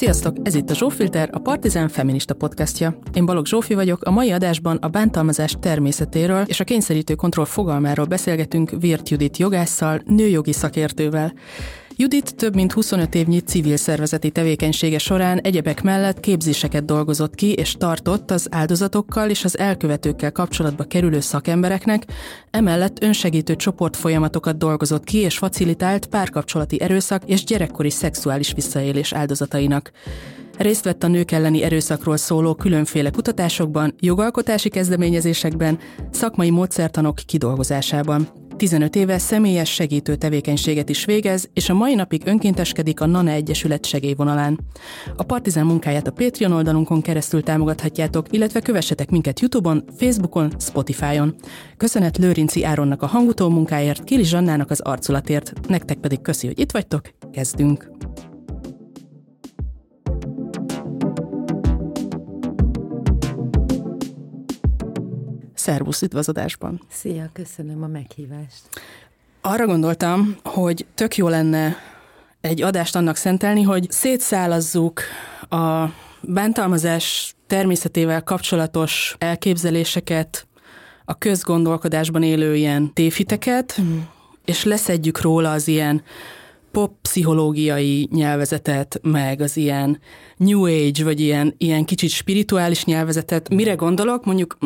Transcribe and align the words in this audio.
Sziasztok, 0.00 0.36
ez 0.42 0.54
itt 0.54 0.70
a 0.70 0.74
Zsófilter, 0.74 1.28
a 1.32 1.38
Partizán 1.38 1.88
feminista 1.88 2.34
podcastja. 2.34 2.98
Én 3.14 3.26
Balogh 3.26 3.48
Zsófi 3.48 3.74
vagyok, 3.74 4.02
a 4.02 4.10
mai 4.10 4.30
adásban 4.30 4.76
a 4.76 4.88
bántalmazás 4.88 5.56
természetéről 5.60 6.44
és 6.46 6.60
a 6.60 6.64
kényszerítő 6.64 7.14
kontroll 7.14 7.44
fogalmáról 7.44 8.06
beszélgetünk 8.06 8.70
Virt 8.78 9.08
Judit 9.08 9.36
jogásszal, 9.36 10.02
nőjogi 10.06 10.52
szakértővel. 10.52 11.32
Judit 12.00 12.34
több 12.34 12.54
mint 12.54 12.72
25 12.72 13.14
évnyi 13.14 13.38
civil 13.38 13.76
szervezeti 13.76 14.30
tevékenysége 14.30 14.98
során 14.98 15.38
egyebek 15.38 15.82
mellett 15.82 16.20
képzéseket 16.20 16.84
dolgozott 16.84 17.34
ki 17.34 17.52
és 17.52 17.72
tartott 17.78 18.30
az 18.30 18.46
áldozatokkal 18.50 19.30
és 19.30 19.44
az 19.44 19.58
elkövetőkkel 19.58 20.32
kapcsolatba 20.32 20.84
kerülő 20.84 21.20
szakembereknek, 21.20 22.04
emellett 22.50 23.02
önsegítő 23.02 23.56
csoportfolyamatokat 23.56 24.58
dolgozott 24.58 25.04
ki 25.04 25.18
és 25.18 25.38
facilitált 25.38 26.06
párkapcsolati 26.06 26.80
erőszak 26.80 27.22
és 27.26 27.44
gyerekkori 27.44 27.90
szexuális 27.90 28.52
visszaélés 28.52 29.12
áldozatainak. 29.12 29.90
Részt 30.56 30.84
vett 30.84 31.02
a 31.02 31.08
nők 31.08 31.30
elleni 31.30 31.62
erőszakról 31.62 32.16
szóló 32.16 32.54
különféle 32.54 33.10
kutatásokban, 33.10 33.94
jogalkotási 33.98 34.68
kezdeményezésekben, 34.68 35.78
szakmai 36.10 36.50
módszertanok 36.50 37.16
kidolgozásában. 37.26 38.39
15 38.60 38.96
éve 38.96 39.18
személyes 39.18 39.72
segítő 39.72 40.16
tevékenységet 40.16 40.88
is 40.88 41.04
végez, 41.04 41.48
és 41.52 41.68
a 41.68 41.74
mai 41.74 41.94
napig 41.94 42.22
önkénteskedik 42.24 43.00
a 43.00 43.06
NANE 43.06 43.32
Egyesület 43.32 43.84
segélyvonalán. 43.84 44.60
A 45.16 45.22
Partizán 45.22 45.66
munkáját 45.66 46.06
a 46.06 46.10
Patreon 46.10 46.52
oldalunkon 46.52 47.00
keresztül 47.00 47.42
támogathatjátok, 47.42 48.26
illetve 48.30 48.60
kövessetek 48.60 49.10
minket 49.10 49.40
Youtube-on, 49.40 49.84
Facebookon, 49.96 50.52
Spotify-on. 50.58 51.34
Köszönet 51.76 52.18
Lőrinci 52.18 52.64
Áronnak 52.64 53.02
a 53.02 53.06
hangutó 53.06 53.48
munkáért, 53.48 54.04
Kili 54.04 54.24
Zsannának 54.24 54.70
az 54.70 54.80
arculatért, 54.80 55.52
nektek 55.68 55.98
pedig 55.98 56.20
köszi, 56.20 56.46
hogy 56.46 56.58
itt 56.58 56.72
vagytok, 56.72 57.02
kezdünk! 57.32 57.99
Szervusz, 65.60 66.02
üdvözadásban! 66.02 66.80
Szia, 66.90 67.30
köszönöm 67.32 67.82
a 67.82 67.86
meghívást! 67.86 68.62
Arra 69.40 69.66
gondoltam, 69.66 70.36
hogy 70.44 70.86
tök 70.94 71.16
jó 71.16 71.28
lenne 71.28 71.76
egy 72.40 72.62
adást 72.62 72.96
annak 72.96 73.16
szentelni, 73.16 73.62
hogy 73.62 73.90
szétszálazzuk 73.90 75.00
a 75.48 75.84
bántalmazás 76.20 77.34
természetével 77.46 78.22
kapcsolatos 78.22 79.16
elképzeléseket, 79.18 80.46
a 81.04 81.18
közgondolkodásban 81.18 82.22
élő 82.22 82.56
ilyen 82.56 82.92
tévhiteket, 82.92 83.80
és 84.44 84.64
leszedjük 84.64 85.20
róla 85.20 85.52
az 85.52 85.68
ilyen 85.68 86.02
pop-pszichológiai 86.70 88.08
nyelvezetet, 88.12 89.00
meg 89.02 89.40
az 89.40 89.56
ilyen 89.56 89.98
new 90.36 90.64
age, 90.64 91.04
vagy 91.04 91.20
ilyen, 91.20 91.54
ilyen 91.58 91.84
kicsit 91.84 92.10
spirituális 92.10 92.84
nyelvezetet. 92.84 93.48
Mire 93.48 93.74
gondolok? 93.74 94.24
Mondjuk 94.24 94.58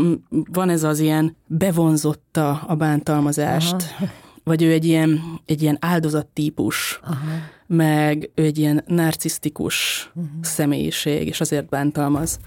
van 0.53 0.69
ez 0.69 0.83
az 0.83 0.99
ilyen 0.99 1.37
bevonzotta 1.47 2.65
a 2.67 2.75
bántalmazást, 2.75 3.75
Aha. 3.75 4.07
vagy 4.45 4.63
ő 4.63 4.73
egy 4.73 4.85
ilyen, 4.85 5.23
egy 5.47 5.63
ilyen 5.63 5.77
áldozattípus, 5.81 7.01
Aha. 7.03 7.15
meg 7.67 8.31
ő 8.35 8.43
egy 8.43 8.59
ilyen 8.59 8.85
narcisztikus 8.87 10.11
uh-huh. 10.15 10.31
személyiség, 10.43 11.27
és 11.27 11.41
azért 11.41 11.69
bántalmaz. 11.69 12.39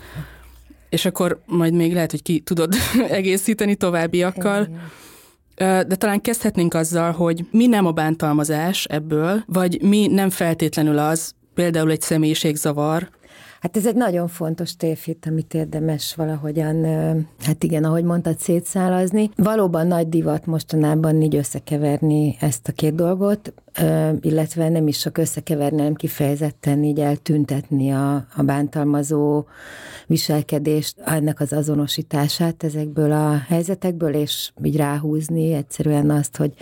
És 0.90 1.06
akkor 1.06 1.42
majd 1.46 1.74
még 1.74 1.94
lehet, 1.94 2.12
hogy 2.12 2.22
ki 2.22 2.40
tudod 2.40 2.76
egészíteni 3.10 3.76
továbbiakkal. 3.76 4.64
Igen 4.64 5.06
de 5.58 5.96
talán 5.96 6.22
kezdhetnénk 6.22 6.74
azzal, 6.74 7.12
hogy 7.12 7.46
mi 7.52 7.68
nem 7.68 7.86
a 7.86 7.92
bántalmazás 7.92 8.86
ebből, 8.86 9.44
vagy 9.46 9.82
mi 9.82 10.08
nem 10.08 10.30
feltétlenül 10.30 10.98
az, 10.98 11.34
például 11.54 11.92
egy 11.92 12.02
személyiségzavar, 12.02 13.10
Hát 13.68 13.78
ez 13.78 13.86
egy 13.86 13.96
nagyon 13.96 14.28
fontos 14.28 14.76
tévhit, 14.76 15.26
amit 15.26 15.54
érdemes 15.54 16.16
valahogyan, 16.16 16.86
hát 17.40 17.64
igen, 17.64 17.84
ahogy 17.84 18.04
mondtad, 18.04 18.40
szétszálazni. 18.40 19.30
Valóban 19.36 19.88
nagy 19.88 20.10
divat 20.10 20.46
mostanában 20.46 21.22
így 21.22 21.36
összekeverni 21.36 22.38
ezt 22.40 22.68
a 22.68 22.72
két 22.72 22.96
dolgot, 22.96 23.54
illetve 24.22 24.70
nem 24.70 24.88
is 24.88 24.98
csak 24.98 25.18
összekeverni, 25.18 25.78
hanem 25.78 25.94
kifejezetten 25.94 26.84
így 26.84 27.00
eltüntetni 27.00 27.92
a, 27.92 28.16
a 28.36 28.44
bántalmazó 28.44 29.46
viselkedést, 30.06 31.00
ennek 31.06 31.40
az 31.40 31.54
azonosítását 31.54 32.64
ezekből 32.64 33.12
a 33.12 33.38
helyzetekből, 33.48 34.14
és 34.14 34.52
így 34.64 34.76
ráhúzni 34.76 35.54
egyszerűen 35.54 36.10
azt, 36.10 36.38
hogy 36.38 36.54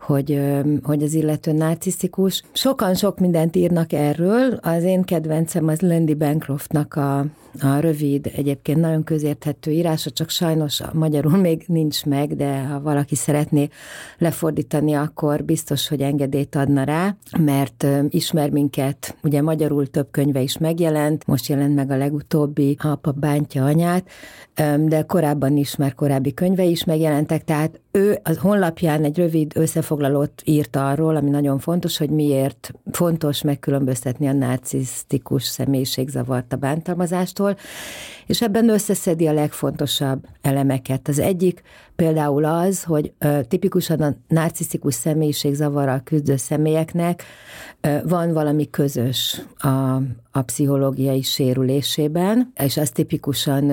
hogy, 0.00 0.40
hogy 0.82 1.02
az 1.02 1.14
illető 1.14 1.52
narcisztikus. 1.52 2.42
Sokan 2.52 2.94
sok 2.94 3.18
mindent 3.18 3.56
írnak 3.56 3.92
erről. 3.92 4.52
Az 4.62 4.82
én 4.82 5.02
kedvencem 5.02 5.68
az 5.68 5.80
Landy 5.80 6.14
Bancroftnak 6.14 6.94
a, 6.94 7.26
a 7.60 7.78
rövid, 7.78 8.30
egyébként 8.36 8.80
nagyon 8.80 9.04
közérthető 9.04 9.70
írása, 9.70 10.10
csak 10.10 10.28
sajnos 10.28 10.80
magyarul 10.92 11.36
még 11.46 11.64
nincs 11.66 12.04
meg, 12.04 12.36
de 12.36 12.58
ha 12.58 12.80
valaki 12.80 13.14
szeretné 13.14 13.68
lefordítani, 14.18 14.94
akkor 14.94 15.44
biztos, 15.44 15.88
hogy 15.88 16.00
engedélyt 16.00 16.54
adna 16.56 16.84
rá, 16.84 17.16
mert 17.38 17.86
ismer 18.08 18.50
minket, 18.50 19.16
ugye 19.22 19.42
magyarul 19.42 19.86
több 19.86 20.08
könyve 20.10 20.40
is 20.40 20.58
megjelent, 20.58 21.26
most 21.26 21.46
jelent 21.46 21.74
meg 21.74 21.90
a 21.90 21.96
legutóbbi 21.96 22.76
Apa 22.82 23.10
bántja 23.10 23.64
anyát, 23.64 24.08
de 24.78 25.02
korábban 25.02 25.56
is 25.56 25.76
már 25.76 25.94
korábbi 25.94 26.34
könyve 26.34 26.64
is 26.64 26.84
megjelentek, 26.84 27.44
tehát 27.44 27.80
ő 27.90 28.18
a 28.22 28.40
honlapján 28.40 29.04
egy 29.04 29.16
rövid 29.16 29.52
összefoglalót 29.54 30.42
írt 30.44 30.76
arról, 30.76 31.16
ami 31.16 31.30
nagyon 31.30 31.58
fontos, 31.58 31.98
hogy 31.98 32.10
miért 32.10 32.72
fontos 32.90 33.42
megkülönböztetni 33.42 34.26
a 34.26 34.32
narcisztikus 34.32 35.44
személyiségzavart 35.44 36.52
a 36.52 36.56
bántalmazástól, 37.40 37.56
és 38.26 38.42
ebben 38.42 38.68
összeszedi 38.68 39.26
a 39.26 39.32
legfontosabb 39.32 40.24
elemeket. 40.42 41.08
Az 41.08 41.18
egyik 41.18 41.62
például 41.96 42.44
az, 42.44 42.82
hogy 42.82 43.12
tipikusan 43.48 44.00
a 44.00 44.14
narcisztikus 44.28 44.94
személyiségzavarral 44.94 46.00
küzdő 46.04 46.36
személyeknek 46.36 47.24
van 48.04 48.32
valami 48.32 48.70
közös 48.70 49.40
a, 49.56 49.68
a 50.30 50.42
pszichológiai 50.42 51.22
sérülésében, 51.22 52.52
és 52.64 52.76
az 52.76 52.90
tipikusan 52.90 53.70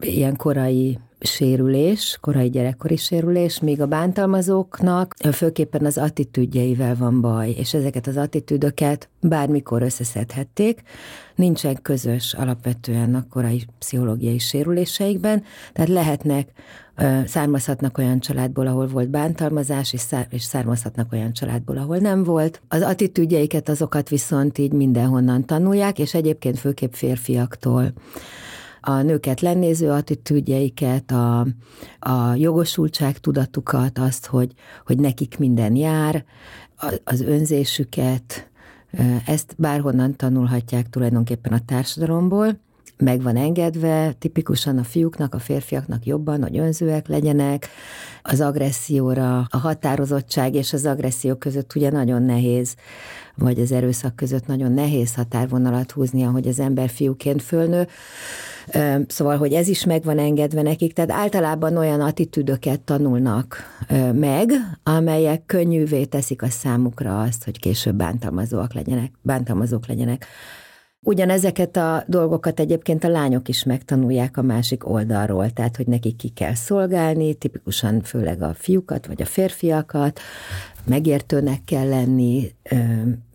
ilyen 0.00 0.36
korai 0.36 0.98
sérülés, 1.26 2.18
korai 2.20 2.50
gyerekkori 2.50 2.96
sérülés, 2.96 3.60
míg 3.60 3.80
a 3.80 3.86
bántalmazóknak 3.86 5.14
főképpen 5.32 5.84
az 5.84 5.98
attitűdjeivel 5.98 6.96
van 6.96 7.20
baj, 7.20 7.50
és 7.50 7.74
ezeket 7.74 8.06
az 8.06 8.16
attitűdöket 8.16 9.08
bármikor 9.20 9.82
összeszedhették, 9.82 10.82
nincsen 11.34 11.78
közös 11.82 12.34
alapvetően 12.34 13.14
a 13.14 13.26
korai 13.30 13.64
pszichológiai 13.78 14.38
sérüléseikben, 14.38 15.42
tehát 15.72 15.90
lehetnek, 15.90 16.48
származhatnak 17.26 17.98
olyan 17.98 18.20
családból, 18.20 18.66
ahol 18.66 18.86
volt 18.86 19.10
bántalmazás, 19.10 19.92
és, 19.92 20.00
szár, 20.00 20.26
és 20.30 20.42
származhatnak 20.42 21.12
olyan 21.12 21.32
családból, 21.32 21.76
ahol 21.76 21.96
nem 21.96 22.22
volt. 22.22 22.60
Az 22.68 22.82
attitűdjeiket 22.82 23.68
azokat 23.68 24.08
viszont 24.08 24.58
így 24.58 24.72
mindenhonnan 24.72 25.44
tanulják, 25.44 25.98
és 25.98 26.14
egyébként 26.14 26.58
főképp 26.58 26.92
férfiaktól 26.92 27.92
a 28.86 29.02
nőket 29.02 29.40
lennéző 29.40 29.90
attitűdjeiket, 29.90 31.10
a, 31.10 31.46
a 31.98 32.34
jogosultság 32.34 33.18
tudatukat, 33.18 33.98
azt, 33.98 34.26
hogy, 34.26 34.52
hogy 34.86 34.98
nekik 34.98 35.38
minden 35.38 35.76
jár, 35.76 36.24
az 37.04 37.20
önzésüket, 37.20 38.50
ezt 39.26 39.54
bárhonnan 39.58 40.16
tanulhatják 40.16 40.88
tulajdonképpen 40.88 41.52
a 41.52 41.64
társadalomból, 41.66 42.58
meg 42.96 43.22
van 43.22 43.36
engedve, 43.36 44.12
tipikusan 44.12 44.78
a 44.78 44.84
fiúknak, 44.84 45.34
a 45.34 45.38
férfiaknak 45.38 46.06
jobban, 46.06 46.42
hogy 46.42 46.58
önzőek 46.58 47.08
legyenek, 47.08 47.68
az 48.22 48.40
agresszióra, 48.40 49.46
a 49.50 49.56
határozottság 49.56 50.54
és 50.54 50.72
az 50.72 50.84
agresszió 50.86 51.34
között 51.34 51.74
ugye 51.74 51.90
nagyon 51.90 52.22
nehéz, 52.22 52.74
vagy 53.36 53.60
az 53.60 53.72
erőszak 53.72 54.16
között 54.16 54.46
nagyon 54.46 54.72
nehéz 54.72 55.14
határvonalat 55.14 55.90
húzni, 55.90 56.24
ahogy 56.24 56.48
az 56.48 56.60
ember 56.60 56.88
fiúként 56.88 57.42
fölnő. 57.42 57.86
Szóval, 59.06 59.36
hogy 59.36 59.52
ez 59.52 59.68
is 59.68 59.84
meg 59.84 60.02
van 60.02 60.18
engedve 60.18 60.62
nekik, 60.62 60.92
tehát 60.92 61.10
általában 61.10 61.76
olyan 61.76 62.00
attitűdöket 62.00 62.80
tanulnak 62.80 63.56
meg, 64.12 64.50
amelyek 64.82 65.46
könnyűvé 65.46 66.04
teszik 66.04 66.42
a 66.42 66.48
számukra 66.48 67.20
azt, 67.20 67.44
hogy 67.44 67.60
később 67.60 67.94
bántalmazóak 67.94 68.74
legyenek, 68.74 69.12
bántalmazók 69.22 69.86
legyenek. 69.86 70.26
Ugyanezeket 71.06 71.76
a 71.76 72.04
dolgokat 72.06 72.60
egyébként 72.60 73.04
a 73.04 73.08
lányok 73.08 73.48
is 73.48 73.64
megtanulják 73.64 74.36
a 74.36 74.42
másik 74.42 74.88
oldalról, 74.88 75.50
tehát 75.50 75.76
hogy 75.76 75.86
nekik 75.86 76.16
ki 76.16 76.28
kell 76.28 76.54
szolgálni, 76.54 77.34
tipikusan 77.34 78.02
főleg 78.02 78.42
a 78.42 78.54
fiúkat 78.54 79.06
vagy 79.06 79.22
a 79.22 79.24
férfiakat, 79.24 80.20
megértőnek 80.86 81.64
kell 81.64 81.88
lenni 81.88 82.54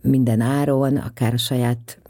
minden 0.02 0.40
áron, 0.40 0.96
akár 0.96 1.32
a 1.32 1.38
saját 1.38 2.00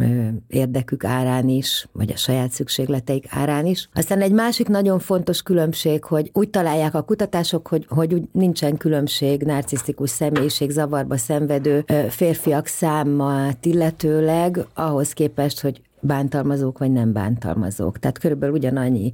érdekük 0.47 1.05
árán 1.05 1.49
is, 1.49 1.89
vagy 1.93 2.13
a 2.13 2.17
saját 2.17 2.51
szükségleteik 2.51 3.27
árán 3.29 3.67
is. 3.67 3.89
Aztán 3.95 4.21
egy 4.21 4.33
másik 4.33 4.69
nagyon 4.69 4.99
fontos 4.99 5.43
különbség, 5.43 6.05
hogy 6.05 6.31
úgy 6.33 6.51
találják 6.51 6.95
a 6.95 7.03
kutatások, 7.03 7.69
hogy, 7.69 7.87
hogy 7.89 8.15
úgy 8.15 8.29
nincsen 8.33 8.77
különbség 8.77 9.43
narcisztikus 9.43 10.11
személyiség 10.11 10.71
zavarba 10.71 11.17
szenvedő 11.17 11.85
férfiak 12.09 12.67
számát 12.67 13.67
illetőleg 13.67 14.67
ahhoz 14.75 15.13
képest, 15.13 15.61
hogy 15.61 15.81
bántalmazók 16.01 16.79
vagy 16.79 16.91
nem 16.91 17.13
bántalmazók. 17.13 17.99
Tehát 17.99 18.19
körülbelül 18.19 18.55
ugyanannyi 18.55 19.13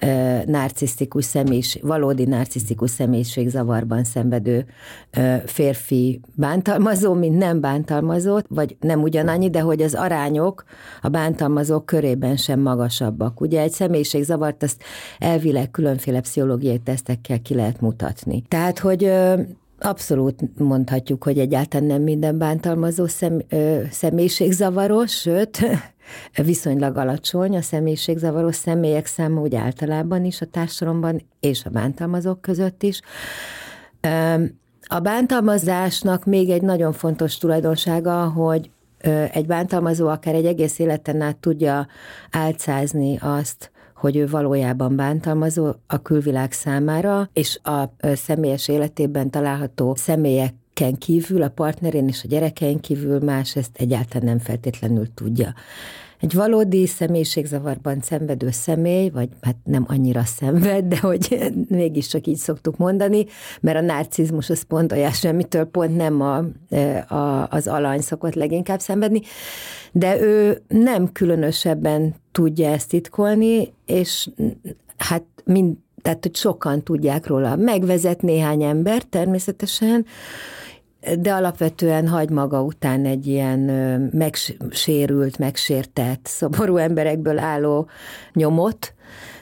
ö, 0.00 0.38
narcisztikus 0.46 1.24
személyiség, 1.24 1.82
valódi 1.86 2.24
narcisztikus 2.24 2.90
személyiség 2.90 3.48
zavarban 3.48 4.04
szenvedő 4.04 4.66
ö, 5.16 5.34
férfi 5.44 6.20
bántalmazó, 6.34 7.14
mint 7.14 7.38
nem 7.38 7.60
bántalmazó, 7.60 8.38
vagy 8.48 8.76
nem 8.80 9.02
ugyanannyi, 9.02 9.50
de 9.50 9.60
hogy 9.60 9.82
az 9.82 9.94
arányok 9.94 10.64
a 11.02 11.08
bántalmazók 11.08 11.86
körében 11.86 12.36
sem 12.36 12.60
magasabbak. 12.60 13.40
Ugye 13.40 13.60
egy 13.60 13.72
személyiségzavart 13.72 14.62
azt 14.62 14.82
elvileg 15.18 15.70
különféle 15.70 16.20
pszichológiai 16.20 16.78
tesztekkel 16.78 17.42
ki 17.42 17.54
lehet 17.54 17.80
mutatni. 17.80 18.42
Tehát, 18.48 18.78
hogy 18.78 19.04
ö, 19.04 19.40
Abszolút 19.78 20.58
mondhatjuk, 20.58 21.24
hogy 21.24 21.38
egyáltalán 21.38 21.86
nem 21.86 22.02
minden 22.02 22.38
bántalmazó 22.38 23.06
szem, 23.06 23.42
ö, 23.48 23.80
személyiségzavaros, 23.90 25.12
sőt, 25.12 25.58
viszonylag 26.44 26.96
alacsony 26.96 27.56
a 27.56 27.62
személyiségzavaros 27.62 28.54
személyek 28.56 29.06
száma 29.06 29.40
úgy 29.40 29.54
általában 29.54 30.24
is 30.24 30.40
a 30.40 30.46
társadalomban 30.46 31.22
és 31.40 31.64
a 31.64 31.70
bántalmazók 31.70 32.40
között 32.40 32.82
is. 32.82 33.00
A 34.88 35.00
bántalmazásnak 35.00 36.24
még 36.24 36.50
egy 36.50 36.62
nagyon 36.62 36.92
fontos 36.92 37.38
tulajdonsága, 37.38 38.28
hogy 38.28 38.70
egy 39.32 39.46
bántalmazó 39.46 40.08
akár 40.08 40.34
egy 40.34 40.46
egész 40.46 40.78
életen 40.78 41.20
át 41.20 41.36
tudja 41.36 41.86
álcázni 42.30 43.18
azt, 43.20 43.70
hogy 43.94 44.16
ő 44.16 44.26
valójában 44.26 44.96
bántalmazó 44.96 45.72
a 45.86 46.02
külvilág 46.02 46.52
számára, 46.52 47.30
és 47.32 47.58
a 47.62 47.82
személyes 48.14 48.68
életében 48.68 49.30
található 49.30 49.94
személyek 49.94 50.54
ken 50.76 50.94
kívül, 50.98 51.42
a 51.42 51.48
partnerén 51.48 52.08
és 52.08 52.24
a 52.24 52.28
gyerekein 52.28 52.80
kívül 52.80 53.18
más 53.18 53.56
ezt 53.56 53.76
egyáltalán 53.76 54.26
nem 54.26 54.38
feltétlenül 54.38 55.14
tudja. 55.14 55.54
Egy 56.20 56.34
valódi 56.34 56.86
személyiségzavarban 56.86 58.00
szenvedő 58.00 58.50
személy, 58.50 59.08
vagy 59.08 59.28
hát 59.40 59.56
nem 59.64 59.84
annyira 59.88 60.24
szenved, 60.24 60.84
de 60.84 60.98
hogy 60.98 61.38
mégis 61.68 62.06
csak 62.06 62.26
így 62.26 62.36
szoktuk 62.36 62.76
mondani, 62.76 63.26
mert 63.60 63.76
a 63.76 63.80
narcizmus 63.80 64.50
az 64.50 64.62
pont 64.62 64.92
olyas, 64.92 65.24
amitől 65.24 65.64
pont 65.64 65.96
nem 65.96 66.20
a, 66.20 66.36
a, 67.14 67.46
az 67.50 67.66
alany 67.66 68.00
szokott 68.00 68.34
leginkább 68.34 68.80
szenvedni, 68.80 69.20
de 69.92 70.20
ő 70.20 70.62
nem 70.68 71.12
különösebben 71.12 72.14
tudja 72.32 72.68
ezt 72.68 72.88
titkolni, 72.88 73.72
és 73.86 74.28
hát 74.96 75.24
mind, 75.44 75.76
tehát, 76.02 76.22
hogy 76.22 76.36
sokan 76.36 76.82
tudják 76.82 77.26
róla. 77.26 77.56
Megvezet 77.56 78.22
néhány 78.22 78.62
ember 78.62 79.02
természetesen, 79.02 80.06
de 81.18 81.32
alapvetően 81.32 82.08
hagy 82.08 82.30
maga 82.30 82.62
után 82.62 83.04
egy 83.04 83.26
ilyen 83.26 83.60
megsérült, 84.12 85.38
megsértett, 85.38 86.26
szoború 86.26 86.76
emberekből 86.76 87.38
álló 87.38 87.88
nyomot, 88.32 88.94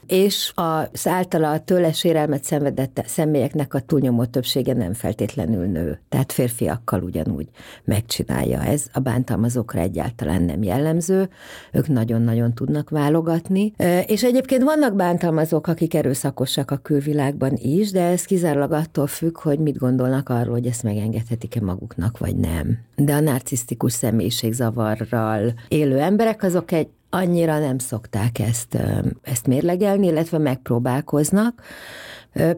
és 0.07 0.53
az 0.55 1.07
általa 1.07 1.59
tőle 1.59 1.93
sérelmet 1.93 2.45
szenvedett 2.45 3.03
személyeknek 3.07 3.75
a 3.75 3.81
túlnyomó 3.81 4.25
többsége 4.25 4.73
nem 4.73 4.93
feltétlenül 4.93 5.67
nő. 5.67 6.01
Tehát 6.09 6.33
férfiakkal 6.33 7.03
ugyanúgy 7.03 7.49
megcsinálja 7.85 8.63
ez. 8.63 8.87
A 8.93 8.99
bántalmazókra 8.99 9.81
egyáltalán 9.81 10.43
nem 10.43 10.63
jellemző, 10.63 11.29
ők 11.73 11.89
nagyon-nagyon 11.89 12.55
tudnak 12.55 12.91
válogatni. 12.91 13.73
És 14.07 14.23
egyébként 14.25 14.63
vannak 14.63 14.95
bántalmazók, 14.95 15.67
akik 15.67 15.95
erőszakosak 15.95 16.71
a 16.71 16.77
külvilágban 16.77 17.53
is, 17.57 17.91
de 17.91 18.03
ez 18.03 18.25
kizárólag 18.25 18.73
attól 18.73 19.07
függ, 19.07 19.39
hogy 19.39 19.59
mit 19.59 19.79
gondolnak 19.79 20.29
arról, 20.29 20.55
hogy 20.55 20.67
ezt 20.67 20.83
megengedhetik-e 20.83 21.61
maguknak, 21.61 22.19
vagy 22.19 22.37
nem. 22.37 22.79
De 22.97 23.15
a 23.15 23.21
narcisztikus 23.21 23.93
személyiségzavarral 23.93 25.55
élő 25.69 25.99
emberek 25.99 26.43
azok 26.43 26.73
egy 26.73 26.89
annyira 27.15 27.59
nem 27.59 27.79
szokták 27.79 28.39
ezt, 28.39 28.79
ezt 29.23 29.47
mérlegelni, 29.47 30.07
illetve 30.07 30.39
megpróbálkoznak. 30.39 31.63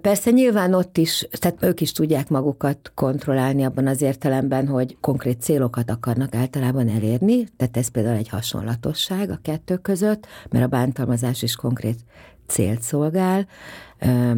Persze 0.00 0.30
nyilván 0.30 0.74
ott 0.74 0.96
is, 0.96 1.28
tehát 1.30 1.62
ők 1.62 1.80
is 1.80 1.92
tudják 1.92 2.28
magukat 2.28 2.92
kontrollálni 2.94 3.64
abban 3.64 3.86
az 3.86 4.02
értelemben, 4.02 4.66
hogy 4.66 4.96
konkrét 5.00 5.40
célokat 5.40 5.90
akarnak 5.90 6.34
általában 6.34 6.88
elérni, 6.88 7.48
tehát 7.56 7.76
ez 7.76 7.88
például 7.88 8.16
egy 8.16 8.28
hasonlatosság 8.28 9.30
a 9.30 9.38
kettő 9.42 9.76
között, 9.76 10.26
mert 10.50 10.64
a 10.64 10.68
bántalmazás 10.68 11.42
is 11.42 11.56
konkrét 11.56 11.98
célt 12.46 12.82
szolgál, 12.82 13.46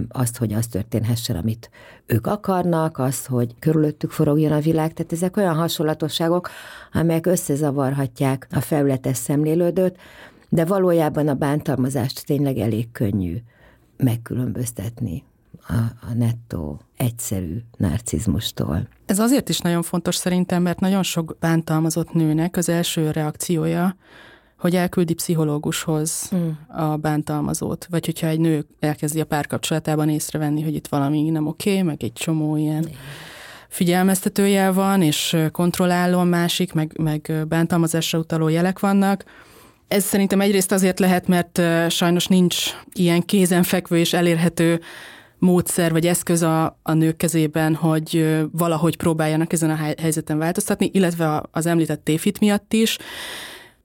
azt, 0.09 0.37
hogy 0.37 0.53
az 0.53 0.67
történhessen, 0.67 1.37
amit 1.37 1.71
ők 2.07 2.27
akarnak, 2.27 2.99
az, 2.99 3.27
hogy 3.27 3.55
körülöttük 3.59 4.11
forogjon 4.11 4.53
a 4.53 4.61
világ, 4.61 4.93
tehát 4.93 5.13
ezek 5.13 5.37
olyan 5.37 5.55
hasonlatosságok, 5.55 6.51
amelyek 6.93 7.27
összezavarhatják 7.27 8.47
a 8.51 8.61
felületes 8.61 9.17
szemlélődőt, 9.17 9.97
de 10.49 10.65
valójában 10.65 11.29
a 11.29 11.35
bántalmazást 11.35 12.27
tényleg 12.27 12.59
elég 12.59 12.93
könnyű 12.93 13.37
megkülönböztetni 13.97 15.25
a, 15.69 15.75
a 16.11 16.15
nettó 16.15 16.81
egyszerű 16.97 17.57
narcizmustól. 17.77 18.89
Ez 19.07 19.19
azért 19.19 19.49
is 19.49 19.59
nagyon 19.59 19.83
fontos 19.83 20.17
szerintem, 20.17 20.63
mert 20.63 20.81
nagyon 20.81 21.03
sok 21.03 21.37
bántalmazott 21.41 22.13
nőnek 22.13 22.57
az 22.57 22.69
első 22.69 23.11
reakciója, 23.11 23.97
hogy 24.59 24.77
elküldi 24.77 25.15
pszichológushoz 25.15 26.31
mm. 26.35 26.49
a 26.69 26.97
bántalmazót, 26.97 27.87
vagy 27.91 28.05
hogyha 28.05 28.27
egy 28.27 28.41
nő 28.41 28.67
elkezdi 28.81 29.21
a 29.21 29.25
párkapcsolatában 29.25 30.09
észrevenni, 30.09 30.63
hogy 30.63 30.75
itt 30.75 30.87
valami 30.87 31.31
nem 31.31 31.47
oké, 31.47 31.71
okay, 31.71 31.83
meg 31.83 32.03
egy 32.03 32.13
csomó 32.13 32.57
ilyen 32.57 32.85
mm. 32.89 32.93
figyelmeztetőjel 33.69 34.73
van, 34.73 35.03
és 35.03 35.37
kontrolláló 35.53 36.23
másik, 36.23 36.73
meg, 36.73 36.93
meg 36.97 37.45
bántalmazásra 37.49 38.19
utaló 38.19 38.49
jelek 38.49 38.79
vannak, 38.79 39.25
ez 39.89 40.05
szerintem 40.05 40.41
egyrészt 40.41 40.73
azért 40.73 40.99
lehet, 40.99 41.27
mert 41.29 41.61
sajnos 41.91 42.27
nincs 42.27 42.57
ilyen 42.93 43.23
kézenfekvő 43.23 43.99
és 43.99 44.13
elérhető 44.13 44.81
módszer 45.39 45.93
vagy 45.93 46.07
eszköz 46.07 46.43
a, 46.43 46.79
a 46.83 46.93
nők 46.93 47.17
kezében, 47.17 47.75
hogy 47.75 48.39
valahogy 48.53 48.97
próbáljanak 48.97 49.53
ezen 49.53 49.71
a 49.71 49.79
helyzeten 50.01 50.39
változtatni, 50.39 50.91
illetve 50.93 51.43
az 51.51 51.67
említett 51.67 52.05
téfit 52.05 52.41
miatt 52.41 52.73
is. 52.73 52.99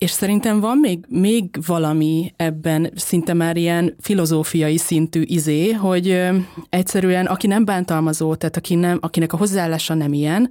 És 0.04 0.12
szerintem 0.12 0.60
van 0.60 0.78
még, 0.78 1.06
még 1.08 1.50
valami 1.66 2.34
ebben 2.36 2.92
szinte 2.96 3.34
már 3.34 3.58
ilyen 3.58 3.96
filozófiai 4.00 4.78
szintű 4.78 5.22
izé, 5.22 5.72
hogy 5.72 6.22
egyszerűen 6.70 7.26
aki 7.26 7.48
nem 7.48 7.66
bántalmazó, 7.66 8.36
tehát 8.36 8.58
aki 8.58 8.76
nem, 8.76 8.98
akinek 9.02 9.34
a 9.34 9.38
hozzáállása 9.38 9.94
nem 9.94 10.14
ilyen, 10.14 10.50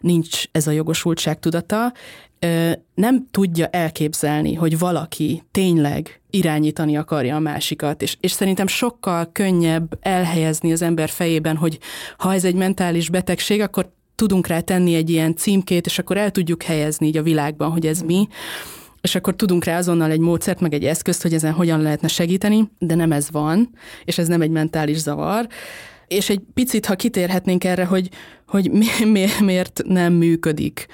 nincs 0.00 0.44
ez 0.52 0.66
a 0.66 0.70
jogosultság 0.70 1.38
tudata, 1.38 1.92
nem 2.94 3.26
tudja 3.30 3.66
elképzelni, 3.66 4.54
hogy 4.54 4.78
valaki 4.78 5.42
tényleg 5.50 6.20
irányítani 6.30 6.96
akarja 6.96 7.36
a 7.36 7.40
másikat, 7.40 8.02
és, 8.02 8.16
és 8.20 8.30
szerintem 8.30 8.66
sokkal 8.66 9.32
könnyebb 9.32 9.98
elhelyezni 10.00 10.72
az 10.72 10.82
ember 10.82 11.08
fejében, 11.08 11.56
hogy 11.56 11.78
ha 12.16 12.34
ez 12.34 12.44
egy 12.44 12.54
mentális 12.54 13.10
betegség, 13.10 13.60
akkor 13.60 13.92
tudunk 14.14 14.46
rá 14.46 14.60
tenni 14.60 14.94
egy 14.94 15.10
ilyen 15.10 15.36
címkét, 15.36 15.86
és 15.86 15.98
akkor 15.98 16.16
el 16.16 16.30
tudjuk 16.30 16.62
helyezni 16.62 17.06
így 17.06 17.16
a 17.16 17.22
világban, 17.22 17.70
hogy 17.70 17.86
ez 17.86 18.00
mi, 18.00 18.28
és 19.00 19.14
akkor 19.14 19.36
tudunk 19.36 19.64
rá 19.64 19.78
azonnal 19.78 20.10
egy 20.10 20.20
módszert, 20.20 20.60
meg 20.60 20.72
egy 20.74 20.84
eszközt, 20.84 21.22
hogy 21.22 21.34
ezen 21.34 21.52
hogyan 21.52 21.82
lehetne 21.82 22.08
segíteni, 22.08 22.70
de 22.78 22.94
nem 22.94 23.12
ez 23.12 23.30
van, 23.30 23.70
és 24.04 24.18
ez 24.18 24.28
nem 24.28 24.40
egy 24.40 24.50
mentális 24.50 24.96
zavar. 24.96 25.46
És 26.06 26.30
egy 26.30 26.40
picit, 26.54 26.86
ha 26.86 26.94
kitérhetnénk 26.94 27.64
erre, 27.64 27.84
hogy, 27.84 28.08
hogy 28.46 28.70
mi, 28.70 28.86
mi, 29.04 29.26
miért 29.40 29.82
nem 29.84 30.12
működik 30.12 30.86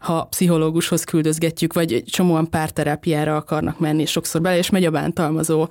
ha 0.00 0.24
pszichológushoz 0.24 1.04
küldözgetjük, 1.04 1.72
vagy 1.72 2.02
csomóan 2.06 2.50
párterápiára 2.50 3.36
akarnak 3.36 3.78
menni, 3.78 4.04
sokszor 4.04 4.40
bele, 4.40 4.56
és 4.56 4.70
megy 4.70 4.84
a 4.84 4.90
bántalmazó, 4.90 5.68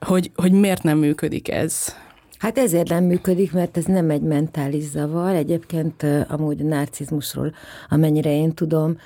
hogy, 0.00 0.30
hogy 0.34 0.52
miért 0.52 0.82
nem 0.82 0.98
működik 0.98 1.50
ez? 1.50 1.94
Hát 2.38 2.58
ezért 2.58 2.88
nem 2.88 3.04
működik, 3.04 3.52
mert 3.52 3.76
ez 3.76 3.84
nem 3.84 4.10
egy 4.10 4.20
mentális 4.20 4.84
zavar. 4.84 5.34
Egyébként 5.34 6.06
amúgy 6.28 6.60
a 6.60 6.64
narcizmusról, 6.64 7.54
amennyire 7.88 8.30
én 8.30 8.54
tudom, 8.54 8.96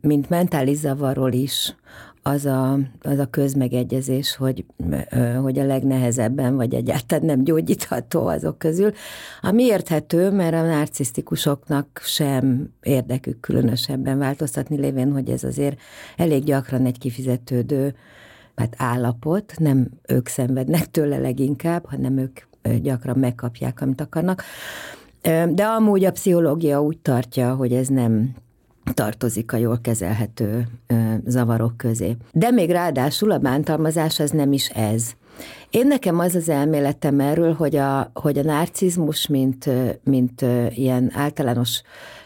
mint 0.00 0.28
mentális 0.28 0.76
zavarról 0.76 1.32
is 1.32 1.74
az 2.26 2.46
a, 2.46 2.78
az 3.00 3.18
a 3.18 3.26
közmegegyezés, 3.30 4.36
hogy, 4.36 4.64
hogy 5.42 5.58
a 5.58 5.64
legnehezebben, 5.64 6.56
vagy 6.56 6.74
egyáltalán 6.74 7.24
nem 7.24 7.44
gyógyítható 7.44 8.26
azok 8.26 8.58
közül. 8.58 8.92
Ami 9.40 9.62
érthető, 9.62 10.30
mert 10.30 10.54
a 10.54 10.62
narcisztikusoknak 10.62 12.00
sem 12.04 12.70
érdekük 12.82 13.40
különösebben 13.40 14.18
változtatni, 14.18 14.76
lévén, 14.76 15.12
hogy 15.12 15.28
ez 15.28 15.44
azért 15.44 15.80
elég 16.16 16.44
gyakran 16.44 16.86
egy 16.86 16.98
kifizetődő 16.98 17.94
hát 18.56 18.74
állapot, 18.78 19.52
nem 19.58 19.88
ők 20.08 20.28
szenvednek 20.28 20.90
tőle 20.90 21.18
leginkább, 21.18 21.86
hanem 21.86 22.18
ők 22.18 22.40
gyakran 22.82 23.18
megkapják, 23.18 23.80
amit 23.80 24.00
akarnak. 24.00 24.42
De 25.48 25.64
amúgy 25.64 26.04
a 26.04 26.12
pszichológia 26.12 26.82
úgy 26.82 26.98
tartja, 26.98 27.54
hogy 27.54 27.72
ez 27.72 27.88
nem 27.88 28.34
tartozik 28.94 29.52
a 29.52 29.56
jól 29.56 29.78
kezelhető 29.82 30.66
zavarok 31.26 31.76
közé. 31.76 32.16
De 32.32 32.50
még 32.50 32.70
ráadásul 32.70 33.30
a 33.30 33.38
bántalmazás 33.38 34.20
az 34.20 34.30
nem 34.30 34.52
is 34.52 34.68
ez. 34.68 35.10
Én 35.70 35.86
nekem 35.86 36.18
az 36.18 36.34
az 36.34 36.48
elméletem 36.48 37.20
erről, 37.20 37.52
hogy 37.52 37.76
a, 37.76 38.10
hogy 38.14 38.38
a 38.38 38.42
narcizmus, 38.42 39.26
mint, 39.26 39.70
mint 40.04 40.44
ilyen 40.70 41.10
általános 41.14 41.82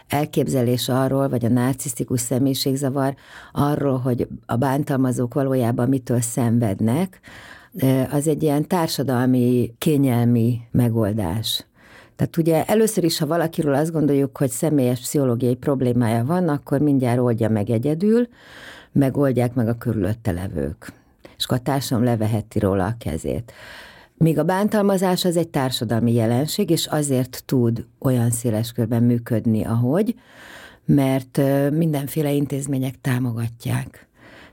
elképzelés 0.09 0.89
arról, 0.89 1.29
vagy 1.29 1.45
a 1.45 1.49
narcisztikus 1.49 2.21
személyiségzavar 2.21 3.15
arról, 3.53 3.99
hogy 3.99 4.29
a 4.47 4.57
bántalmazók 4.57 5.35
valójában 5.35 5.89
mitől 5.89 6.21
szenvednek, 6.21 7.21
az 8.11 8.29
egy 8.29 8.43
ilyen 8.43 8.67
társadalmi, 8.67 9.75
kényelmi 9.79 10.61
megoldás. 10.71 11.67
Tehát 12.19 12.37
ugye 12.37 12.65
először 12.65 13.05
is, 13.05 13.19
ha 13.19 13.27
valakiről 13.27 13.75
azt 13.75 13.93
gondoljuk, 13.93 14.37
hogy 14.37 14.51
személyes 14.51 15.01
pszichológiai 15.01 15.55
problémája 15.55 16.25
van, 16.25 16.49
akkor 16.49 16.81
mindjárt 16.81 17.19
oldja 17.19 17.49
meg 17.49 17.71
egyedül, 17.71 18.29
megoldják 18.93 19.55
meg 19.55 19.69
a 19.69 19.79
körülötte 19.79 20.31
levők. 20.31 20.93
És 21.37 21.47
a 21.47 21.59
társam 21.59 22.05
leveheti 22.05 22.59
róla 22.59 22.85
a 22.85 22.95
kezét. 22.99 23.53
Míg 24.17 24.39
a 24.39 24.43
bántalmazás 24.43 25.25
az 25.25 25.37
egy 25.37 25.49
társadalmi 25.49 26.13
jelenség, 26.13 26.71
és 26.71 26.87
azért 26.87 27.43
tud 27.47 27.87
olyan 27.99 28.31
széles 28.31 28.73
körben 28.73 29.03
működni, 29.03 29.65
ahogy, 29.65 30.15
mert 30.85 31.41
mindenféle 31.71 32.33
intézmények 32.33 33.01
támogatják 33.01 34.08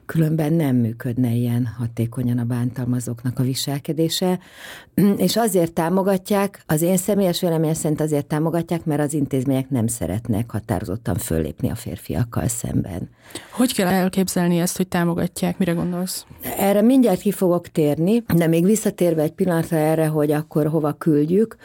különben 0.05 0.53
nem 0.53 0.75
működne 0.75 1.31
ilyen 1.31 1.65
hatékonyan 1.77 2.37
a 2.37 2.43
bántalmazóknak 2.43 3.39
a 3.39 3.43
viselkedése, 3.43 4.39
és 5.17 5.35
azért 5.35 5.73
támogatják, 5.73 6.63
az 6.65 6.81
én 6.81 6.97
személyes 6.97 7.41
véleményem 7.41 7.73
szerint 7.73 8.01
azért 8.01 8.25
támogatják, 8.25 8.85
mert 8.85 9.01
az 9.01 9.13
intézmények 9.13 9.69
nem 9.69 9.87
szeretnek 9.87 10.51
határozottan 10.51 11.15
föllépni 11.15 11.69
a 11.69 11.75
férfiakkal 11.75 12.47
szemben. 12.47 13.09
Hogy 13.51 13.73
kell 13.73 13.87
elképzelni 13.87 14.59
ezt, 14.59 14.77
hogy 14.77 14.87
támogatják? 14.87 15.57
Mire 15.57 15.71
gondolsz? 15.71 16.25
Erre 16.57 16.81
mindjárt 16.81 17.21
ki 17.21 17.31
fogok 17.31 17.67
térni, 17.67 18.23
de 18.35 18.47
még 18.47 18.65
visszatérve 18.65 19.21
egy 19.21 19.33
pillanatra 19.33 19.77
erre, 19.77 20.07
hogy 20.07 20.31
akkor 20.31 20.67
hova 20.67 20.93
küldjük, 20.93 21.55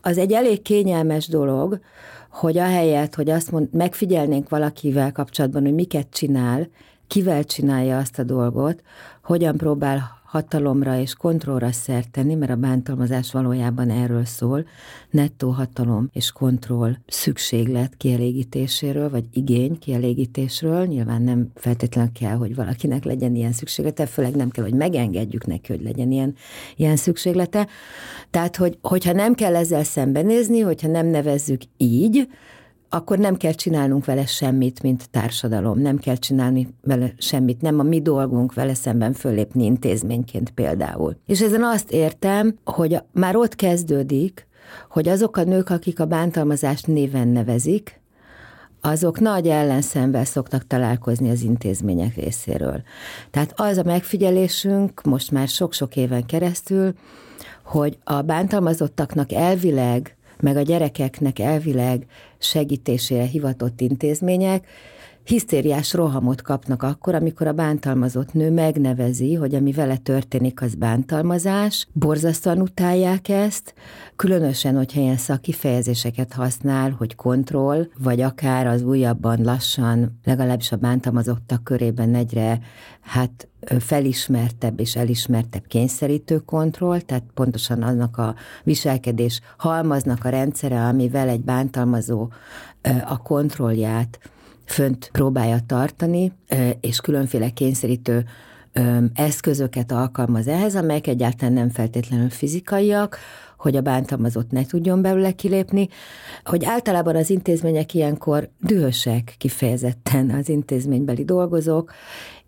az 0.00 0.18
egy 0.18 0.32
elég 0.32 0.62
kényelmes 0.62 1.28
dolog, 1.28 1.80
hogy 2.30 2.58
ahelyett, 2.58 3.14
hogy 3.14 3.30
azt 3.30 3.50
mond, 3.50 3.68
megfigyelnénk 3.72 4.48
valakivel 4.48 5.12
kapcsolatban, 5.12 5.62
hogy 5.62 5.74
miket 5.74 6.06
csinál, 6.10 6.68
kivel 7.06 7.44
csinálja 7.44 7.98
azt 7.98 8.18
a 8.18 8.22
dolgot, 8.22 8.82
hogyan 9.22 9.56
próbál 9.56 10.16
hatalomra 10.36 10.98
és 10.98 11.14
kontrollra 11.14 11.72
szert 11.72 12.24
mert 12.24 12.50
a 12.50 12.56
bántalmazás 12.56 13.32
valójában 13.32 13.90
erről 13.90 14.24
szól, 14.24 14.66
nettó 15.10 15.50
hatalom 15.50 16.08
és 16.12 16.32
kontroll 16.32 16.94
szükséglet 17.06 17.96
kielégítéséről, 17.96 19.10
vagy 19.10 19.24
igény 19.32 19.78
kielégítésről. 19.78 20.86
Nyilván 20.86 21.22
nem 21.22 21.50
feltétlenül 21.54 22.12
kell, 22.12 22.36
hogy 22.36 22.54
valakinek 22.54 23.04
legyen 23.04 23.34
ilyen 23.34 23.52
szükséglete, 23.52 24.06
főleg 24.06 24.36
nem 24.36 24.50
kell, 24.50 24.64
hogy 24.64 24.74
megengedjük 24.74 25.46
neki, 25.46 25.72
hogy 25.72 25.82
legyen 25.82 26.10
ilyen, 26.10 26.34
ilyen 26.76 26.96
szükséglete. 26.96 27.66
Tehát, 28.30 28.56
hogy, 28.56 28.78
hogyha 28.82 29.12
nem 29.12 29.34
kell 29.34 29.56
ezzel 29.56 29.84
szembenézni, 29.84 30.60
hogyha 30.60 30.88
nem 30.88 31.06
nevezzük 31.06 31.60
így, 31.76 32.28
akkor 32.88 33.18
nem 33.18 33.36
kell 33.36 33.52
csinálnunk 33.52 34.04
vele 34.04 34.26
semmit, 34.26 34.82
mint 34.82 35.10
társadalom, 35.10 35.78
nem 35.78 35.98
kell 35.98 36.16
csinálni 36.16 36.68
vele 36.82 37.12
semmit, 37.18 37.60
nem 37.60 37.78
a 37.78 37.82
mi 37.82 38.00
dolgunk 38.02 38.54
vele 38.54 38.74
szemben 38.74 39.12
fölépni 39.12 39.64
intézményként 39.64 40.50
például. 40.50 41.16
És 41.26 41.40
ezen 41.40 41.62
azt 41.62 41.90
értem, 41.90 42.58
hogy 42.64 43.02
már 43.12 43.36
ott 43.36 43.54
kezdődik, 43.54 44.46
hogy 44.90 45.08
azok 45.08 45.36
a 45.36 45.44
nők, 45.44 45.70
akik 45.70 46.00
a 46.00 46.04
bántalmazást 46.04 46.86
néven 46.86 47.28
nevezik, 47.28 48.00
azok 48.80 49.20
nagy 49.20 49.48
ellenszemvel 49.48 50.24
szoktak 50.24 50.66
találkozni 50.66 51.30
az 51.30 51.42
intézmények 51.42 52.14
részéről. 52.14 52.82
Tehát 53.30 53.52
az 53.56 53.78
a 53.78 53.82
megfigyelésünk 53.82 55.02
most 55.02 55.30
már 55.30 55.48
sok-sok 55.48 55.96
éven 55.96 56.26
keresztül, 56.26 56.92
hogy 57.64 57.98
a 58.04 58.22
bántalmazottaknak 58.22 59.32
elvileg 59.32 60.16
meg 60.40 60.56
a 60.56 60.62
gyerekeknek 60.62 61.38
elvileg 61.38 62.06
segítésére 62.48 63.24
hivatott 63.24 63.80
intézmények 63.80 64.66
hisztériás 65.26 65.92
rohamot 65.92 66.42
kapnak 66.42 66.82
akkor, 66.82 67.14
amikor 67.14 67.46
a 67.46 67.52
bántalmazott 67.52 68.32
nő 68.32 68.50
megnevezi, 68.50 69.34
hogy 69.34 69.54
ami 69.54 69.72
vele 69.72 69.96
történik, 69.96 70.62
az 70.62 70.74
bántalmazás, 70.74 71.86
borzasztóan 71.92 72.60
utálják 72.60 73.28
ezt, 73.28 73.74
különösen, 74.16 74.76
hogyha 74.76 75.00
ilyen 75.00 75.16
szakifejezéseket 75.16 76.32
használ, 76.32 76.90
hogy 76.90 77.14
kontroll, 77.14 77.86
vagy 77.98 78.20
akár 78.20 78.66
az 78.66 78.82
újabban 78.82 79.42
lassan, 79.42 80.18
legalábbis 80.24 80.72
a 80.72 80.76
bántalmazottak 80.76 81.64
körében 81.64 82.14
egyre, 82.14 82.58
hát 83.00 83.48
felismertebb 83.78 84.80
és 84.80 84.96
elismertebb 84.96 85.66
kényszerítő 85.66 86.38
kontroll, 86.38 87.00
tehát 87.00 87.24
pontosan 87.34 87.82
annak 87.82 88.18
a 88.18 88.34
viselkedés 88.64 89.40
halmaznak 89.56 90.24
a 90.24 90.28
rendszere, 90.28 90.80
amivel 90.80 91.28
egy 91.28 91.44
bántalmazó 91.44 92.28
a 93.04 93.16
kontrollját 93.22 94.18
fönt 94.64 95.08
próbálja 95.12 95.58
tartani, 95.66 96.32
és 96.80 97.00
különféle 97.00 97.50
kényszerítő 97.50 98.24
eszközöket 99.14 99.92
alkalmaz 99.92 100.46
ehhez, 100.46 100.76
amelyek 100.76 101.06
egyáltalán 101.06 101.54
nem 101.54 101.70
feltétlenül 101.70 102.30
fizikaiak, 102.30 103.18
hogy 103.58 103.76
a 103.76 103.80
bántalmazott 103.80 104.50
ne 104.50 104.64
tudjon 104.64 105.02
belőle 105.02 105.32
kilépni, 105.32 105.88
hogy 106.44 106.64
általában 106.64 107.16
az 107.16 107.30
intézmények 107.30 107.94
ilyenkor 107.94 108.48
dühösek 108.60 109.34
kifejezetten 109.38 110.30
az 110.30 110.48
intézménybeli 110.48 111.24
dolgozók, 111.24 111.92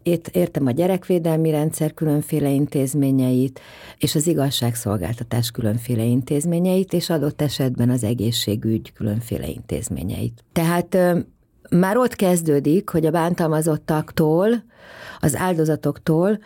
itt 0.08 0.28
értem 0.28 0.66
a 0.66 0.70
gyerekvédelmi 0.70 1.50
rendszer 1.50 1.94
különféle 1.94 2.50
intézményeit, 2.50 3.60
és 3.98 4.14
az 4.14 4.26
igazságszolgáltatás 4.26 5.50
különféle 5.50 6.02
intézményeit, 6.02 6.92
és 6.92 7.10
adott 7.10 7.42
esetben 7.42 7.90
az 7.90 8.04
egészségügy 8.04 8.92
különféle 8.92 9.46
intézményeit. 9.46 10.44
Tehát 10.52 10.98
már 11.70 11.96
ott 11.96 12.14
kezdődik, 12.14 12.88
hogy 12.88 13.06
a 13.06 13.10
bántalmazottaktól, 13.10 14.48
az 15.20 15.36
áldozatoktól 15.36 16.38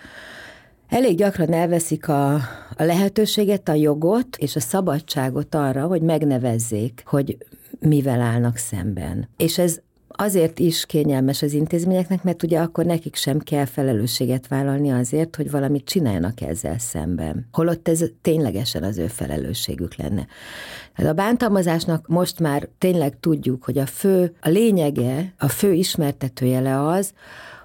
elég 0.88 1.16
gyakran 1.16 1.52
elveszik 1.52 2.08
a, 2.08 2.34
a 2.76 2.82
lehetőséget, 2.84 3.68
a 3.68 3.74
jogot 3.74 4.36
és 4.36 4.56
a 4.56 4.60
szabadságot 4.60 5.54
arra, 5.54 5.86
hogy 5.86 6.02
megnevezzék, 6.02 7.02
hogy 7.06 7.36
mivel 7.80 8.20
állnak 8.20 8.56
szemben. 8.56 9.28
És 9.36 9.58
ez 9.58 9.80
azért 10.22 10.58
is 10.58 10.86
kényelmes 10.86 11.42
az 11.42 11.52
intézményeknek, 11.52 12.22
mert 12.22 12.42
ugye 12.42 12.58
akkor 12.58 12.84
nekik 12.84 13.14
sem 13.14 13.38
kell 13.38 13.64
felelősséget 13.64 14.48
vállalni 14.48 14.90
azért, 14.90 15.36
hogy 15.36 15.50
valamit 15.50 15.84
csináljanak 15.84 16.40
ezzel 16.40 16.78
szemben. 16.78 17.48
Holott 17.52 17.88
ez 17.88 18.04
ténylegesen 18.22 18.82
az 18.82 18.98
ő 18.98 19.06
felelősségük 19.06 19.96
lenne. 19.96 20.26
Hát 20.92 21.06
a 21.06 21.12
bántalmazásnak 21.12 22.06
most 22.06 22.40
már 22.40 22.68
tényleg 22.78 23.20
tudjuk, 23.20 23.64
hogy 23.64 23.78
a 23.78 23.86
fő, 23.86 24.34
a 24.40 24.48
lényege, 24.48 25.34
a 25.38 25.48
fő 25.48 25.72
ismertetőjele 25.72 26.86
az, 26.86 27.12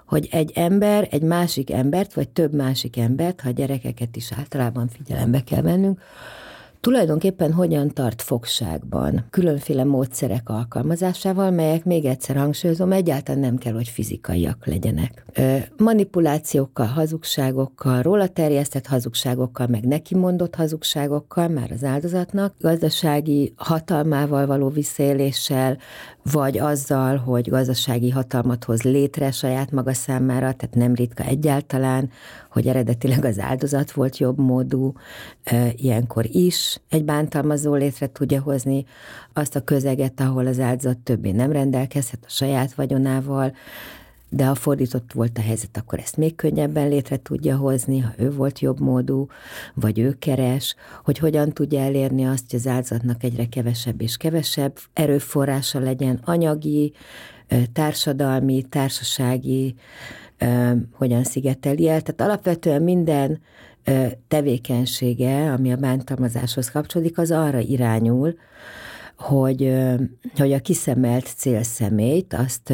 hogy 0.05 0.27
egy 0.31 0.51
ember, 0.55 1.07
egy 1.11 1.23
másik 1.23 1.71
embert, 1.71 2.13
vagy 2.13 2.29
több 2.29 2.53
másik 2.53 2.97
embert, 2.97 3.41
ha 3.41 3.49
a 3.49 3.51
gyerekeket 3.51 4.15
is 4.15 4.31
általában 4.31 4.87
figyelembe 4.87 5.43
kell 5.43 5.61
vennünk, 5.61 6.01
tulajdonképpen 6.79 7.53
hogyan 7.53 7.89
tart 7.93 8.21
fogságban 8.21 9.25
különféle 9.29 9.83
módszerek 9.83 10.49
alkalmazásával, 10.49 11.51
melyek 11.51 11.85
még 11.85 12.05
egyszer 12.05 12.35
hangsúlyozom, 12.35 12.91
egyáltalán 12.91 13.41
nem 13.41 13.57
kell, 13.57 13.73
hogy 13.73 13.87
fizikaiak 13.87 14.65
legyenek. 14.65 15.25
Manipulációkkal, 15.77 16.85
hazugságokkal, 16.85 18.01
róla 18.01 18.27
terjesztett 18.27 18.87
hazugságokkal, 18.87 19.67
meg 19.67 19.83
neki 19.85 20.15
mondott 20.15 20.55
hazugságokkal 20.55 21.47
már 21.47 21.71
az 21.71 21.83
áldozatnak, 21.83 22.53
gazdasági 22.59 23.53
hatalmával 23.55 24.45
való 24.45 24.69
visszaéléssel, 24.69 25.77
vagy 26.31 26.57
azzal, 26.57 27.17
hogy 27.17 27.49
gazdasági 27.49 28.09
hatalmat 28.09 28.63
hoz 28.63 28.81
létre 28.81 29.31
saját 29.31 29.71
maga 29.71 29.93
számára, 29.93 30.53
tehát 30.53 30.75
nem 30.75 30.93
ritka 30.95 31.23
egyáltalán, 31.23 32.09
hogy 32.57 32.67
eredetileg 32.67 33.25
az 33.25 33.39
áldozat 33.39 33.91
volt 33.91 34.17
jobb 34.17 34.37
módú, 34.37 34.93
ilyenkor 35.75 36.25
is 36.31 36.79
egy 36.89 37.03
bántalmazó 37.03 37.73
létre 37.73 38.11
tudja 38.11 38.41
hozni 38.41 38.85
azt 39.33 39.55
a 39.55 39.63
közeget, 39.63 40.19
ahol 40.19 40.47
az 40.47 40.59
áldozat 40.59 40.97
többé 40.97 41.31
nem 41.31 41.51
rendelkezhet 41.51 42.19
a 42.25 42.29
saját 42.29 42.73
vagyonával, 42.73 43.55
de 44.29 44.45
ha 44.45 44.55
fordított 44.55 45.11
volt 45.13 45.37
a 45.37 45.41
helyzet, 45.41 45.77
akkor 45.77 45.99
ezt 45.99 46.17
még 46.17 46.35
könnyebben 46.35 46.87
létre 46.87 47.17
tudja 47.17 47.55
hozni, 47.55 47.99
ha 47.99 48.11
ő 48.17 48.31
volt 48.31 48.59
jobb 48.59 48.79
módú, 48.79 49.27
vagy 49.73 49.99
ő 49.99 50.15
keres, 50.19 50.75
hogy 51.03 51.17
hogyan 51.17 51.51
tudja 51.51 51.79
elérni 51.79 52.25
azt, 52.25 52.43
hogy 52.49 52.59
az 52.59 52.67
áldozatnak 52.67 53.23
egyre 53.23 53.45
kevesebb 53.45 54.01
és 54.01 54.17
kevesebb 54.17 54.77
erőforrása 54.93 55.79
legyen 55.79 56.19
anyagi, 56.23 56.93
társadalmi, 57.73 58.65
társasági, 58.69 59.75
hogyan 60.91 61.23
szigeteli 61.23 61.87
el. 61.87 62.01
Tehát 62.01 62.21
alapvetően 62.21 62.81
minden 62.81 63.39
tevékenysége, 64.27 65.51
ami 65.51 65.71
a 65.71 65.75
bántalmazáshoz 65.75 66.71
kapcsolódik, 66.71 67.17
az 67.17 67.31
arra 67.31 67.59
irányul, 67.59 68.35
hogy, 69.17 69.73
hogy 70.35 70.53
a 70.53 70.59
kiszemelt 70.59 71.33
célszemélyt, 71.37 72.33
azt 72.33 72.73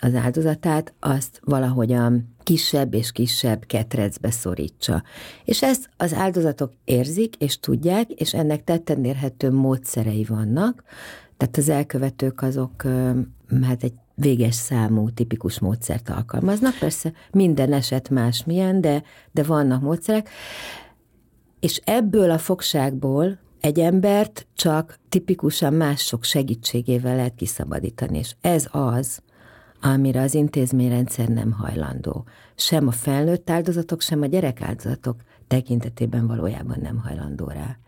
az 0.00 0.14
áldozatát, 0.14 0.94
azt 1.00 1.40
valahogyan 1.44 2.34
kisebb 2.42 2.94
és 2.94 3.12
kisebb 3.12 3.64
ketrecbe 3.66 4.30
szorítsa. 4.30 5.02
És 5.44 5.62
ezt 5.62 5.88
az 5.96 6.14
áldozatok 6.14 6.72
érzik 6.84 7.36
és 7.36 7.60
tudják, 7.60 8.10
és 8.10 8.34
ennek 8.34 8.64
tetten 8.64 9.04
érhető 9.04 9.50
módszerei 9.50 10.24
vannak, 10.24 10.82
tehát 11.36 11.56
az 11.56 11.68
elkövetők 11.68 12.42
azok 12.42 12.82
hát 13.62 13.82
egy 13.82 13.94
véges 14.22 14.54
számú 14.54 15.10
tipikus 15.10 15.58
módszert 15.58 16.08
alkalmaznak. 16.08 16.78
Persze 16.78 17.12
minden 17.30 17.72
eset 17.72 18.08
más 18.10 18.44
milyen, 18.44 18.80
de, 18.80 19.02
de 19.32 19.42
vannak 19.42 19.82
módszerek. 19.82 20.28
És 21.60 21.80
ebből 21.84 22.30
a 22.30 22.38
fogságból 22.38 23.38
egy 23.60 23.80
embert 23.80 24.46
csak 24.54 24.98
tipikusan 25.08 25.74
mások 25.74 26.24
segítségével 26.24 27.16
lehet 27.16 27.34
kiszabadítani, 27.34 28.18
és 28.18 28.34
ez 28.40 28.66
az, 28.70 29.22
amire 29.80 30.20
az 30.20 30.34
intézményrendszer 30.34 31.28
nem 31.28 31.52
hajlandó. 31.52 32.24
Sem 32.54 32.86
a 32.86 32.90
felnőtt 32.90 33.50
áldozatok, 33.50 34.00
sem 34.00 34.22
a 34.22 34.26
gyerek 34.26 34.60
áldozatok 34.60 35.16
tekintetében 35.46 36.26
valójában 36.26 36.78
nem 36.82 36.98
hajlandó 36.98 37.46
rá 37.46 37.78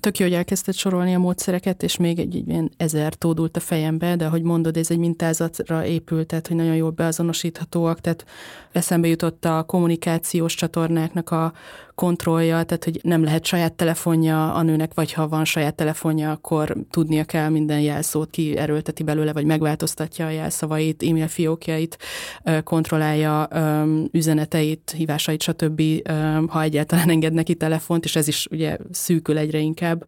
tök 0.00 0.18
jó, 0.18 0.26
hogy 0.26 0.34
elkezdted 0.34 0.74
sorolni 0.74 1.14
a 1.14 1.18
módszereket, 1.18 1.82
és 1.82 1.96
még 1.96 2.18
egy, 2.18 2.34
ilyen 2.48 2.70
ezer 2.76 3.14
tódult 3.14 3.56
a 3.56 3.60
fejembe, 3.60 4.16
de 4.16 4.26
ahogy 4.26 4.42
mondod, 4.42 4.76
ez 4.76 4.90
egy 4.90 4.98
mintázatra 4.98 5.84
épült, 5.84 6.26
tehát 6.26 6.46
hogy 6.46 6.56
nagyon 6.56 6.74
jól 6.74 6.90
beazonosíthatóak, 6.90 8.00
tehát 8.00 8.24
eszembe 8.72 9.08
jutott 9.08 9.44
a 9.44 9.62
kommunikációs 9.66 10.54
csatornáknak 10.54 11.30
a 11.30 11.52
kontrollja, 11.94 12.62
tehát 12.62 12.84
hogy 12.84 13.00
nem 13.02 13.24
lehet 13.24 13.44
saját 13.44 13.72
telefonja 13.72 14.54
a 14.54 14.62
nőnek, 14.62 14.94
vagy 14.94 15.12
ha 15.12 15.28
van 15.28 15.44
saját 15.44 15.74
telefonja, 15.74 16.30
akkor 16.30 16.76
tudnia 16.90 17.24
kell 17.24 17.48
minden 17.48 17.80
jelszót, 17.80 18.30
ki 18.30 18.56
erőlteti 18.56 19.02
belőle, 19.02 19.32
vagy 19.32 19.44
megváltoztatja 19.44 20.26
a 20.26 20.30
jelszavait, 20.30 21.02
e-mail 21.02 21.28
fiókjait, 21.28 21.98
kontrollálja 22.64 23.48
üzeneteit, 24.10 24.94
hívásait, 24.96 25.42
stb., 25.42 25.82
ha 26.48 26.62
egyáltalán 26.62 27.10
enged 27.10 27.32
neki 27.32 27.54
telefont, 27.54 28.04
és 28.04 28.16
ez 28.16 28.28
is 28.28 28.46
ugye 28.50 28.76
szűkül 28.90 29.38
egyre 29.38 29.58
inkább 29.58 30.04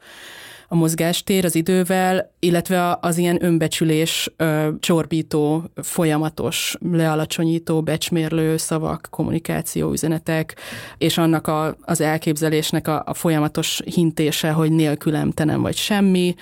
a 0.75 0.77
mozgástér 0.77 1.45
az 1.45 1.55
idővel, 1.55 2.31
illetve 2.39 2.99
az 3.01 3.19
ilyen 3.19 3.45
önbecsülés 3.45 4.31
ö, 4.37 4.69
csorbító, 4.81 5.71
folyamatos, 5.75 6.77
lealacsonyító, 6.93 7.83
becsmérlő 7.83 8.57
szavak, 8.57 9.07
kommunikáció, 9.11 9.93
üzenetek, 9.93 10.57
és 10.99 11.19
annak 11.19 11.47
a, 11.47 11.77
az 11.81 12.01
elképzelésnek 12.01 12.89
a, 12.89 13.03
a 13.07 13.15
folyamatos 13.15 13.81
hintése, 13.85 14.51
hogy 14.51 14.73
nélkülem 14.73 15.31
te 15.31 15.45
nem 15.45 15.63
vagy 15.63 15.77
semmi. 15.77 16.35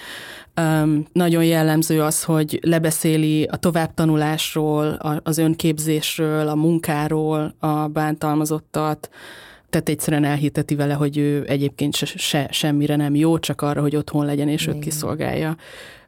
Um, 0.61 1.07
nagyon 1.13 1.45
jellemző 1.45 2.03
az, 2.03 2.23
hogy 2.23 2.59
lebeszéli 2.63 3.45
a 3.45 3.57
továbbtanulásról, 3.57 4.87
a, 4.87 5.21
az 5.23 5.39
önképzésről, 5.39 6.49
a 6.49 6.55
munkáról 6.55 7.55
a 7.59 7.87
bántalmazottat, 7.87 9.11
tehát 9.73 9.89
egyszerűen 9.89 10.25
elhiteti 10.25 10.75
vele, 10.75 10.95
hogy 10.95 11.19
ő 11.19 11.45
egyébként 11.49 11.95
se, 11.95 12.07
se, 12.07 12.49
semmire 12.51 12.97
nem 12.97 13.15
jó, 13.15 13.39
csak 13.39 13.61
arra, 13.61 13.81
hogy 13.81 13.97
otthon 13.97 14.25
legyen 14.25 14.49
és 14.49 14.67
őt 14.67 14.79
kiszolgálja. 14.79 15.57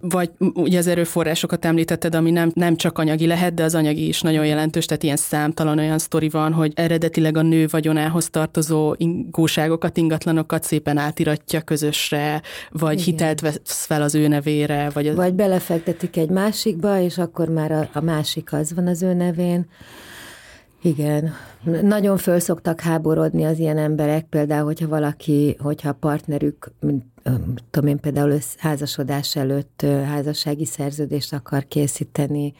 Vagy 0.01 0.31
ugye 0.55 0.79
az 0.79 0.87
erőforrásokat 0.87 1.65
említetted, 1.65 2.15
ami 2.15 2.31
nem, 2.31 2.51
nem 2.55 2.77
csak 2.77 2.99
anyagi 2.99 3.27
lehet, 3.27 3.55
de 3.55 3.65
az 3.65 3.75
anyagi 3.75 4.09
is 4.09 4.21
nagyon 4.21 4.47
jelentős, 4.47 4.85
tehát 4.85 5.03
ilyen 5.03 5.17
számtalan 5.17 5.79
olyan 5.79 5.99
sztori 5.99 6.29
van, 6.29 6.53
hogy 6.53 6.73
eredetileg 6.75 7.37
a 7.37 7.43
nő 7.43 7.67
vagyonához 7.71 8.31
tartozó 8.31 8.95
ingóságokat, 8.97 9.97
ingatlanokat 9.97 10.63
szépen 10.63 10.97
átiratja 10.97 11.61
közösre, 11.61 12.43
vagy 12.71 12.93
Igen. 12.93 13.05
hitelt 13.05 13.41
vesz 13.41 13.87
fel 13.87 14.03
az 14.03 14.15
ő 14.15 14.29
nevére. 14.29 14.91
Vagy, 14.95 15.07
az... 15.07 15.17
vagy 15.17 15.35
belefektetik 15.35 16.17
egy 16.17 16.31
másikba, 16.31 17.01
és 17.01 17.19
akkor 17.19 17.49
már 17.49 17.73
a, 17.73 17.89
a 17.93 18.01
másik 18.01 18.53
az 18.53 18.75
van 18.75 18.87
az 18.87 19.03
ő 19.03 19.13
nevén. 19.13 19.67
Igen, 20.85 21.33
nagyon 21.83 22.17
föl 22.17 22.39
szoktak 22.39 22.81
háborodni 22.81 23.45
az 23.45 23.59
ilyen 23.59 23.79
emberek, 23.79 24.25
például, 24.25 24.65
hogyha 24.65 24.89
valaki, 24.89 25.57
hogyha 25.59 25.89
a 25.89 25.97
partnerük, 26.01 26.73
tudom 27.71 27.89
én 27.89 28.01
például 28.01 28.39
házasodás 28.59 29.37
előtt 29.37 29.83
házassági 29.83 30.65
szerződést 30.65 31.33
akar 31.33 31.67
készíteni, 31.69 32.55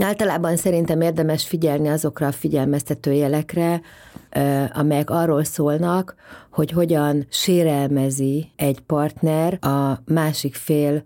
Általában 0.00 0.56
szerintem 0.56 1.00
érdemes 1.00 1.46
figyelni 1.46 1.88
azokra 1.88 2.26
a 2.26 2.32
figyelmeztető 2.32 3.12
jelekre, 3.12 3.80
amelyek 4.72 5.10
arról 5.10 5.44
szólnak, 5.44 6.14
hogy 6.50 6.70
hogyan 6.70 7.26
sérelmezi 7.28 8.50
egy 8.56 8.80
partner 8.80 9.58
a 9.60 10.02
másik 10.04 10.54
fél 10.54 11.04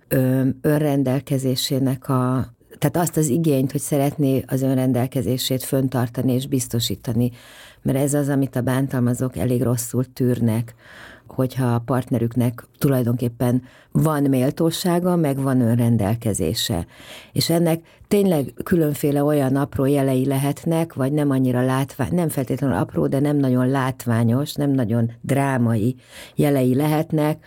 önrendelkezésének 0.61 2.09
a 2.09 2.53
tehát 2.81 2.97
azt 2.97 3.16
az 3.16 3.29
igényt, 3.29 3.73
hogy 3.73 3.81
szeretné 3.81 4.45
az 4.47 4.62
önrendelkezését 4.62 5.64
föntartani 5.64 6.33
és 6.33 6.47
biztosítani, 6.47 7.31
mert 7.83 7.99
ez 7.99 8.14
az, 8.14 8.29
amit 8.29 8.57
a 8.57 8.61
bántalmazók 8.61 9.37
elég 9.37 9.62
rosszul 9.62 10.12
tűrnek, 10.12 10.75
hogyha 11.27 11.75
a 11.75 11.79
partnerüknek 11.79 12.66
tulajdonképpen 12.79 13.62
van 13.93 14.23
méltósága, 14.23 15.16
meg 15.16 15.43
van 15.43 15.61
önrendelkezése. 15.61 16.87
És 17.33 17.51
ennek 17.51 17.81
tényleg 18.09 18.53
különféle 18.64 19.25
olyan 19.25 19.57
apró 19.57 19.85
jelei 19.85 20.27
lehetnek, 20.27 20.95
vagy 20.95 21.12
nem 21.12 21.31
annyira 21.31 21.64
látvány, 21.64 22.14
nem 22.14 22.29
feltétlenül 22.29 22.77
apró, 22.77 23.07
de 23.07 23.21
nem 23.21 23.37
nagyon 23.37 23.69
látványos, 23.69 24.55
nem 24.55 24.71
nagyon 24.71 25.12
drámai 25.21 25.97
jelei 26.35 26.75
lehetnek, 26.75 27.45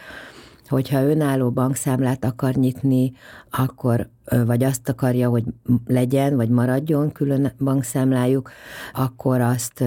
hogyha 0.73 1.03
önálló 1.03 1.51
bankszámlát 1.51 2.25
akar 2.25 2.53
nyitni, 2.53 3.12
akkor 3.51 4.09
vagy 4.45 4.63
azt 4.63 4.89
akarja, 4.89 5.29
hogy 5.29 5.43
legyen, 5.86 6.36
vagy 6.36 6.49
maradjon 6.49 7.12
külön 7.12 7.51
bankszámlájuk, 7.59 8.51
akkor 8.93 9.41
azt 9.41 9.81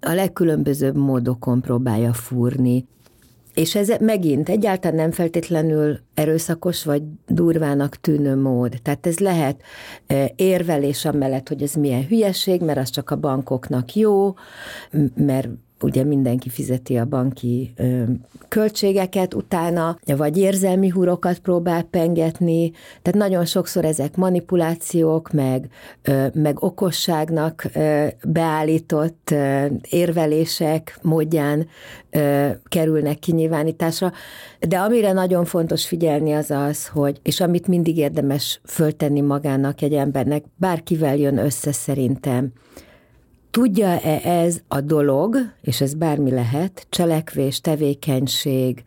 a 0.00 0.12
legkülönbözőbb 0.12 0.96
módokon 0.96 1.60
próbálja 1.60 2.12
fúrni. 2.12 2.86
És 3.54 3.74
ez 3.74 3.92
megint 4.00 4.48
egyáltalán 4.48 4.96
nem 4.96 5.10
feltétlenül 5.10 5.98
erőszakos 6.14 6.84
vagy 6.84 7.02
durvának 7.26 7.96
tűnő 7.96 8.36
mód. 8.36 8.78
Tehát 8.82 9.06
ez 9.06 9.18
lehet 9.18 9.62
érvelés 10.36 11.04
amellett, 11.04 11.48
hogy 11.48 11.62
ez 11.62 11.74
milyen 11.74 12.06
hülyeség, 12.06 12.62
mert 12.62 12.78
az 12.78 12.90
csak 12.90 13.10
a 13.10 13.16
bankoknak 13.16 13.94
jó, 13.94 14.34
mert 15.14 15.48
ugye 15.82 16.04
mindenki 16.04 16.48
fizeti 16.48 16.96
a 16.96 17.04
banki 17.04 17.72
ö, 17.76 18.02
költségeket 18.48 19.34
utána, 19.34 19.98
vagy 20.16 20.36
érzelmi 20.36 20.88
húrokat 20.88 21.38
próbál 21.38 21.82
pengetni, 21.82 22.70
tehát 23.02 23.18
nagyon 23.18 23.44
sokszor 23.44 23.84
ezek 23.84 24.16
manipulációk, 24.16 25.32
meg, 25.32 25.68
ö, 26.02 26.26
meg 26.34 26.62
okosságnak 26.62 27.64
ö, 27.74 28.06
beállított 28.24 29.30
ö, 29.30 29.66
érvelések 29.90 30.98
módján 31.02 31.66
ö, 32.10 32.48
kerülnek 32.68 33.18
kinyilvánításra, 33.18 34.12
de 34.60 34.78
amire 34.78 35.12
nagyon 35.12 35.44
fontos 35.44 35.86
figyelni 35.86 36.32
az 36.32 36.50
az, 36.50 36.86
hogy, 36.86 37.20
és 37.22 37.40
amit 37.40 37.66
mindig 37.66 37.96
érdemes 37.96 38.60
föltenni 38.64 39.20
magának 39.20 39.82
egy 39.82 39.94
embernek, 39.94 40.44
bárkivel 40.56 41.16
jön 41.16 41.38
össze 41.38 41.72
szerintem, 41.72 42.52
Tudja-e 43.50 44.28
ez 44.28 44.60
a 44.68 44.80
dolog, 44.80 45.36
és 45.60 45.80
ez 45.80 45.94
bármi 45.94 46.30
lehet, 46.30 46.86
cselekvés, 46.90 47.60
tevékenység, 47.60 48.84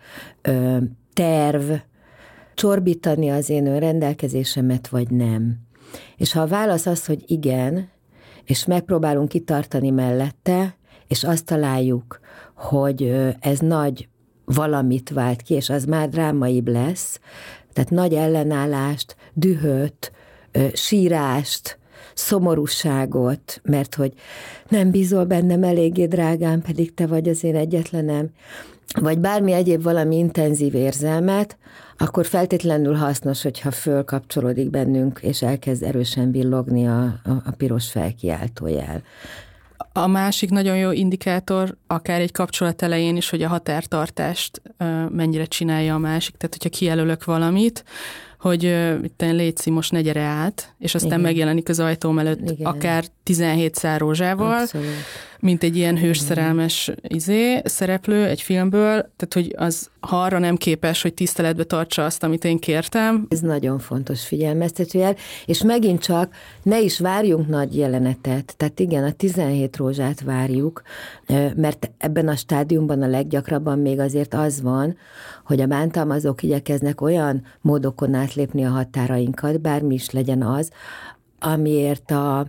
terv, 1.13 1.71
csorbítani 2.53 3.29
az 3.29 3.49
én 3.49 3.67
önrendelkezésemet, 3.67 4.87
vagy 4.87 5.09
nem? 5.09 5.57
És 6.17 6.31
ha 6.31 6.41
a 6.41 6.47
válasz 6.47 6.85
az, 6.85 7.05
hogy 7.05 7.23
igen, 7.25 7.89
és 8.43 8.65
megpróbálunk 8.65 9.29
kitartani 9.29 9.89
mellette, 9.89 10.75
és 11.07 11.23
azt 11.23 11.45
találjuk, 11.45 12.19
hogy 12.53 13.15
ez 13.39 13.59
nagy 13.59 14.07
valamit 14.45 15.09
vált 15.09 15.41
ki, 15.41 15.53
és 15.53 15.69
az 15.69 15.85
már 15.85 16.09
drámaibb 16.09 16.67
lesz, 16.67 17.19
tehát 17.73 17.89
nagy 17.89 18.13
ellenállást, 18.13 19.15
dühöt, 19.33 20.11
sírást, 20.73 21.79
szomorúságot, 22.13 23.61
mert 23.63 23.95
hogy 23.95 24.13
nem 24.69 24.91
bízol 24.91 25.25
bennem 25.25 25.63
eléggé 25.63 26.05
drágán, 26.05 26.61
pedig 26.61 26.93
te 26.93 27.07
vagy 27.07 27.29
az 27.29 27.43
én 27.43 27.55
egyetlenem, 27.55 28.29
vagy 28.99 29.19
bármi 29.19 29.51
egyéb 29.51 29.83
valami 29.83 30.17
intenzív 30.17 30.75
érzelmet, 30.75 31.57
akkor 31.97 32.25
feltétlenül 32.25 32.93
hasznos, 32.93 33.41
hogyha 33.41 33.71
fölkapcsolódik 33.71 34.69
bennünk, 34.69 35.19
és 35.21 35.41
elkezd 35.41 35.83
erősen 35.83 36.31
villogni 36.31 36.87
a, 36.87 37.03
a, 37.03 37.31
a 37.45 37.51
piros 37.57 37.89
felkiáltójel. 37.91 39.01
A 39.93 40.07
másik 40.07 40.49
nagyon 40.49 40.77
jó 40.77 40.91
indikátor, 40.91 41.77
akár 41.87 42.21
egy 42.21 42.31
kapcsolat 42.31 42.81
elején 42.81 43.15
is, 43.15 43.29
hogy 43.29 43.41
a 43.41 43.47
határtartást 43.47 44.61
mennyire 45.09 45.45
csinálja 45.45 45.93
a 45.93 45.97
másik. 45.97 46.37
Tehát, 46.37 46.55
hogyha 46.55 46.77
kijelölök 46.77 47.23
valamit, 47.23 47.83
hogy 48.41 48.63
itt 49.03 49.21
létszi, 49.21 49.69
most 49.69 49.91
ne 49.91 50.01
gyere 50.01 50.21
át, 50.21 50.73
és 50.79 50.95
aztán 50.95 51.11
Igen. 51.11 51.21
megjelenik 51.21 51.69
az 51.69 51.79
ajtóm 51.79 52.19
előtt 52.19 52.49
Igen. 52.49 52.71
akár 52.71 53.05
17 53.23 53.75
szár 53.75 53.99
rózsával, 53.99 54.59
Abszolút. 54.59 54.87
Mint 55.41 55.63
egy 55.63 55.75
ilyen 55.75 55.97
hősszerelmes 55.97 56.91
izé, 57.01 57.61
szereplő 57.63 58.25
egy 58.25 58.41
filmből, 58.41 58.89
tehát 58.91 59.33
hogy 59.33 59.53
az 59.57 59.89
ha 59.99 60.21
arra 60.21 60.39
nem 60.39 60.55
képes, 60.55 61.01
hogy 61.01 61.13
tiszteletbe 61.13 61.63
tartsa 61.63 62.05
azt, 62.05 62.23
amit 62.23 62.45
én 62.45 62.59
kértem. 62.59 63.25
Ez 63.29 63.39
nagyon 63.39 63.79
fontos 63.79 64.25
figyelmeztetőjel, 64.25 65.15
és 65.45 65.63
megint 65.63 66.01
csak 66.01 66.33
ne 66.63 66.79
is 66.79 66.99
várjunk 66.99 67.47
nagy 67.47 67.77
jelenetet. 67.77 68.53
Tehát 68.57 68.79
igen, 68.79 69.03
a 69.03 69.11
17 69.11 69.77
rózsát 69.77 70.21
várjuk, 70.21 70.81
mert 71.55 71.91
ebben 71.97 72.27
a 72.27 72.35
stádiumban 72.35 73.01
a 73.01 73.07
leggyakrabban 73.07 73.79
még 73.79 73.99
azért 73.99 74.33
az 74.33 74.61
van, 74.61 74.97
hogy 75.45 75.61
a 75.61 75.67
bántalmazók 75.67 76.43
igyekeznek 76.43 77.01
olyan 77.01 77.43
módokon 77.61 78.13
átlépni 78.13 78.65
a 78.65 78.69
határainkat, 78.69 79.61
bármi 79.61 79.93
is 79.93 80.09
legyen 80.09 80.41
az, 80.41 80.69
amiért 81.39 82.11
a, 82.11 82.39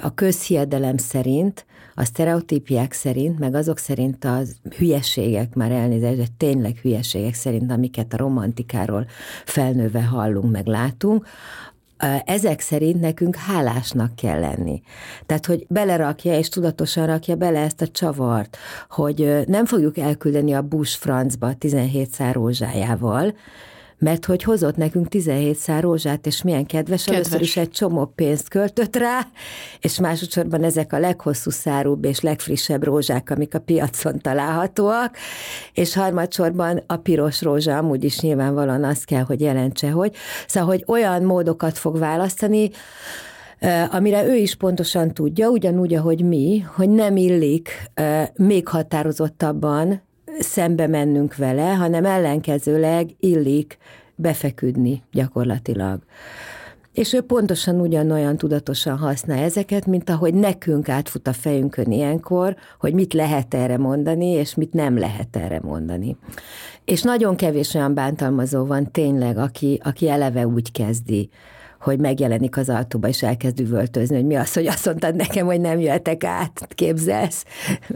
a 0.00 0.14
közhiedelem 0.14 0.96
szerint 0.96 1.66
a 1.94 2.04
sztereotípiák 2.04 2.92
szerint, 2.92 3.38
meg 3.38 3.54
azok 3.54 3.78
szerint 3.78 4.24
az 4.24 4.56
hülyeségek, 4.76 5.54
már 5.54 5.70
elnézést, 5.70 6.16
de 6.16 6.26
tényleg 6.36 6.76
hülyeségek 6.76 7.34
szerint, 7.34 7.70
amiket 7.70 8.12
a 8.12 8.16
romantikáról 8.16 9.06
felnőve 9.44 10.02
hallunk, 10.02 10.52
meg 10.52 10.66
látunk, 10.66 11.26
ezek 12.24 12.60
szerint 12.60 13.00
nekünk 13.00 13.36
hálásnak 13.36 14.16
kell 14.16 14.40
lenni. 14.40 14.82
Tehát, 15.26 15.46
hogy 15.46 15.66
belerakja, 15.68 16.38
és 16.38 16.48
tudatosan 16.48 17.06
rakja 17.06 17.34
bele 17.34 17.60
ezt 17.60 17.80
a 17.80 17.88
csavart, 17.88 18.56
hogy 18.88 19.44
nem 19.46 19.66
fogjuk 19.66 19.98
elküldeni 19.98 20.52
a 20.52 20.62
Bush 20.62 20.98
francba 20.98 21.54
17 21.54 22.10
szár 22.10 22.34
rózsájával, 22.34 23.34
mert 24.04 24.24
hogy 24.24 24.42
hozott 24.42 24.76
nekünk 24.76 25.08
17 25.08 25.56
szár 25.56 25.82
rózsát, 25.82 26.26
és 26.26 26.42
milyen 26.42 26.66
kedves, 26.66 27.04
kedves. 27.04 27.20
először 27.20 27.40
is 27.40 27.56
egy 27.56 27.70
csomó 27.70 28.04
pénzt 28.04 28.48
költött 28.48 28.96
rá, 28.96 29.26
és 29.80 29.98
másodszorban 29.98 30.64
ezek 30.64 30.92
a 30.92 30.98
leghosszú 30.98 31.50
szárúbb 31.50 32.04
és 32.04 32.20
legfrissebb 32.20 32.84
rózsák, 32.84 33.30
amik 33.30 33.54
a 33.54 33.58
piacon 33.58 34.18
találhatóak, 34.18 35.16
és 35.72 35.94
harmadsorban 35.94 36.82
a 36.86 36.96
piros 36.96 37.42
rózsa 37.42 37.76
amúgy 37.76 38.04
is 38.04 38.20
nyilvánvalóan 38.20 38.84
azt 38.84 39.04
kell, 39.04 39.22
hogy 39.22 39.40
jelentse, 39.40 39.90
hogy 39.90 40.14
szóval, 40.46 40.68
hogy 40.68 40.84
olyan 40.86 41.22
módokat 41.22 41.78
fog 41.78 41.98
választani, 41.98 42.70
amire 43.90 44.26
ő 44.26 44.34
is 44.34 44.54
pontosan 44.54 45.14
tudja, 45.14 45.48
ugyanúgy, 45.48 45.94
ahogy 45.94 46.24
mi, 46.24 46.64
hogy 46.74 46.88
nem 46.88 47.16
illik 47.16 47.90
még 48.36 48.68
határozottabban 48.68 50.02
szembe 50.38 50.86
mennünk 50.86 51.36
vele, 51.36 51.74
hanem 51.74 52.04
ellenkezőleg 52.04 53.10
illik 53.20 53.78
befeküdni 54.14 55.02
gyakorlatilag. 55.12 56.00
És 56.92 57.12
ő 57.12 57.20
pontosan 57.20 57.80
ugyanolyan 57.80 58.36
tudatosan 58.36 58.96
használ 58.96 59.38
ezeket, 59.38 59.86
mint 59.86 60.10
ahogy 60.10 60.34
nekünk 60.34 60.88
átfut 60.88 61.28
a 61.28 61.32
fejünkön 61.32 61.90
ilyenkor, 61.90 62.56
hogy 62.78 62.94
mit 62.94 63.12
lehet 63.12 63.54
erre 63.54 63.76
mondani, 63.76 64.26
és 64.26 64.54
mit 64.54 64.72
nem 64.72 64.98
lehet 64.98 65.36
erre 65.36 65.60
mondani. 65.62 66.16
És 66.84 67.02
nagyon 67.02 67.36
kevés 67.36 67.74
olyan 67.74 67.94
bántalmazó 67.94 68.64
van 68.64 68.90
tényleg, 68.90 69.38
aki, 69.38 69.80
aki 69.84 70.08
eleve 70.08 70.46
úgy 70.46 70.72
kezdi, 70.72 71.30
hogy 71.80 71.98
megjelenik 71.98 72.56
az 72.56 72.68
autóba, 72.68 73.08
és 73.08 73.22
elkezd 73.22 73.60
üvöltözni, 73.60 74.16
hogy 74.16 74.26
mi 74.26 74.34
az, 74.36 74.54
hogy 74.54 74.66
azt 74.66 74.86
mondtad 74.86 75.14
nekem, 75.14 75.46
hogy 75.46 75.60
nem 75.60 75.80
jöhetek 75.80 76.24
át, 76.24 76.68
képzelsz. 76.74 77.44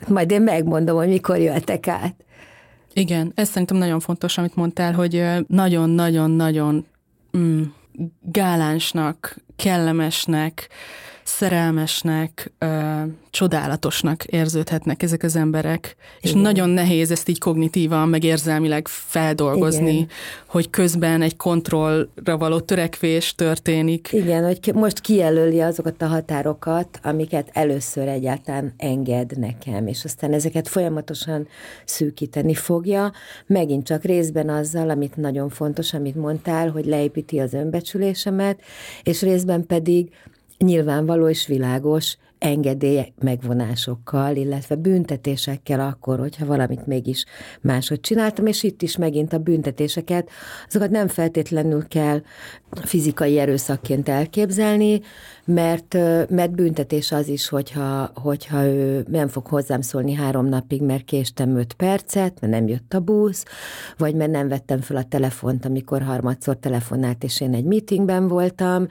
Majd 0.09 0.31
én 0.31 0.43
megmondom, 0.43 0.97
hogy 0.97 1.09
mikor 1.09 1.39
jöhetek 1.39 1.89
át. 1.89 2.15
Igen, 2.93 3.33
ez 3.35 3.49
szerintem 3.49 3.77
nagyon 3.77 4.01
fontos, 4.01 4.39
amit 4.39 4.55
mondtál, 4.55 4.93
hogy 4.93 5.25
nagyon-nagyon-nagyon 5.47 6.87
mm, 7.37 7.63
gálánsnak, 8.21 9.37
kellemesnek, 9.57 10.69
szerelmesnek, 11.29 12.53
ö, 12.59 12.67
csodálatosnak 13.31 14.25
érződhetnek 14.25 15.03
ezek 15.03 15.23
az 15.23 15.37
emberek, 15.37 15.97
és 16.21 16.31
Igen. 16.31 16.43
nagyon 16.43 16.69
nehéz 16.69 17.11
ezt 17.11 17.29
így 17.29 17.39
kognitívan, 17.39 18.09
meg 18.09 18.25
érzelmileg 18.25 18.89
feldolgozni, 18.89 19.93
Igen. 19.93 20.09
hogy 20.47 20.71
közben 20.71 21.23
egy 21.23 21.37
kontrollra 21.37 22.39
való 22.39 22.61
törekvés 22.61 23.35
történik. 23.35 24.09
Igen, 24.13 24.45
hogy 24.45 24.71
most 24.75 25.01
kijelöli 25.01 25.61
azokat 25.61 26.03
a 26.03 26.07
határokat, 26.07 27.01
amiket 27.03 27.51
először 27.53 28.09
egyáltalán 28.09 28.75
enged 28.77 29.39
nekem, 29.39 29.87
és 29.87 30.05
aztán 30.05 30.33
ezeket 30.33 30.69
folyamatosan 30.69 31.49
szűkíteni 31.85 32.55
fogja, 32.55 33.13
megint 33.47 33.87
csak 33.87 34.05
részben 34.05 34.49
azzal, 34.49 34.91
amit 34.91 35.17
nagyon 35.17 35.49
fontos, 35.49 35.95
amit 35.95 36.15
mondtál, 36.15 36.71
hogy 36.71 36.87
leépíti 36.87 37.39
az 37.39 37.55
önbecsülésemet, 37.55 38.61
és 39.03 39.23
részben 39.23 39.67
pedig 39.67 40.11
nyilvánvaló 40.59 41.29
és 41.29 41.47
világos 41.47 42.17
engedély 42.39 43.13
megvonásokkal, 43.21 44.37
illetve 44.37 44.75
büntetésekkel 44.75 45.81
akkor, 45.81 46.19
hogyha 46.19 46.47
valamit 46.47 46.87
mégis 46.87 47.25
máshogy 47.61 48.01
csináltam, 48.01 48.47
és 48.47 48.63
itt 48.63 48.83
is 48.83 48.97
megint 48.97 49.33
a 49.33 49.39
büntetéseket, 49.39 50.31
azokat 50.67 50.91
nem 50.91 51.09
feltétlenül 51.09 51.89
kell 51.89 52.23
fizikai 52.71 53.39
erőszakként 53.39 54.09
elképzelni, 54.09 55.01
mert, 55.45 55.95
mert 56.29 56.51
büntetés 56.55 57.13
az 57.13 57.29
is, 57.29 57.49
hogyha, 57.49 58.11
hogyha 58.15 58.65
ő 58.65 59.05
nem 59.11 59.29
fog 59.29 59.47
hozzám 59.47 59.81
szólni 59.81 60.15
három 60.15 60.47
napig, 60.47 60.83
mert 60.83 61.05
késtem 61.05 61.57
öt 61.57 61.73
percet, 61.73 62.41
mert 62.41 62.53
nem 62.53 62.69
jött 62.69 62.95
a 62.95 63.01
busz, 63.01 63.45
vagy 63.97 64.15
mert 64.15 64.31
nem 64.31 64.49
vettem 64.49 64.81
fel 64.81 64.97
a 64.97 65.05
telefont, 65.05 65.65
amikor 65.65 66.03
harmadszor 66.03 66.57
telefonált, 66.57 67.25
és 67.25 67.41
én 67.41 67.55
egy 67.55 67.65
meetingben 67.65 68.29
voltam, 68.29 68.87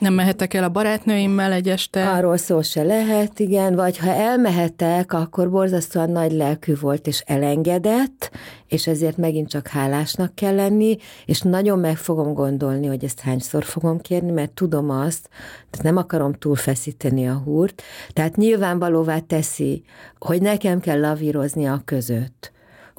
nem 0.00 0.14
mehetek 0.14 0.54
el 0.54 0.64
a 0.64 0.68
barátnőimmel 0.68 1.52
egy 1.52 1.68
este? 1.68 2.10
Arról 2.10 2.36
szó 2.36 2.62
se 2.62 2.82
lehet, 2.82 3.38
igen, 3.38 3.74
vagy 3.74 3.98
ha 3.98 4.10
elmehetek, 4.10 5.12
akkor 5.12 5.50
borzasztóan 5.50 6.10
nagy 6.10 6.32
lelkű 6.32 6.74
volt 6.80 7.06
és 7.06 7.22
elengedett, 7.26 8.30
és 8.66 8.86
ezért 8.86 9.16
megint 9.16 9.48
csak 9.48 9.66
hálásnak 9.66 10.34
kell 10.34 10.54
lenni, 10.54 10.96
és 11.24 11.40
nagyon 11.40 11.78
meg 11.78 11.96
fogom 11.96 12.34
gondolni, 12.34 12.86
hogy 12.86 13.04
ezt 13.04 13.20
hányszor 13.20 13.64
fogom 13.64 14.00
kérni, 14.00 14.30
mert 14.30 14.50
tudom 14.50 14.90
azt, 14.90 15.28
tehát 15.70 15.86
nem 15.86 15.96
akarom 15.96 16.32
túlfeszíteni 16.32 17.28
a 17.28 17.42
húrt, 17.44 17.82
tehát 18.12 18.36
nyilvánvalóvá 18.36 19.18
teszi, 19.18 19.82
hogy 20.18 20.42
nekem 20.42 20.80
kell 20.80 21.00
lavírozni 21.00 21.66
a 21.66 21.82
között, 21.84 22.52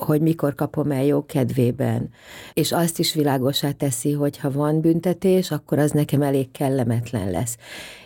hogy 0.04 0.22
mikor 0.22 0.56
kapom 0.56 0.92
el 0.92 1.04
jó 1.04 1.26
kedvében. 1.26 2.10
És 2.54 2.72
azt 2.72 3.00
is 3.00 3.14
világosá 3.14 3.72
teszi, 3.72 4.12
hogy 4.12 4.38
ha 4.38 4.52
van 4.52 4.82
büntetés, 4.82 5.52
akkor 5.52 5.80
az 5.80 5.92
nekem 5.92 6.22
elég 6.22 6.52
kellemetlen 6.52 7.32
lesz. 7.32 7.58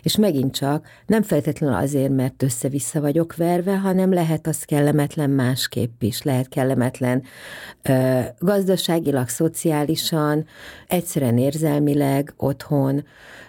És 0.02 0.16
megint 0.16 0.54
csak 0.54 0.86
nem 1.06 1.22
feltétlenül 1.22 1.76
azért, 1.76 2.14
mert 2.14 2.42
össze-vissza 2.42 3.00
vagyok 3.00 3.36
verve, 3.36 3.78
hanem 3.78 4.12
lehet 4.12 4.46
az 4.46 4.62
kellemetlen 4.62 5.30
másképp 5.30 6.02
is. 6.02 6.22
Lehet 6.22 6.48
kellemetlen 6.48 7.22
ö, 7.82 8.20
gazdaságilag, 8.38 9.28
szociálisan, 9.28 10.46
egyszerűen 10.86 11.38
érzelmileg, 11.38 12.34
otthon. 12.36 13.04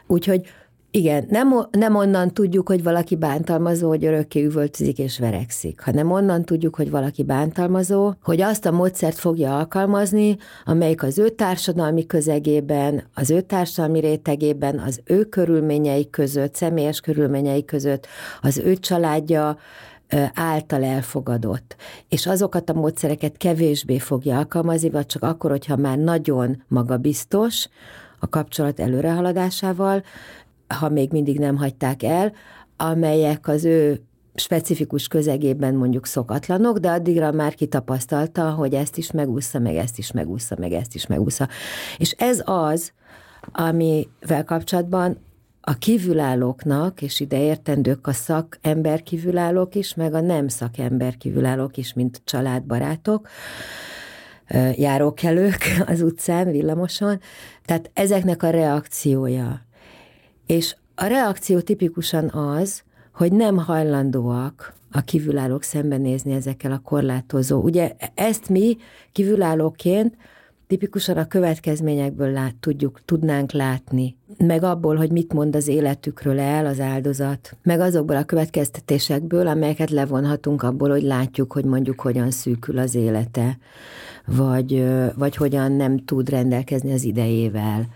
Úgyhogy 0.08 0.50
igen, 0.98 1.26
nem, 1.30 1.68
nem 1.72 1.96
onnan 1.96 2.34
tudjuk, 2.34 2.68
hogy 2.68 2.84
valaki 2.84 3.16
bántalmazó, 3.16 3.88
hogy 3.88 4.06
örökké 4.06 4.44
üvöltözik 4.44 5.00
és 5.00 5.20
verekszik, 5.20 5.82
hanem 5.82 6.12
onnan 6.12 6.44
tudjuk, 6.44 6.76
hogy 6.76 6.90
valaki 6.90 7.24
bántalmazó, 7.24 8.14
hogy 8.24 8.42
azt 8.42 8.66
a 8.66 8.72
módszert 8.72 9.18
fogja 9.18 9.58
alkalmazni, 9.58 10.38
amelyik 10.66 11.04
az 11.04 11.18
ő 11.18 11.30
társadalmi 11.30 12.06
közegében, 12.06 13.04
az 13.14 13.32
ő 13.32 13.42
társadalmi 13.42 14.00
rétegében, 14.00 14.80
az 14.80 15.02
ő 15.04 15.24
körülményei 15.24 16.10
között, 16.10 16.56
személyes 16.56 17.00
körülményei 17.00 17.66
között, 17.66 18.08
az 18.42 18.58
ő 18.58 18.76
családja 18.76 19.58
által 20.34 20.84
elfogadott. 20.84 21.76
És 22.10 22.28
azokat 22.28 22.70
a 22.70 22.74
módszereket 22.74 23.38
kevésbé 23.38 23.98
fogja 23.98 24.38
alkalmazni, 24.38 24.90
vagy 24.90 25.06
csak 25.06 25.24
akkor, 25.24 25.50
hogyha 25.50 25.76
már 25.76 25.98
nagyon 25.98 26.64
magabiztos, 26.68 27.68
a 28.20 28.30
kapcsolat 28.30 28.80
előrehaladásával, 28.80 30.04
ha 30.68 30.90
még 30.90 31.12
mindig 31.12 31.40
nem 31.40 31.58
hagyták 31.58 32.04
el, 32.04 32.34
amelyek 32.78 33.48
az 33.48 33.66
ő 33.66 34.02
specifikus 34.36 35.08
közegében 35.08 35.74
mondjuk 35.74 36.06
szokatlanok, 36.06 36.78
de 36.78 36.90
addigra 36.90 37.32
már 37.32 37.54
kitapasztalta, 37.54 38.50
hogy 38.50 38.74
ezt 38.74 38.98
is 38.98 39.12
megúszza, 39.12 39.60
meg 39.60 39.76
ezt 39.76 39.98
is 39.98 40.12
megúszza, 40.12 40.56
meg 40.60 40.72
ezt 40.72 40.96
is 40.96 41.08
megúszza. 41.08 41.48
És 41.98 42.12
ez 42.12 42.42
az, 42.46 42.92
amivel 43.52 44.44
kapcsolatban 44.46 45.18
a 45.62 45.74
kívülállóknak, 45.74 47.02
és 47.02 47.20
ide 47.20 47.42
értendők 47.42 48.08
a 48.08 48.14
szakember 48.14 49.04
kívülállók 49.04 49.76
is, 49.76 49.94
meg 49.94 50.14
a 50.14 50.22
nem 50.22 50.48
szakember 50.48 51.18
kívülállók 51.18 51.78
is, 51.78 51.94
mint 51.94 52.22
családbarátok, 52.26 53.28
járókelők 54.76 55.58
az 55.86 56.02
utcán, 56.02 56.52
villamoson. 56.52 57.20
Tehát 57.66 57.90
ezeknek 57.94 58.44
a 58.44 58.50
reakciója 58.50 59.67
és 60.48 60.76
a 60.96 61.06
reakció 61.06 61.60
tipikusan 61.60 62.30
az, 62.30 62.84
hogy 63.14 63.32
nem 63.32 63.58
hajlandóak 63.58 64.74
a 64.92 65.02
kívülállók 65.02 65.64
szembenézni 65.64 66.34
ezekkel 66.34 66.72
a 66.72 66.82
korlátozó. 66.84 67.62
Ugye 67.62 67.96
ezt 68.14 68.50
mi 68.50 68.78
kívülállóként 69.12 70.16
tipikusan 70.68 71.18
a 71.18 71.28
következményekből 71.28 72.32
lát, 72.32 72.56
tudjuk, 72.56 73.02
tudnánk 73.06 73.52
látni, 73.52 74.16
meg 74.38 74.64
abból, 74.64 74.96
hogy 74.96 75.12
mit 75.12 75.34
mond 75.34 75.56
az 75.56 75.68
életükről 75.68 76.40
el 76.40 76.66
az 76.66 76.80
áldozat, 76.80 77.58
meg 77.64 77.80
azokból 77.80 78.16
a 78.16 78.24
következtetésekből, 78.24 79.48
amelyeket 79.48 79.90
levonhatunk 79.90 80.64
abból, 80.64 80.90
hogy 80.90 81.04
látjuk, 81.04 81.54
hogy 81.54 81.66
mondjuk 81.66 82.02
hogyan 82.02 82.32
szűkül 82.32 82.78
az 82.78 82.96
élete, 82.96 83.58
vagy, 84.26 84.86
vagy 85.16 85.36
hogyan 85.36 85.72
nem 85.72 85.98
tud 85.98 86.30
rendelkezni 86.30 86.94
az 86.94 87.04
idejével. 87.04 87.88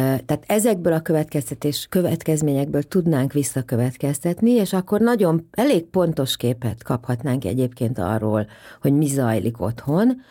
Tehát 0.00 0.44
ezekből 0.46 0.92
a 0.92 1.00
következtetés, 1.00 1.86
következményekből 1.90 2.82
tudnánk 2.82 3.32
visszakövetkeztetni, 3.32 4.50
és 4.50 4.72
akkor 4.72 5.00
nagyon 5.00 5.48
elég 5.50 5.84
pontos 5.84 6.36
képet 6.36 6.82
kaphatnánk 6.82 7.44
egyébként 7.44 7.98
arról, 7.98 8.46
hogy 8.80 8.92
mi 8.92 9.06
zajlik 9.06 9.60
otthon, 9.60 10.22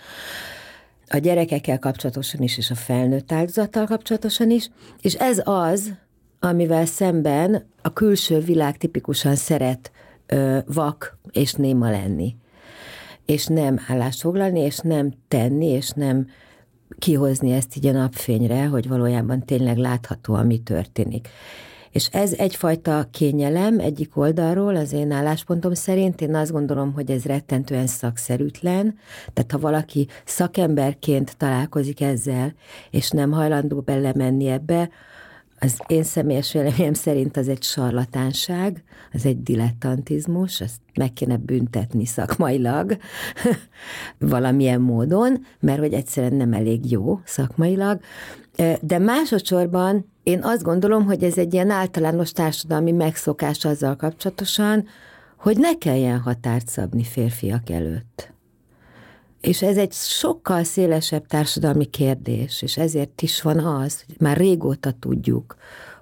a 1.08 1.18
gyerekekkel 1.18 1.80
kapcsolatosan 1.80 2.42
is, 2.42 2.58
és 2.58 2.72
a 2.72 2.76
felnőtt 2.76 3.32
áldozattal 3.32 3.86
kapcsolatosan 3.86 4.50
is, 4.50 4.70
és 5.02 5.14
ez 5.14 5.42
az, 5.44 5.94
amivel 6.40 6.86
szemben 6.86 7.66
a 7.82 7.94
külső 7.94 8.40
világ 8.40 8.78
tipikusan 8.78 9.36
szeret 9.36 9.92
ö, 10.26 10.58
vak 10.66 11.18
és 11.32 11.54
néma 11.54 11.90
lenni. 11.90 12.36
És 13.26 13.46
nem 13.46 13.80
állást 13.88 14.22
foglalni, 14.22 14.60
és 14.60 14.78
nem 14.80 15.14
tenni, 15.28 15.66
és 15.66 15.90
nem 15.90 16.28
kihozni 17.00 17.52
ezt 17.52 17.76
így 17.76 17.86
a 17.86 17.92
napfényre, 17.92 18.66
hogy 18.66 18.88
valójában 18.88 19.46
tényleg 19.46 19.78
látható, 19.78 20.34
ami 20.34 20.58
történik. 20.58 21.28
És 21.94 22.08
ez 22.12 22.34
egyfajta 22.34 23.08
kényelem 23.12 23.80
egyik 23.80 24.18
oldalról, 24.18 24.76
az 24.76 24.94
én 24.94 25.12
álláspontom 25.12 25.74
szerint. 25.74 26.22
Én 26.22 26.36
azt 26.36 26.52
gondolom, 26.52 26.94
hogy 26.94 27.12
ez 27.12 27.24
rettentően 27.24 27.88
szakszerűtlen. 27.88 28.98
Tehát 29.34 29.52
ha 29.52 29.60
valaki 29.60 30.08
szakemberként 30.26 31.38
találkozik 31.38 32.02
ezzel, 32.02 32.54
és 32.90 33.10
nem 33.10 33.32
hajlandó 33.32 33.82
belemenni 33.82 34.48
ebbe, 34.48 34.90
az 35.64 35.80
én 35.88 36.04
személyes 36.04 36.52
véleményem 36.52 36.94
szerint 36.94 37.38
az 37.38 37.48
egy 37.48 37.64
sarlatánság, 37.64 38.84
az 39.14 39.26
egy 39.26 39.44
dilettantizmus, 39.44 40.62
ezt 40.62 40.82
meg 40.94 41.14
kéne 41.14 41.38
büntetni 41.38 42.06
szakmailag 42.06 42.98
valamilyen 44.34 44.82
módon, 44.82 45.46
mert 45.60 45.80
hogy 45.80 45.94
egyszerűen 45.94 46.34
nem 46.34 46.54
elég 46.54 46.92
jó 46.92 47.20
szakmailag. 47.24 48.00
De 48.82 49.00
másodszorban 49.00 50.12
én 50.24 50.40
azt 50.44 50.64
gondolom, 50.64 51.06
hogy 51.06 51.24
ez 51.24 51.38
egy 51.38 51.54
ilyen 51.54 51.70
általános 51.70 52.32
társadalmi 52.32 52.92
megszokás 52.92 53.66
azzal 53.66 53.96
kapcsolatosan, 53.96 54.86
hogy 55.38 55.58
ne 55.58 55.78
kelljen 55.78 56.20
határt 56.20 56.68
szabni 56.68 57.04
férfiak 57.04 57.70
előtt. 57.70 58.33
És 59.44 59.62
ez 59.62 59.78
egy 59.78 59.94
sokkal 59.94 60.64
szélesebb 60.64 61.28
társadalmi 61.28 61.86
kérdés, 61.86 62.62
és 62.62 62.78
ezért 62.78 63.22
is 63.22 63.42
van 63.42 63.60
az, 63.60 64.04
hogy 64.06 64.16
már 64.20 64.38
régóta 64.38 64.92
tudjuk, 64.92 65.56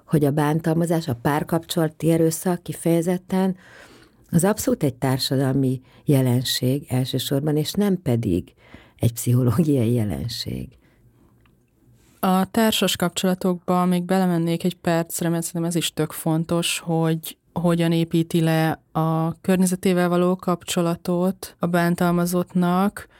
hogy 0.06 0.24
a 0.24 0.30
bántalmazás, 0.30 1.08
a 1.08 1.14
párkapcsolati 1.14 2.10
erőszak 2.10 2.62
kifejezetten 2.62 3.56
az 4.30 4.44
abszolút 4.44 4.82
egy 4.82 4.94
társadalmi 4.94 5.80
jelenség 6.04 6.84
elsősorban, 6.88 7.56
és 7.56 7.72
nem 7.72 8.02
pedig 8.02 8.54
egy 8.96 9.12
pszichológiai 9.12 9.92
jelenség. 9.92 10.68
A 12.20 12.50
társas 12.50 12.96
kapcsolatokba 12.96 13.84
még 13.84 14.02
belemennék 14.02 14.64
egy 14.64 14.76
percre, 14.76 15.28
mert 15.28 15.42
szerintem 15.44 15.70
ez 15.70 15.76
is 15.76 15.92
tök 15.92 16.12
fontos, 16.12 16.78
hogy 16.78 17.36
hogyan 17.52 17.92
építi 17.92 18.40
le 18.40 18.82
a 18.92 19.40
környezetével 19.40 20.08
való 20.08 20.36
kapcsolatot 20.36 21.56
a 21.58 21.66
bántalmazottnak, 21.66 23.10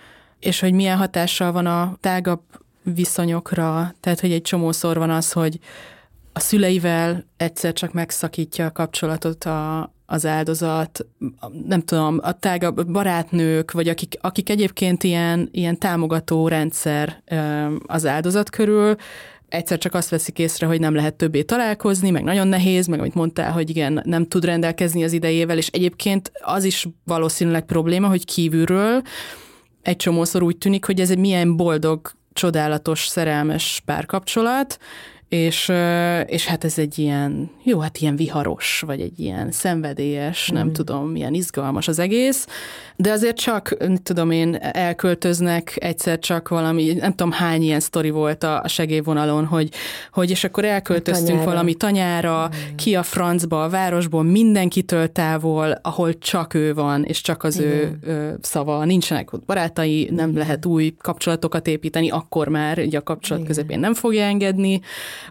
és 0.42 0.61
hogy 0.61 0.72
milyen 0.72 0.96
hatással 0.96 1.52
van 1.52 1.66
a 1.66 1.96
tágabb 2.00 2.40
viszonyokra, 2.83 3.94
tehát 4.00 4.20
hogy 4.20 4.33
egy 4.33 4.42
csomószor 4.42 4.98
van 4.98 5.11
az, 5.11 5.33
hogy 5.33 5.59
a 6.33 6.40
szüleivel 6.40 7.24
egyszer 7.37 7.72
csak 7.72 7.92
megszakítja 7.92 8.66
a 8.66 8.72
kapcsolatot 8.72 9.44
a, 9.44 9.92
az 10.07 10.26
áldozat, 10.26 11.07
nem 11.66 11.81
tudom, 11.81 12.18
a 12.22 12.33
tágabb 12.33 12.90
barátnők, 12.90 13.70
vagy 13.70 13.88
akik, 13.88 14.18
akik 14.20 14.50
egyébként 14.50 15.02
ilyen, 15.02 15.48
ilyen 15.52 15.78
támogató 15.78 16.48
rendszer 16.48 17.22
az 17.87 18.07
áldozat 18.07 18.50
körül, 18.50 18.96
egyszer 19.48 19.78
csak 19.78 19.94
azt 19.94 20.09
veszik 20.09 20.38
észre, 20.38 20.66
hogy 20.66 20.81
nem 20.81 20.94
lehet 20.94 21.14
többé 21.14 21.42
találkozni, 21.42 22.11
meg 22.11 22.22
nagyon 22.22 22.48
nehéz, 22.48 22.87
meg 22.87 22.98
amit 22.98 23.14
mondtál, 23.14 23.52
hogy 23.52 23.70
igen, 23.70 24.02
nem 24.05 24.26
tud 24.26 24.44
rendelkezni 24.44 25.05
az 25.05 25.12
idejével, 25.12 25.57
és 25.57 25.66
egyébként 25.66 26.33
az 26.40 26.64
is 26.64 26.88
valószínűleg 27.05 27.64
probléma, 27.64 28.09
hogy 28.09 28.24
kívülről 28.24 29.02
egy 29.82 29.96
csomószor 29.96 30.42
úgy 30.42 30.58
tűnik, 30.58 30.84
hogy 30.84 31.00
ez 31.00 31.10
egy 31.10 31.18
milyen 31.18 31.56
boldog, 31.56 32.12
csodálatos, 32.32 33.06
szerelmes 33.06 33.82
párkapcsolat, 33.84 34.78
és, 35.32 35.72
és 36.26 36.46
hát 36.46 36.64
ez 36.64 36.78
egy 36.78 36.98
ilyen, 36.98 37.50
jó, 37.62 37.78
hát 37.78 37.98
ilyen 37.98 38.16
viharos, 38.16 38.82
vagy 38.86 39.00
egy 39.00 39.20
ilyen 39.20 39.50
szenvedélyes, 39.50 40.50
mm. 40.52 40.54
nem 40.54 40.72
tudom, 40.72 41.08
milyen 41.08 41.34
izgalmas 41.34 41.88
az 41.88 41.98
egész, 41.98 42.46
de 42.96 43.10
azért 43.10 43.36
csak, 43.36 43.76
tudom 44.02 44.30
én, 44.30 44.58
elköltöznek 44.60 45.76
egyszer 45.80 46.18
csak 46.18 46.48
valami, 46.48 46.92
nem 46.92 47.10
tudom 47.10 47.32
hány 47.32 47.62
ilyen 47.62 47.80
sztori 47.80 48.10
volt 48.10 48.44
a 48.44 48.62
segélyvonalon, 48.66 49.44
hogy, 49.44 49.68
hogy 50.12 50.30
és 50.30 50.44
akkor 50.44 50.64
elköltöztünk 50.64 51.28
tanyára. 51.28 51.50
valami 51.50 51.74
tanyára, 51.74 52.48
mm. 52.48 52.76
ki 52.76 52.94
a 52.94 53.02
francba, 53.02 53.64
a 53.64 53.68
városból, 53.68 54.22
mindenkitől 54.22 55.12
távol, 55.12 55.78
ahol 55.82 56.18
csak 56.18 56.54
ő 56.54 56.74
van, 56.74 57.04
és 57.04 57.20
csak 57.20 57.44
az 57.44 57.58
ő, 57.58 57.98
ő 58.02 58.38
szava, 58.40 58.84
nincsenek 58.84 59.32
ott 59.32 59.44
barátai, 59.44 60.08
nem 60.10 60.36
lehet 60.36 60.66
új 60.66 60.94
kapcsolatokat 60.98 61.66
építeni, 61.66 62.10
akkor 62.10 62.48
már 62.48 62.78
ugye 62.78 62.98
a 62.98 63.02
kapcsolat 63.02 63.42
Igen. 63.42 63.54
közepén 63.54 63.80
nem 63.80 63.94
fogja 63.94 64.22
engedni 64.22 64.80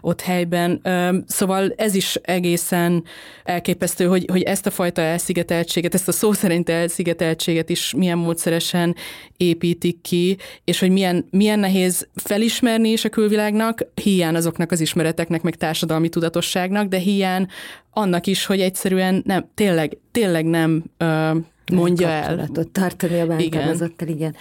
ott 0.00 0.20
helyben. 0.20 0.82
Szóval 1.26 1.72
ez 1.76 1.94
is 1.94 2.14
egészen 2.22 3.04
elképesztő, 3.44 4.04
hogy, 4.04 4.24
hogy 4.30 4.42
ezt 4.42 4.66
a 4.66 4.70
fajta 4.70 5.02
elszigeteltséget, 5.02 5.94
ezt 5.94 6.08
a 6.08 6.12
szó 6.12 6.32
szerint 6.32 6.68
elszigeteltséget 6.68 7.68
is 7.68 7.94
milyen 7.96 8.18
módszeresen 8.18 8.96
építik 9.36 10.00
ki, 10.00 10.36
és 10.64 10.78
hogy 10.78 10.90
milyen, 10.90 11.26
milyen 11.30 11.58
nehéz 11.58 12.08
felismerni 12.14 12.88
is 12.88 13.04
a 13.04 13.08
külvilágnak, 13.08 13.86
hiány 14.02 14.34
azoknak 14.34 14.70
az 14.70 14.80
ismereteknek, 14.80 15.42
meg 15.42 15.54
társadalmi 15.54 16.08
tudatosságnak, 16.08 16.88
de 16.88 16.98
hiány 16.98 17.46
annak 17.90 18.26
is, 18.26 18.46
hogy 18.46 18.60
egyszerűen 18.60 19.22
nem, 19.26 19.50
tényleg, 19.54 19.98
tényleg 20.10 20.44
nem 20.44 20.84
ö, 20.96 21.30
mondja 21.72 22.08
el. 22.08 22.48
tartani 22.72 23.20
a 23.20 23.26
bántalmazottal, 23.26 24.08
igen. 24.08 24.16
igen. 24.16 24.34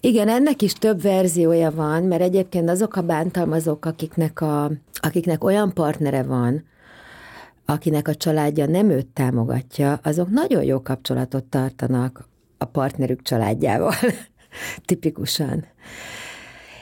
Igen, 0.00 0.28
ennek 0.28 0.62
is 0.62 0.72
több 0.72 1.02
verziója 1.02 1.70
van, 1.70 2.02
mert 2.02 2.22
egyébként 2.22 2.70
azok 2.70 2.96
a 2.96 3.02
bántalmazók, 3.02 3.84
akiknek, 3.84 4.40
a, 4.40 4.70
akiknek 4.94 5.44
olyan 5.44 5.72
partnere 5.72 6.22
van, 6.22 6.64
akinek 7.64 8.08
a 8.08 8.14
családja 8.14 8.66
nem 8.66 8.90
őt 8.90 9.06
támogatja, 9.06 10.00
azok 10.02 10.30
nagyon 10.30 10.64
jó 10.64 10.82
kapcsolatot 10.82 11.44
tartanak 11.44 12.28
a 12.58 12.64
partnerük 12.64 13.22
családjával, 13.22 13.94
tipikusan. 14.86 15.64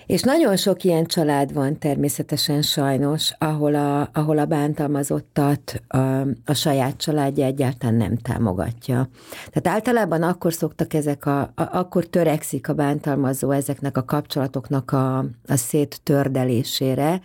És 0.06 0.22
nagyon 0.22 0.56
sok 0.56 0.84
ilyen 0.84 1.04
család 1.04 1.52
van 1.52 1.78
természetesen 1.78 2.62
sajnos, 2.62 3.34
ahol 3.38 3.74
a, 3.74 4.08
ahol 4.12 4.38
a 4.38 4.44
bántalmazottat 4.44 5.82
a, 5.88 5.98
a 6.44 6.54
saját 6.54 6.96
családja 6.96 7.44
egyáltalán 7.44 7.94
nem 7.94 8.16
támogatja. 8.16 9.08
Tehát 9.50 9.78
általában 9.78 10.22
akkor 10.22 10.52
szoktak 10.52 10.94
ezek 10.94 11.26
a, 11.26 11.40
a 11.40 11.52
akkor 11.56 12.06
törekszik 12.06 12.68
a 12.68 12.74
bántalmazó 12.74 13.50
ezeknek 13.50 13.96
a 13.96 14.04
kapcsolatoknak 14.04 14.90
a, 14.90 15.18
a 15.46 15.56
széttördelésére, 15.56 17.20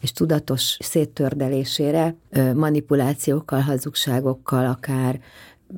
és 0.00 0.12
tudatos 0.12 0.76
széttördelésére, 0.80 2.14
manipulációkkal, 2.54 3.60
hazugságokkal, 3.60 4.66
akár 4.66 5.20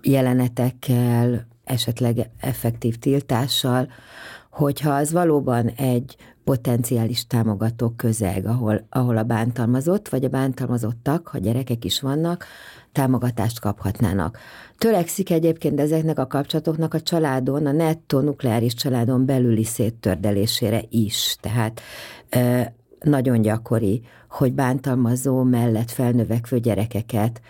jelenetekkel, 0.03 1.47
esetleg 1.65 2.31
effektív 2.41 2.97
tiltással, 2.97 3.89
hogyha 4.51 4.91
az 4.91 5.13
valóban 5.13 5.69
egy 5.69 6.17
potenciális 6.45 7.27
támogató 7.27 7.93
közeg, 7.97 8.47
ahol, 8.47 8.87
ahol 8.91 9.17
a 9.17 9.23
bántalmazott, 9.23 10.09
vagy 10.09 10.25
a 10.25 10.29
bántalmazottak, 10.29 11.29
ha 11.29 11.39
gyerekek 11.39 11.85
is 11.85 12.01
vannak, 12.01 12.45
támogatást 12.93 13.61
kaphatnának. 13.61 14.39
Törekszik 14.79 15.31
egyébként 15.31 15.81
ezeknek 15.81 16.19
a 16.19 16.27
kapcsolatoknak 16.27 16.95
a 16.95 17.01
családon, 17.01 17.67
a 17.67 17.73
nettó 17.73 18.21
nukleáris 18.21 18.75
családon 18.75 19.27
belüli 19.27 19.65
széttördelésére 19.65 20.83
is. 20.89 21.37
Tehát 21.41 21.81
nagyon 23.01 23.43
gyakori, 23.43 24.03
hogy 24.29 24.53
bántalmazó 24.53 25.43
mellett 25.43 25.91
felnövekvő 25.91 26.59
gyerekeket 26.59 27.41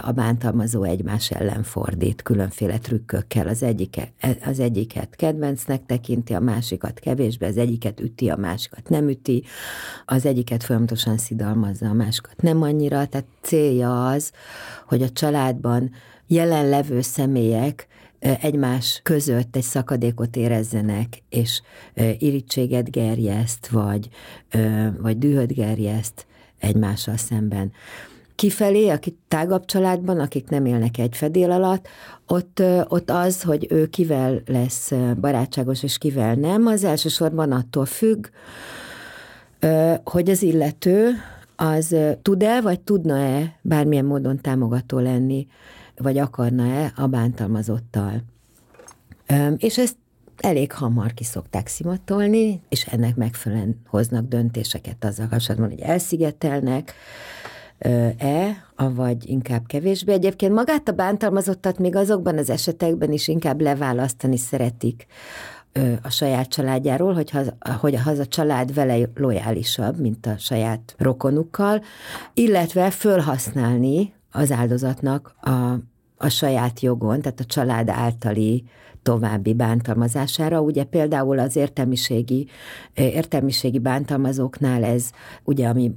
a 0.00 0.12
bántalmazó 0.12 0.82
egymás 0.82 1.30
ellen 1.30 1.62
fordít 1.62 2.22
különféle 2.22 2.78
trükkökkel. 2.78 3.48
Az, 3.48 3.62
egyike, 3.62 4.12
az 4.44 4.58
egyiket 4.60 5.16
kedvencnek 5.16 5.86
tekinti, 5.86 6.34
a 6.34 6.40
másikat 6.40 6.98
kevésbé, 6.98 7.46
az 7.46 7.56
egyiket 7.56 8.00
üti, 8.00 8.28
a 8.28 8.36
másikat 8.36 8.88
nem 8.88 9.08
üti, 9.08 9.44
az 10.04 10.26
egyiket 10.26 10.64
folyamatosan 10.64 11.18
szidalmazza, 11.18 11.88
a 11.88 11.92
másikat 11.92 12.42
nem 12.42 12.62
annyira. 12.62 13.06
Tehát 13.06 13.26
célja 13.40 14.08
az, 14.08 14.32
hogy 14.86 15.02
a 15.02 15.10
családban 15.10 15.90
jelenlevő 16.26 17.00
személyek 17.00 17.86
egymás 18.22 19.00
között 19.02 19.56
egy 19.56 19.62
szakadékot 19.62 20.36
érezzenek, 20.36 21.22
és 21.28 21.62
irítséget 22.18 22.90
gerjeszt, 22.90 23.68
vagy, 23.68 24.08
vagy 24.98 25.18
dühöt 25.18 25.54
gerjeszt 25.54 26.26
egymással 26.58 27.16
szemben. 27.16 27.72
Kifelé, 28.34 28.88
akik 28.88 29.16
tágabb 29.28 29.64
családban, 29.64 30.20
akik 30.20 30.48
nem 30.48 30.64
élnek 30.66 30.98
egy 30.98 31.16
fedél 31.16 31.50
alatt, 31.50 31.88
ott, 32.26 32.62
ott 32.88 33.10
az, 33.10 33.42
hogy 33.42 33.66
ő 33.70 33.86
kivel 33.86 34.42
lesz 34.46 34.92
barátságos 35.20 35.82
és 35.82 35.98
kivel 35.98 36.34
nem, 36.34 36.66
az 36.66 36.84
elsősorban 36.84 37.52
attól 37.52 37.86
függ, 37.86 38.26
hogy 40.04 40.30
az 40.30 40.42
illető 40.42 41.10
az 41.56 41.96
tud-e, 42.22 42.60
vagy 42.60 42.80
tudna-e 42.80 43.58
bármilyen 43.62 44.04
módon 44.04 44.40
támogató 44.40 44.98
lenni, 44.98 45.46
vagy 46.02 46.18
akarna-e 46.18 46.92
a 46.96 47.06
bántalmazottal. 47.06 48.22
És 49.56 49.78
ezt 49.78 49.96
elég 50.36 50.72
hamar 50.72 51.14
kiszokták 51.14 51.66
szimatolni, 51.66 52.60
és 52.68 52.86
ennek 52.86 53.16
megfelelően 53.16 53.80
hoznak 53.86 54.28
döntéseket 54.28 55.04
azzal 55.04 55.28
kapcsolatban, 55.28 55.70
hogy 55.70 55.80
elszigetelnek, 55.80 56.94
e, 58.18 58.64
vagy 58.76 59.30
inkább 59.30 59.66
kevésbé. 59.66 60.12
Egyébként 60.12 60.52
magát 60.52 60.88
a 60.88 60.92
bántalmazottat 60.92 61.78
még 61.78 61.96
azokban 61.96 62.38
az 62.38 62.50
esetekben 62.50 63.12
is 63.12 63.28
inkább 63.28 63.60
leválasztani 63.60 64.36
szeretik 64.36 65.06
a 66.02 66.10
saját 66.10 66.48
családjáról, 66.48 67.14
hogy, 67.14 67.30
az, 67.32 67.52
hogy 67.80 67.98
az 68.04 68.18
a 68.18 68.26
család 68.26 68.74
vele 68.74 69.08
lojálisabb, 69.14 70.00
mint 70.00 70.26
a 70.26 70.38
saját 70.38 70.94
rokonukkal, 70.98 71.82
illetve 72.34 72.90
fölhasználni 72.90 74.12
az 74.30 74.50
áldozatnak 74.50 75.34
a, 75.40 75.74
a 76.22 76.28
saját 76.28 76.80
jogon, 76.80 77.20
tehát 77.20 77.40
a 77.40 77.44
család 77.44 77.88
általi 77.88 78.64
további 79.02 79.54
bántalmazására. 79.54 80.60
Ugye 80.60 80.84
például 80.84 81.38
az 81.38 81.56
értelmiségi, 81.56 82.48
értelmiségi 82.94 83.78
bántalmazóknál 83.78 84.84
ez, 84.84 85.10
ugye 85.44 85.68
ami 85.68 85.92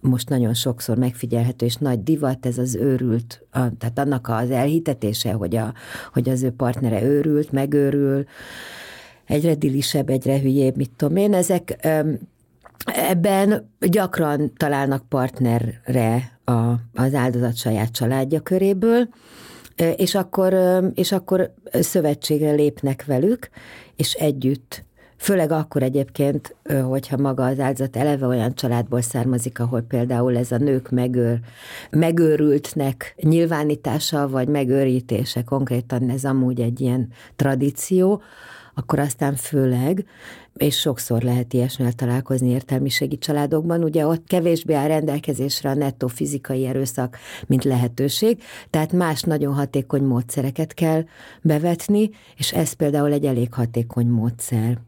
most 0.00 0.28
nagyon 0.28 0.54
sokszor 0.54 0.96
megfigyelhető, 0.96 1.66
és 1.66 1.76
nagy 1.76 2.02
divat 2.02 2.46
ez 2.46 2.58
az 2.58 2.74
őrült, 2.74 3.46
a, 3.50 3.76
tehát 3.78 3.98
annak 3.98 4.28
az 4.28 4.50
elhitetése, 4.50 5.32
hogy, 5.32 5.56
a, 5.56 5.74
hogy 6.12 6.28
az 6.28 6.42
ő 6.42 6.50
partnere 6.50 7.02
őrült, 7.02 7.52
megőrül, 7.52 8.24
egyre 9.24 9.54
dilisebb, 9.54 10.08
egyre 10.08 10.40
hülyébb, 10.40 10.76
mit 10.76 10.90
tudom 10.96 11.16
én, 11.16 11.34
ezek 11.34 11.86
ebben 12.84 13.70
gyakran 13.78 14.52
találnak 14.56 15.08
partnerre 15.08 16.38
a, 16.44 16.72
az 16.94 17.14
áldozat 17.14 17.56
saját 17.56 17.90
családja 17.90 18.40
köréből, 18.40 19.08
és 19.96 20.14
akkor, 20.14 20.54
és 20.94 21.12
akkor 21.12 21.54
szövetségre 21.72 22.50
lépnek 22.50 23.04
velük, 23.04 23.48
és 23.96 24.12
együtt. 24.12 24.84
Főleg 25.18 25.50
akkor 25.50 25.82
egyébként, 25.82 26.56
hogyha 26.88 27.16
maga 27.16 27.44
az 27.44 27.60
áldozat 27.60 27.96
eleve 27.96 28.26
olyan 28.26 28.54
családból 28.54 29.00
származik, 29.00 29.60
ahol 29.60 29.80
például 29.80 30.36
ez 30.36 30.52
a 30.52 30.56
nők 30.56 30.90
megőr, 30.90 31.40
megőrültnek 31.90 33.14
nyilvánítása, 33.20 34.28
vagy 34.28 34.48
megőrítése, 34.48 35.42
konkrétan 35.42 36.10
ez 36.10 36.24
amúgy 36.24 36.60
egy 36.60 36.80
ilyen 36.80 37.08
tradíció, 37.36 38.22
akkor 38.74 38.98
aztán 38.98 39.34
főleg, 39.34 40.04
és 40.56 40.78
sokszor 40.78 41.22
lehet 41.22 41.52
ilyesmivel 41.52 41.92
találkozni 41.92 42.48
értelmiségi 42.48 43.18
családokban, 43.18 43.84
ugye 43.84 44.06
ott 44.06 44.26
kevésbé 44.26 44.74
áll 44.74 44.86
rendelkezésre 44.86 45.70
a 45.70 45.74
nettó 45.74 46.06
fizikai 46.06 46.66
erőszak, 46.66 47.18
mint 47.46 47.64
lehetőség, 47.64 48.42
tehát 48.70 48.92
más 48.92 49.22
nagyon 49.22 49.54
hatékony 49.54 50.02
módszereket 50.02 50.74
kell 50.74 51.04
bevetni, 51.42 52.10
és 52.36 52.52
ez 52.52 52.72
például 52.72 53.12
egy 53.12 53.26
elég 53.26 53.54
hatékony 53.54 54.06
módszer 54.06 54.78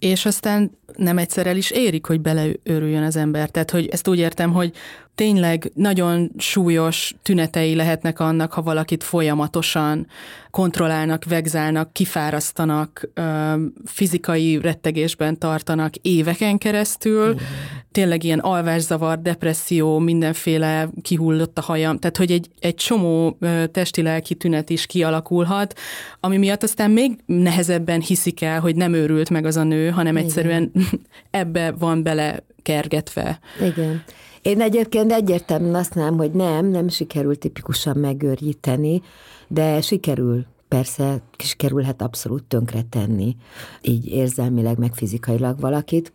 és 0.00 0.26
aztán 0.26 0.70
nem 0.96 1.18
egyszer 1.18 1.46
el 1.46 1.56
is 1.56 1.70
érik, 1.70 2.06
hogy 2.06 2.20
beleőrüljön 2.20 3.02
az 3.02 3.16
ember. 3.16 3.50
Tehát, 3.50 3.70
hogy 3.70 3.88
ezt 3.88 4.08
úgy 4.08 4.18
értem, 4.18 4.52
hogy 4.52 4.72
tényleg 5.20 5.70
nagyon 5.74 6.30
súlyos 6.38 7.14
tünetei 7.22 7.74
lehetnek 7.74 8.20
annak, 8.20 8.52
ha 8.52 8.62
valakit 8.62 9.04
folyamatosan 9.04 10.06
kontrollálnak, 10.50 11.24
vegzálnak, 11.24 11.92
kifárasztanak, 11.92 13.08
fizikai 13.84 14.58
rettegésben 14.60 15.38
tartanak 15.38 15.94
éveken 15.96 16.58
keresztül, 16.58 17.34
tényleg 17.92 18.24
ilyen 18.24 18.38
alvászavar, 18.38 19.22
depresszió, 19.22 19.98
mindenféle 19.98 20.88
kihullott 21.02 21.58
a 21.58 21.62
hajam, 21.62 21.98
tehát 21.98 22.16
hogy 22.16 22.30
egy, 22.30 22.48
egy 22.60 22.74
csomó 22.74 23.38
testi-lelki 23.72 24.34
tünet 24.34 24.70
is 24.70 24.86
kialakulhat, 24.86 25.78
ami 26.20 26.36
miatt 26.36 26.62
aztán 26.62 26.90
még 26.90 27.18
nehezebben 27.26 28.00
hiszik 28.00 28.42
el, 28.42 28.60
hogy 28.60 28.76
nem 28.76 28.92
őrült 28.92 29.30
meg 29.30 29.44
az 29.44 29.56
a 29.56 29.62
nő, 29.62 29.90
hanem 29.90 30.16
egyszerűen 30.16 30.72
ebbe 31.30 31.72
van 31.78 32.02
bele 32.02 32.42
kergetve. 32.62 33.38
Igen. 33.60 34.02
Én 34.42 34.60
egyébként 34.60 35.12
egyértelműen 35.12 35.74
azt 35.74 35.94
nem, 35.94 36.16
hogy 36.16 36.30
nem, 36.30 36.66
nem 36.66 36.88
sikerül 36.88 37.38
tipikusan 37.38 37.96
megőríteni, 37.96 39.02
de 39.48 39.80
sikerül 39.80 40.44
persze 40.68 41.22
sikerülhet 41.38 42.02
abszolút 42.02 42.44
tönkretenni, 42.44 43.36
így 43.82 44.06
érzelmileg, 44.06 44.78
meg 44.78 44.94
fizikailag 44.94 45.60
valakit. 45.60 46.12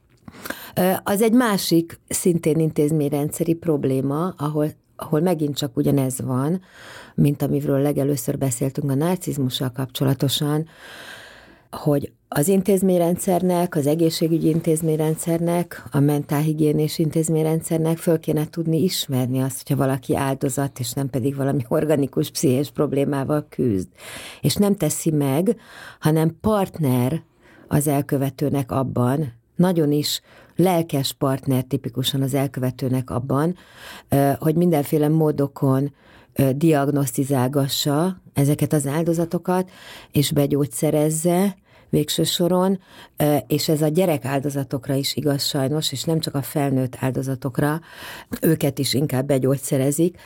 Az 1.03 1.21
egy 1.21 1.33
másik, 1.33 1.99
szintén 2.07 2.59
intézményrendszeri 2.59 3.53
probléma, 3.53 4.33
ahol 4.37 4.71
ahol 4.97 5.19
megint 5.19 5.57
csak 5.57 5.77
ugyanez 5.77 6.21
van, 6.21 6.61
mint 7.15 7.41
amiről 7.41 7.81
legelőször 7.81 8.37
beszéltünk 8.37 8.91
a 8.91 8.95
narcizmussal 8.95 9.71
kapcsolatosan, 9.71 10.67
hogy 11.75 12.11
az 12.27 12.47
intézményrendszernek, 12.47 13.75
az 13.75 13.87
egészségügyi 13.87 14.47
intézményrendszernek, 14.47 15.83
a 15.91 15.99
mentálhigiénés 15.99 16.99
intézményrendszernek 16.99 17.97
föl 17.97 18.19
kéne 18.19 18.49
tudni 18.49 18.83
ismerni 18.83 19.41
azt, 19.41 19.57
hogyha 19.57 19.85
valaki 19.85 20.15
áldozat, 20.15 20.79
és 20.79 20.91
nem 20.93 21.09
pedig 21.09 21.35
valami 21.35 21.65
organikus 21.79 22.31
pszichés 22.31 22.71
problémával 22.71 23.45
küzd. 23.49 23.87
És 24.41 24.55
nem 24.55 24.75
teszi 24.75 25.11
meg, 25.11 25.55
hanem 25.99 26.37
partner 26.41 27.23
az 27.67 27.87
elkövetőnek 27.87 28.71
abban, 28.71 29.33
nagyon 29.55 29.91
is 29.91 30.21
lelkes 30.55 31.13
partner 31.13 31.63
tipikusan 31.63 32.21
az 32.21 32.33
elkövetőnek 32.33 33.09
abban, 33.09 33.55
hogy 34.39 34.55
mindenféle 34.55 35.07
módokon 35.07 35.93
diagnosztizálgassa 36.55 38.21
ezeket 38.33 38.73
az 38.73 38.87
áldozatokat, 38.87 39.69
és 40.11 40.31
begyógyszerezze, 40.31 41.55
végső 41.89 42.23
soron, 42.23 42.79
és 43.47 43.69
ez 43.69 43.81
a 43.81 43.87
gyerek 43.87 44.25
áldozatokra 44.25 44.93
is 44.93 45.15
igaz 45.15 45.43
sajnos, 45.43 45.91
és 45.91 46.03
nem 46.03 46.19
csak 46.19 46.35
a 46.35 46.41
felnőtt 46.41 46.95
áldozatokra, 46.99 47.81
őket 48.41 48.79
is 48.79 48.93
inkább 48.93 49.25
begyógyszerezik, 49.25 50.19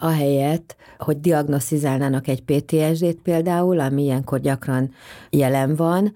ahelyett, 0.00 0.76
hogy 0.98 1.20
diagnosztizálnának 1.20 2.28
egy 2.28 2.42
PTSD-t 2.42 3.18
például, 3.22 3.80
ami 3.80 4.02
ilyenkor 4.02 4.40
gyakran 4.40 4.90
jelen 5.30 5.76
van, 5.76 6.14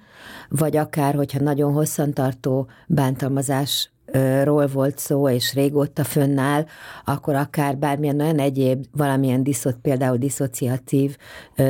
vagy 0.49 0.77
akár, 0.77 1.15
hogyha 1.15 1.41
nagyon 1.41 1.73
hosszantartó 1.73 2.69
bántalmazás 2.87 3.91
ról 4.43 4.67
volt 4.67 4.99
szó, 4.99 5.29
és 5.29 5.55
régóta 5.55 6.05
fönnáll, 6.05 6.65
akkor 7.05 7.35
akár 7.35 7.77
bármilyen 7.77 8.21
olyan 8.21 8.39
egyéb, 8.39 8.85
valamilyen 8.93 9.43
diszot, 9.43 9.77
például 9.83 10.17
diszociatív 10.17 11.17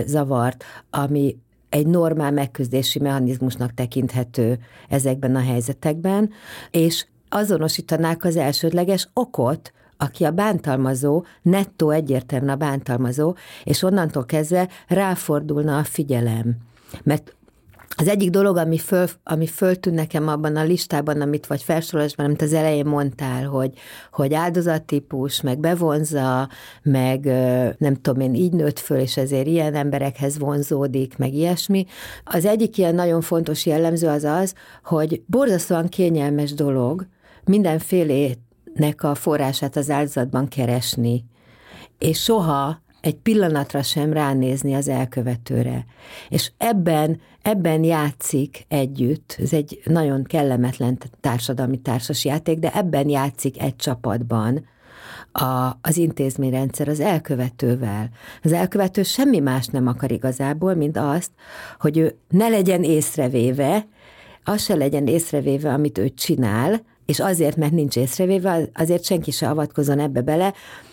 zavart, 0.07 0.65
ami 0.91 1.37
egy 1.73 1.87
normál 1.87 2.31
megküzdési 2.31 2.99
mechanizmusnak 2.99 3.75
tekinthető 3.75 4.59
ezekben 4.89 5.37
a 5.37 5.41
helyzetekben, 5.41 6.31
és 6.71 7.07
azonosítanák 7.29 8.25
az 8.25 8.37
elsődleges 8.37 9.09
okot, 9.13 9.73
aki 9.97 10.25
a 10.25 10.31
bántalmazó, 10.31 11.25
nettó 11.43 11.91
egyértelműen 11.91 12.53
a 12.53 12.57
bántalmazó, 12.57 13.35
és 13.65 13.83
onnantól 13.83 14.25
kezdve 14.25 14.69
ráfordulna 14.89 15.79
a 15.79 15.85
figyelem. 15.85 16.57
Mert 17.03 17.35
az 17.97 18.09
egyik 18.09 18.31
dolog, 18.31 18.57
ami, 18.57 18.79
föl, 18.79 19.07
ami 19.25 19.47
föltűn 19.47 19.95
nekem 19.95 20.29
abban 20.29 20.57
a 20.57 20.63
listában, 20.63 21.21
amit 21.21 21.47
vagy 21.47 21.63
felsorolásban, 21.63 22.27
amit 22.27 22.43
az 22.43 22.53
elején 22.53 22.87
mondtál, 22.87 23.45
hogy, 23.45 23.73
hogy 24.13 24.35
áldozattípus, 24.35 25.41
meg 25.41 25.59
bevonza, 25.59 26.49
meg 26.83 27.25
nem 27.79 27.95
tudom 27.95 28.21
én, 28.21 28.35
így 28.35 28.53
nőtt 28.53 28.79
föl, 28.79 28.99
és 28.99 29.17
ezért 29.17 29.47
ilyen 29.47 29.75
emberekhez 29.75 30.39
vonzódik, 30.39 31.17
meg 31.17 31.35
ilyesmi. 31.35 31.87
Az 32.25 32.45
egyik 32.45 32.79
ilyen 32.79 32.95
nagyon 32.95 33.21
fontos 33.21 33.67
jellemző 33.67 34.09
az 34.09 34.25
az, 34.25 34.55
hogy 34.85 35.23
borzasztóan 35.27 35.89
kényelmes 35.89 36.53
dolog 36.53 37.07
mindenfélének 37.45 39.03
a 39.03 39.15
forrását 39.15 39.77
az 39.77 39.91
áldozatban 39.91 40.49
keresni, 40.49 41.25
és 41.99 42.23
soha 42.23 42.82
egy 43.03 43.17
pillanatra 43.17 43.83
sem 43.83 44.13
ránézni 44.13 44.75
az 44.75 44.89
elkövetőre. 44.89 45.85
És 46.29 46.51
ebben, 46.57 47.21
ebben 47.43 47.85
játszik 47.85 48.65
együtt, 48.69 49.37
ez 49.39 49.53
egy 49.53 49.81
nagyon 49.85 50.23
kellemetlen 50.25 50.99
társadalmi 51.21 51.77
társas 51.81 52.25
játék, 52.25 52.59
de 52.59 52.75
ebben 52.75 53.09
játszik 53.09 53.63
egy 53.63 53.77
csapatban 53.77 54.67
a, 55.33 55.79
az 55.81 55.97
intézményrendszer 55.97 56.89
az 56.89 57.01
elkövetővel. 57.01 58.09
Az 58.43 58.53
elkövető 58.53 59.03
semmi 59.03 59.39
más 59.39 59.67
nem 59.67 59.87
akar 59.87 60.11
igazából, 60.11 60.75
mint 60.75 60.97
azt, 60.97 61.31
hogy 61.79 61.99
ő 61.99 62.19
ne 62.29 62.49
legyen 62.49 62.83
észrevéve, 62.83 63.87
az 64.45 64.63
se 64.63 64.75
legyen 64.75 65.07
észrevéve, 65.07 65.73
amit 65.73 65.99
ő 65.99 66.09
csinál, 66.09 66.81
és 67.13 67.21
azért, 67.21 67.57
mert 67.57 67.73
nincs 67.73 67.97
észrevéve, 67.97 68.69
azért 68.75 69.05
senki 69.05 69.31
se 69.31 69.49
avatkozon 69.49 69.99
ebbe 69.99 70.21
bele. 70.21 70.53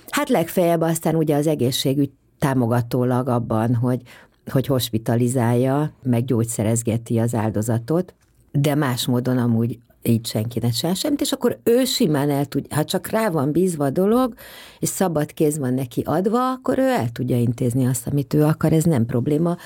Hát 0.10 0.30
legfeljebb 0.30 0.82
aztán 0.82 1.16
ugye 1.16 1.36
az 1.36 1.48
egészségügy 1.48 2.12
támogatólag 2.40 3.28
abban, 3.28 3.76
hogy, 3.76 4.02
hogy 4.52 4.66
hospitalizálja, 4.68 5.92
meg 6.04 6.26
gyógyszerezgeti 6.26 7.18
az 7.20 7.36
áldozatot, 7.36 8.14
de 8.52 8.76
más 8.76 9.06
módon 9.06 9.38
amúgy 9.38 9.80
így 10.04 10.26
senki 10.26 10.60
ne 10.60 10.70
csinál 10.70 10.96
semmit, 10.96 11.22
és 11.22 11.32
akkor 11.32 11.60
ő 11.64 11.86
simán 11.86 12.30
el 12.30 12.46
tud, 12.46 12.66
ha 12.70 12.84
csak 12.84 13.08
rá 13.08 13.30
van 13.30 13.52
bízva 13.52 13.86
a 13.86 13.90
dolog, 13.90 14.34
és 14.80 14.90
szabad 14.90 15.34
kéz 15.34 15.58
van 15.58 15.74
neki 15.74 16.02
adva, 16.06 16.52
akkor 16.52 16.78
ő 16.78 16.88
el 16.88 17.12
tudja 17.12 17.38
intézni 17.38 17.86
azt, 17.86 18.08
amit 18.08 18.34
ő 18.34 18.44
akar, 18.44 18.74
ez 18.74 18.84
nem 18.84 19.06
probléma. 19.06 19.58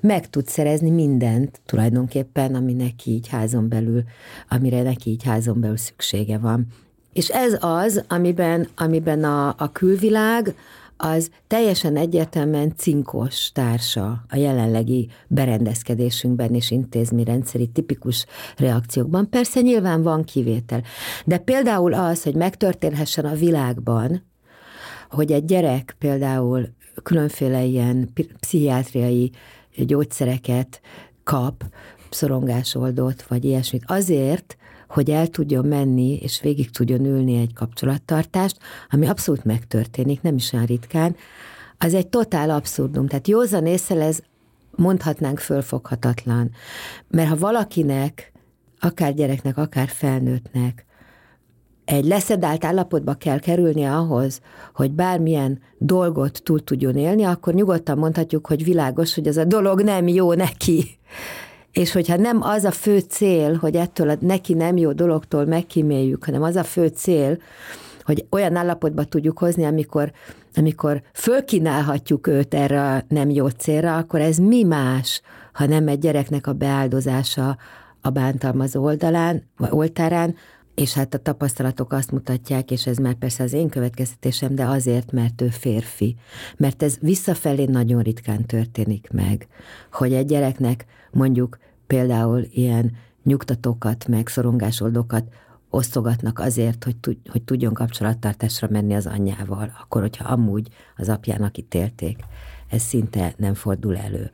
Meg 0.00 0.30
tud 0.30 0.46
szerezni 0.46 0.90
mindent 0.90 1.60
tulajdonképpen, 1.66 2.54
ami 2.54 2.72
neki 2.72 3.10
így 3.10 3.28
házon 3.28 3.68
belül, 3.68 4.02
amire 4.48 4.82
neki 4.82 5.10
így 5.10 5.22
házon 5.22 5.60
belül 5.60 5.76
szüksége 5.76 6.38
van. 6.38 6.66
És 7.12 7.28
ez 7.28 7.56
az, 7.60 8.04
amiben, 8.08 8.68
amiben 8.76 9.24
a, 9.24 9.54
a 9.58 9.72
külvilág, 9.72 10.54
az 11.02 11.30
teljesen 11.46 11.96
egyértelműen 11.96 12.72
cinkos 12.76 13.52
társa 13.52 14.24
a 14.28 14.36
jelenlegi 14.36 15.08
berendezkedésünkben 15.28 16.54
és 16.54 16.70
intézményrendszeri 16.70 17.66
tipikus 17.66 18.26
reakciókban. 18.56 19.30
Persze 19.30 19.60
nyilván 19.60 20.02
van 20.02 20.24
kivétel, 20.24 20.82
de 21.24 21.38
például 21.38 21.94
az, 21.94 22.22
hogy 22.22 22.34
megtörténhessen 22.34 23.24
a 23.24 23.34
világban, 23.34 24.22
hogy 25.10 25.32
egy 25.32 25.44
gyerek 25.44 25.96
például 25.98 26.68
különféle 27.02 27.62
ilyen 27.62 28.12
pszichiátriai 28.40 29.30
gyógyszereket 29.76 30.80
kap, 31.24 31.64
szorongásoldót, 32.10 33.22
vagy 33.22 33.44
ilyesmit, 33.44 33.84
azért, 33.86 34.56
hogy 34.90 35.10
el 35.10 35.26
tudjon 35.26 35.66
menni, 35.66 36.18
és 36.22 36.40
végig 36.40 36.70
tudjon 36.70 37.04
ülni 37.04 37.40
egy 37.40 37.54
kapcsolattartást, 37.54 38.58
ami 38.90 39.06
abszolút 39.06 39.44
megtörténik, 39.44 40.22
nem 40.22 40.34
is 40.36 40.52
olyan 40.52 40.66
ritkán, 40.66 41.16
az 41.78 41.94
egy 41.94 42.08
totál 42.08 42.50
abszurdum. 42.50 43.06
Tehát 43.06 43.28
józan 43.28 43.66
észre 43.66 44.04
ez 44.04 44.20
mondhatnánk 44.70 45.38
fölfoghatatlan. 45.38 46.50
Mert 47.08 47.28
ha 47.28 47.36
valakinek, 47.36 48.32
akár 48.80 49.14
gyereknek, 49.14 49.58
akár 49.58 49.88
felnőttnek, 49.88 50.84
egy 51.84 52.04
leszedált 52.04 52.64
állapotba 52.64 53.14
kell 53.14 53.38
kerülnie 53.38 53.96
ahhoz, 53.96 54.40
hogy 54.74 54.90
bármilyen 54.90 55.60
dolgot 55.78 56.42
túl 56.42 56.64
tudjon 56.64 56.96
élni, 56.96 57.24
akkor 57.24 57.54
nyugodtan 57.54 57.98
mondhatjuk, 57.98 58.46
hogy 58.46 58.64
világos, 58.64 59.14
hogy 59.14 59.26
ez 59.26 59.36
a 59.36 59.44
dolog 59.44 59.82
nem 59.82 60.08
jó 60.08 60.32
neki. 60.32 60.98
És 61.72 61.92
hogyha 61.92 62.16
nem 62.16 62.42
az 62.42 62.64
a 62.64 62.70
fő 62.70 62.98
cél, 62.98 63.54
hogy 63.54 63.76
ettől 63.76 64.08
a 64.08 64.16
neki 64.20 64.54
nem 64.54 64.76
jó 64.76 64.92
dologtól 64.92 65.44
megkíméljük, 65.44 66.24
hanem 66.24 66.42
az 66.42 66.56
a 66.56 66.64
fő 66.64 66.86
cél, 66.86 67.38
hogy 68.02 68.26
olyan 68.30 68.56
állapotba 68.56 69.04
tudjuk 69.04 69.38
hozni, 69.38 69.64
amikor, 69.64 70.12
amikor 70.54 71.02
fölkínálhatjuk 71.14 72.26
őt 72.26 72.54
erre 72.54 72.82
a 72.82 73.04
nem 73.08 73.30
jó 73.30 73.48
célra, 73.48 73.96
akkor 73.96 74.20
ez 74.20 74.36
mi 74.36 74.62
más, 74.62 75.22
ha 75.52 75.66
nem 75.66 75.88
egy 75.88 75.98
gyereknek 75.98 76.46
a 76.46 76.52
beáldozása 76.52 77.56
a 78.00 78.10
bántalmazó 78.10 78.84
oldalán, 78.84 79.42
vagy 79.56 79.70
oltárán, 79.72 80.34
és 80.80 80.94
hát 80.94 81.14
a 81.14 81.18
tapasztalatok 81.18 81.92
azt 81.92 82.10
mutatják, 82.10 82.70
és 82.70 82.86
ez 82.86 82.96
már 82.96 83.14
persze 83.14 83.42
az 83.42 83.52
én 83.52 83.68
következtetésem, 83.68 84.54
de 84.54 84.64
azért, 84.64 85.12
mert 85.12 85.40
ő 85.40 85.48
férfi. 85.48 86.16
Mert 86.56 86.82
ez 86.82 86.98
visszafelé 87.00 87.64
nagyon 87.64 88.02
ritkán 88.02 88.46
történik 88.46 89.08
meg, 89.12 89.48
hogy 89.92 90.12
egy 90.12 90.26
gyereknek 90.26 90.84
mondjuk 91.10 91.58
például 91.86 92.46
ilyen 92.50 92.92
nyugtatókat, 93.22 94.08
meg 94.08 94.28
szorongásoldokat 94.28 95.24
osztogatnak 95.70 96.38
azért, 96.38 96.84
hogy, 96.84 96.96
tud, 96.96 97.16
hogy 97.30 97.42
tudjon 97.42 97.74
kapcsolattartásra 97.74 98.68
menni 98.70 98.94
az 98.94 99.06
anyjával, 99.06 99.72
akkor, 99.82 100.00
hogyha 100.00 100.28
amúgy 100.28 100.68
az 100.96 101.08
apjának 101.08 101.58
ítélték. 101.58 102.18
Ez 102.68 102.82
szinte 102.82 103.34
nem 103.36 103.54
fordul 103.54 103.96
elő. 103.96 104.30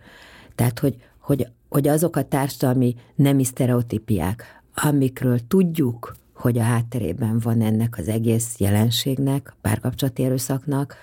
Tehát, 0.54 0.78
hogy, 0.78 0.96
hogy, 1.18 1.46
hogy 1.68 1.88
azok 1.88 2.16
a 2.16 2.28
társadalmi 2.28 2.94
nemi 3.14 3.44
sztereotípiák, 3.44 4.62
amikről 4.74 5.38
tudjuk, 5.48 6.14
hogy 6.36 6.58
a 6.58 6.62
hátterében 6.62 7.38
van 7.38 7.60
ennek 7.60 7.98
az 7.98 8.08
egész 8.08 8.58
jelenségnek, 8.58 9.54
párkapcsolati 9.60 10.24
erőszaknak, 10.24 10.96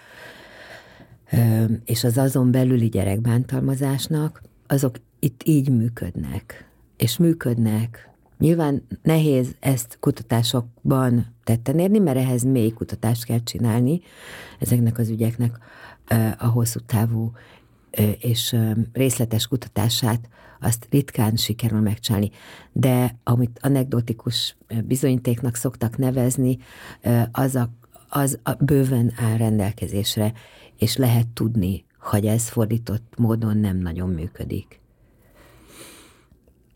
és 1.86 2.04
az 2.04 2.18
azon 2.18 2.52
belüli 2.52 2.88
gyerekbántalmazásnak, 2.90 4.42
azok 4.68 4.96
itt 5.20 5.42
így 5.46 5.70
működnek. 5.70 6.70
És 6.98 7.18
működnek. 7.18 8.10
Nyilván 8.38 8.88
nehéz 9.02 9.56
ezt 9.60 9.98
kutatásokban 10.00 11.26
tetten 11.44 11.80
érni, 11.80 12.00
mert 12.00 12.18
ehhez 12.18 12.44
mély 12.44 12.70
kutatást 12.70 13.26
kell 13.26 13.44
csinálni 13.44 14.02
ezeknek 14.60 14.98
az 14.98 15.10
ügyeknek 15.10 15.58
a 16.38 16.46
hosszú 16.46 16.80
távú 16.86 17.32
és 18.20 18.56
részletes 18.94 19.48
kutatását 19.48 20.30
azt 20.60 20.88
ritkán 20.90 21.36
sikerül 21.36 21.80
megcsinálni. 21.80 22.32
De 22.72 23.20
amit 23.24 23.60
anekdotikus 23.62 24.56
bizonyítéknak 24.84 25.56
szoktak 25.56 25.98
nevezni, 25.98 26.58
az, 27.32 27.56
a, 27.56 27.70
az 28.10 28.40
a 28.44 28.52
bőven 28.54 29.14
áll 29.18 29.38
rendelkezésre, 29.38 30.34
és 30.78 30.96
lehet 30.96 31.28
tudni, 31.28 31.86
hogy 32.00 32.26
ez 32.26 32.50
fordított 32.50 33.14
módon 33.18 33.58
nem 33.58 33.78
nagyon 33.78 34.10
működik. 34.10 34.82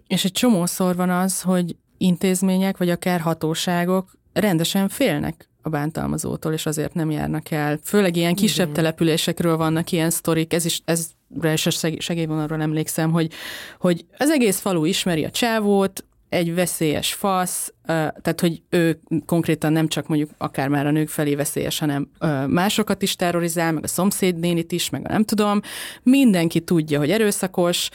És 0.07 0.25
egy 0.25 0.31
csomószor 0.31 0.95
van 0.95 1.09
az, 1.09 1.41
hogy 1.41 1.75
intézmények, 1.97 2.77
vagy 2.77 2.89
akár 2.89 3.19
hatóságok 3.19 4.17
rendesen 4.33 4.89
félnek 4.89 5.49
a 5.67 5.69
bántalmazótól, 5.69 6.53
és 6.53 6.65
azért 6.65 6.93
nem 6.93 7.11
járnak 7.11 7.51
el. 7.51 7.79
Főleg 7.83 8.15
ilyen 8.15 8.35
kisebb 8.35 8.69
Igen. 8.69 8.73
településekről 8.73 9.57
vannak 9.57 9.91
ilyen 9.91 10.09
sztorik, 10.09 10.53
ez 10.53 10.65
is, 10.65 10.81
ez 10.85 11.09
is 11.53 11.65
a 11.65 11.71
segélyvonalról 11.97 12.61
emlékszem, 12.61 13.11
hogy, 13.11 13.31
hogy 13.79 14.05
az 14.17 14.29
egész 14.29 14.59
falu 14.59 14.85
ismeri 14.85 15.23
a 15.23 15.29
csávót, 15.29 16.03
egy 16.29 16.55
veszélyes 16.55 17.13
fasz, 17.13 17.73
tehát 17.85 18.39
hogy 18.39 18.61
ő 18.69 18.99
konkrétan 19.25 19.71
nem 19.71 19.87
csak 19.87 20.07
mondjuk 20.07 20.29
akár 20.37 20.67
már 20.67 20.85
a 20.85 20.91
nők 20.91 21.09
felé 21.09 21.35
veszélyes, 21.35 21.79
hanem 21.79 22.09
másokat 22.47 23.01
is 23.01 23.15
terrorizál, 23.15 23.71
meg 23.71 23.83
a 23.83 23.87
szomszédnénit 23.87 24.71
is, 24.71 24.89
meg 24.89 25.05
a 25.05 25.11
nem 25.11 25.23
tudom. 25.23 25.61
Mindenki 26.03 26.59
tudja, 26.59 26.99
hogy 26.99 27.11
erőszakos, 27.11 27.89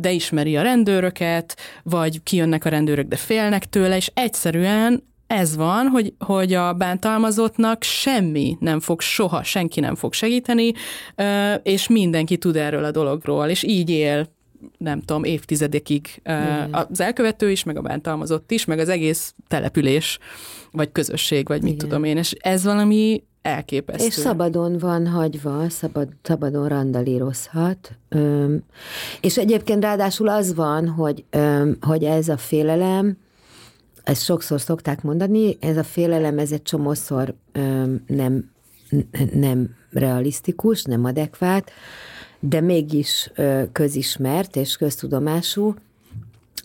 de 0.00 0.10
ismeri 0.10 0.56
a 0.56 0.62
rendőröket, 0.62 1.56
vagy 1.82 2.22
kijönnek 2.22 2.64
a 2.64 2.68
rendőrök, 2.68 3.08
de 3.08 3.16
félnek 3.16 3.68
tőle, 3.68 3.96
és 3.96 4.10
egyszerűen 4.14 5.11
ez 5.32 5.56
van, 5.56 5.86
hogy, 5.86 6.14
hogy 6.18 6.52
a 6.52 6.72
bántalmazottnak 6.72 7.82
semmi 7.82 8.56
nem 8.60 8.80
fog, 8.80 9.00
soha 9.00 9.42
senki 9.42 9.80
nem 9.80 9.94
fog 9.94 10.12
segíteni, 10.12 10.72
és 11.62 11.88
mindenki 11.88 12.36
tud 12.36 12.56
erről 12.56 12.84
a 12.84 12.90
dologról, 12.90 13.48
és 13.48 13.62
így 13.62 13.90
él 13.90 14.26
nem 14.78 15.00
tudom, 15.00 15.24
évtizedekig 15.24 16.22
mm. 16.32 16.72
az 16.72 17.00
elkövető 17.00 17.50
is, 17.50 17.62
meg 17.62 17.76
a 17.76 17.80
bántalmazott 17.80 18.50
is, 18.50 18.64
meg 18.64 18.78
az 18.78 18.88
egész 18.88 19.34
település, 19.48 20.18
vagy 20.70 20.92
közösség, 20.92 21.48
vagy 21.48 21.62
mit 21.62 21.72
Igen. 21.72 21.88
tudom 21.88 22.04
én, 22.04 22.16
és 22.16 22.32
ez 22.32 22.64
valami 22.64 23.24
elképesztő. 23.42 24.06
És 24.06 24.14
szabadon 24.14 24.78
van 24.78 25.06
hagyva, 25.06 25.68
szabad, 25.68 26.08
szabadon 26.22 26.68
randalírozhat. 26.68 27.92
Öm, 28.08 28.62
és 29.20 29.38
egyébként 29.38 29.82
ráadásul 29.82 30.28
az 30.28 30.54
van, 30.54 30.88
hogy, 30.88 31.24
öm, 31.30 31.76
hogy 31.80 32.04
ez 32.04 32.28
a 32.28 32.36
félelem, 32.36 33.16
ezt 34.04 34.22
sokszor 34.22 34.60
szokták 34.60 35.02
mondani, 35.02 35.56
ez 35.60 35.76
a 35.76 35.84
félelem, 35.84 36.38
ez 36.38 36.52
egy 36.52 36.62
csomószor 36.62 37.34
öm, 37.52 38.04
nem, 38.06 38.50
nem 39.34 39.74
realisztikus, 39.90 40.82
nem 40.82 41.04
adekvát, 41.04 41.70
de 42.40 42.60
mégis 42.60 43.30
ö, 43.34 43.62
közismert 43.72 44.56
és 44.56 44.76
köztudomású. 44.76 45.74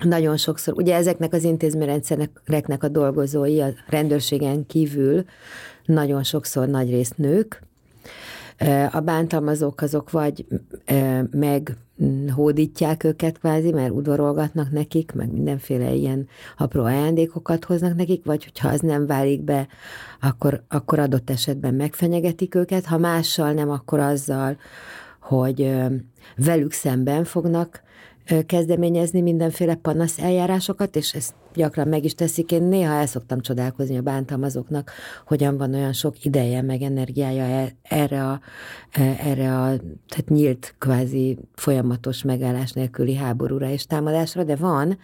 Nagyon 0.03 0.37
sokszor, 0.37 0.73
ugye 0.73 0.95
ezeknek 0.95 1.33
az 1.33 1.43
intézményrendszereknek 1.43 2.83
a 2.83 2.87
dolgozói 2.87 3.61
a 3.61 3.73
rendőrségen 3.87 4.65
kívül 4.65 5.25
nagyon 5.85 6.23
sokszor 6.23 6.67
nagy 6.67 6.89
részt 6.89 7.17
nők, 7.17 7.66
a 8.91 8.99
bántalmazók 8.99 9.81
azok 9.81 10.11
vagy 10.11 10.45
meghódítják 11.31 13.03
őket 13.03 13.39
kvázi, 13.39 13.71
mert 13.71 13.91
udvarolgatnak 13.91 14.71
nekik, 14.71 15.11
meg 15.11 15.31
mindenféle 15.31 15.93
ilyen 15.93 16.27
apró 16.57 16.83
ajándékokat 16.83 17.65
hoznak 17.65 17.95
nekik, 17.95 18.25
vagy 18.25 18.43
hogyha 18.43 18.67
az 18.67 18.79
nem 18.79 19.05
válik 19.05 19.41
be, 19.41 19.67
akkor, 20.21 20.63
akkor 20.67 20.99
adott 20.99 21.29
esetben 21.29 21.73
megfenyegetik 21.73 22.55
őket, 22.55 22.85
ha 22.85 22.97
mással 22.97 23.51
nem, 23.51 23.69
akkor 23.69 23.99
azzal, 23.99 24.57
hogy 25.19 25.73
velük 26.35 26.71
szemben 26.71 27.23
fognak 27.23 27.85
kezdeményezni 28.45 29.21
mindenféle 29.21 29.75
panasz 29.75 30.19
eljárásokat, 30.19 30.95
és 30.95 31.13
ezt 31.13 31.33
gyakran 31.53 31.87
meg 31.87 32.03
is 32.03 32.15
teszik. 32.15 32.51
Én 32.51 32.63
néha 32.63 32.93
el 32.93 33.05
szoktam 33.05 33.41
csodálkozni 33.41 33.97
a 33.97 34.01
bántalmazóknak, 34.01 34.91
hogyan 35.25 35.57
van 35.57 35.73
olyan 35.73 35.93
sok 35.93 36.25
ideje, 36.25 36.61
meg 36.61 36.81
energiája 36.81 37.43
e, 37.43 37.75
erre 37.81 38.23
a, 38.27 38.41
e, 38.91 39.01
erre 39.19 39.57
a 39.57 39.65
tehát 40.07 40.27
nyílt, 40.27 40.75
kvázi 40.77 41.37
folyamatos 41.53 42.23
megállás 42.23 42.71
nélküli 42.71 43.15
háborúra 43.15 43.69
és 43.69 43.85
támadásra, 43.85 44.43
de 44.43 44.55
van, 44.55 44.97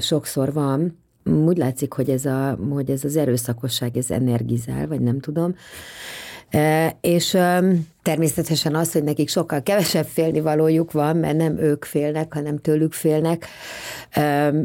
sokszor 0.00 0.52
van, 0.52 0.98
úgy 1.24 1.56
látszik, 1.56 1.92
hogy 1.92 2.10
ez, 2.10 2.24
a, 2.24 2.58
hogy 2.70 2.90
ez 2.90 3.04
az 3.04 3.16
erőszakosság, 3.16 3.96
ez 3.96 4.10
energizál, 4.10 4.86
vagy 4.86 5.00
nem 5.00 5.20
tudom. 5.20 5.54
És 7.00 7.38
természetesen 8.02 8.74
az, 8.74 8.92
hogy 8.92 9.04
nekik 9.04 9.28
sokkal 9.28 9.62
kevesebb 9.62 10.06
félnivalójuk 10.06 10.92
van, 10.92 11.16
mert 11.16 11.36
nem 11.36 11.58
ők 11.58 11.84
félnek, 11.84 12.34
hanem 12.34 12.58
tőlük 12.58 12.92
félnek, 12.92 13.46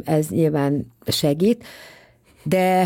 ez 0.04 0.28
nyilván 0.30 0.94
segít. 1.08 1.64
De, 2.44 2.86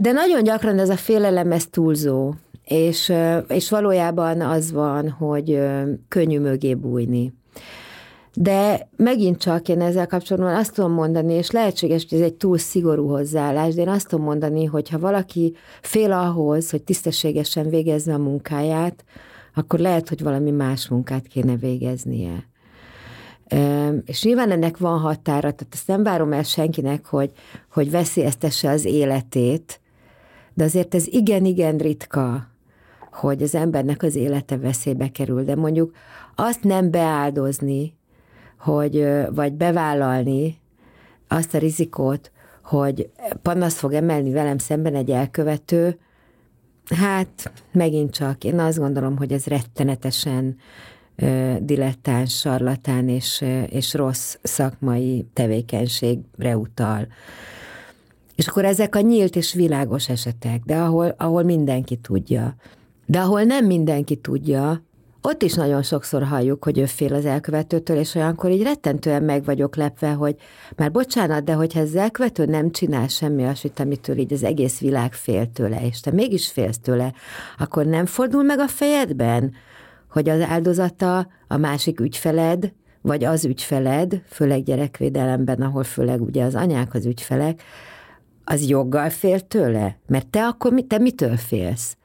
de 0.00 0.12
nagyon 0.12 0.42
gyakran 0.42 0.78
ez 0.78 0.88
a 0.88 0.96
félelem, 0.96 1.52
ez 1.52 1.66
túlzó, 1.66 2.34
és, 2.64 3.12
és 3.48 3.70
valójában 3.70 4.40
az 4.40 4.72
van, 4.72 5.10
hogy 5.10 5.60
könnyű 6.08 6.38
mögé 6.38 6.74
bújni. 6.74 7.32
De 8.34 8.88
megint 8.96 9.38
csak 9.38 9.68
én 9.68 9.80
ezzel 9.80 10.06
kapcsolatban 10.06 10.54
azt 10.54 10.74
tudom 10.74 10.92
mondani, 10.92 11.32
és 11.32 11.50
lehetséges, 11.50 12.06
hogy 12.08 12.18
ez 12.18 12.24
egy 12.24 12.34
túl 12.34 12.58
szigorú 12.58 13.08
hozzáállás, 13.08 13.74
de 13.74 13.80
én 13.80 13.88
azt 13.88 14.08
tudom 14.08 14.24
mondani, 14.24 14.64
hogy 14.64 14.88
ha 14.88 14.98
valaki 14.98 15.54
fél 15.80 16.12
ahhoz, 16.12 16.70
hogy 16.70 16.82
tisztességesen 16.82 17.68
végezze 17.68 18.14
a 18.14 18.18
munkáját, 18.18 19.04
akkor 19.54 19.78
lehet, 19.78 20.08
hogy 20.08 20.22
valami 20.22 20.50
más 20.50 20.88
munkát 20.88 21.26
kéne 21.26 21.56
végeznie. 21.56 22.48
És 24.04 24.22
nyilván 24.22 24.50
ennek 24.50 24.78
van 24.78 24.98
határa, 24.98 25.52
tehát 25.52 25.68
ezt 25.72 25.86
nem 25.86 26.02
várom 26.02 26.32
el 26.32 26.42
senkinek, 26.42 27.06
hogy, 27.06 27.32
hogy 27.72 27.90
veszélyeztesse 27.90 28.70
az 28.70 28.84
életét, 28.84 29.80
de 30.54 30.64
azért 30.64 30.94
ez 30.94 31.06
igen-igen 31.06 31.76
ritka, 31.76 32.48
hogy 33.12 33.42
az 33.42 33.54
embernek 33.54 34.02
az 34.02 34.14
élete 34.14 34.58
veszélybe 34.58 35.08
kerül, 35.08 35.44
de 35.44 35.56
mondjuk 35.56 35.92
azt 36.34 36.62
nem 36.62 36.90
beáldozni, 36.90 37.98
hogy, 38.60 39.06
vagy 39.34 39.52
bevállalni 39.52 40.58
azt 41.28 41.54
a 41.54 41.58
rizikót, 41.58 42.30
hogy 42.62 43.10
panasz 43.42 43.78
fog 43.78 43.92
emelni 43.92 44.30
velem 44.30 44.58
szemben 44.58 44.94
egy 44.94 45.10
elkövető, 45.10 45.98
hát 46.84 47.52
megint 47.72 48.10
csak 48.10 48.44
én 48.44 48.58
azt 48.58 48.78
gondolom, 48.78 49.16
hogy 49.16 49.32
ez 49.32 49.44
rettenetesen 49.44 50.56
dilettáns, 51.58 52.38
sarlatán 52.38 53.08
és, 53.08 53.44
és 53.68 53.94
rossz 53.94 54.36
szakmai 54.42 55.26
tevékenységre 55.32 56.56
utal. 56.56 57.06
És 58.34 58.48
akkor 58.48 58.64
ezek 58.64 58.94
a 58.94 59.00
nyílt 59.00 59.36
és 59.36 59.54
világos 59.54 60.08
esetek, 60.08 60.62
de 60.64 60.76
ahol, 60.76 61.14
ahol 61.18 61.42
mindenki 61.42 61.96
tudja. 61.96 62.54
De 63.06 63.20
ahol 63.20 63.42
nem 63.42 63.66
mindenki 63.66 64.16
tudja, 64.16 64.82
ott 65.22 65.42
is 65.42 65.54
nagyon 65.54 65.82
sokszor 65.82 66.22
halljuk, 66.22 66.64
hogy 66.64 66.78
ő 66.78 66.86
fél 66.86 67.14
az 67.14 67.24
elkövetőtől, 67.24 67.96
és 67.96 68.14
olyankor 68.14 68.50
így 68.50 68.62
rettentően 68.62 69.22
meg 69.22 69.44
vagyok 69.44 69.76
lepve, 69.76 70.10
hogy 70.12 70.36
már 70.76 70.90
bocsánat, 70.90 71.44
de 71.44 71.52
hogyha 71.52 71.80
az 71.80 71.96
elkövető 71.96 72.44
nem 72.44 72.70
csinál 72.70 73.08
semmi 73.08 73.42
olyasmit, 73.42 73.80
amitől 73.80 74.18
így 74.18 74.32
az 74.32 74.42
egész 74.42 74.80
világ 74.80 75.12
fél 75.12 75.52
tőle, 75.52 75.86
és 75.86 76.00
te 76.00 76.10
mégis 76.10 76.50
félsz 76.50 76.78
tőle, 76.78 77.12
akkor 77.58 77.86
nem 77.86 78.06
fordul 78.06 78.42
meg 78.42 78.58
a 78.58 78.68
fejedben, 78.68 79.52
hogy 80.10 80.28
az 80.28 80.40
áldozata 80.40 81.28
a 81.48 81.56
másik 81.56 82.00
ügyfeled, 82.00 82.72
vagy 83.00 83.24
az 83.24 83.44
ügyfeled, 83.44 84.22
főleg 84.26 84.62
gyerekvédelemben, 84.62 85.62
ahol 85.62 85.84
főleg 85.84 86.22
ugye 86.22 86.44
az 86.44 86.54
anyák 86.54 86.94
az 86.94 87.06
ügyfelek, 87.06 87.62
az 88.44 88.68
joggal 88.68 89.10
fél 89.10 89.40
tőle? 89.40 89.98
Mert 90.06 90.26
te 90.26 90.46
akkor 90.46 90.84
te 90.88 90.98
mitől 90.98 91.36
félsz? 91.36 91.96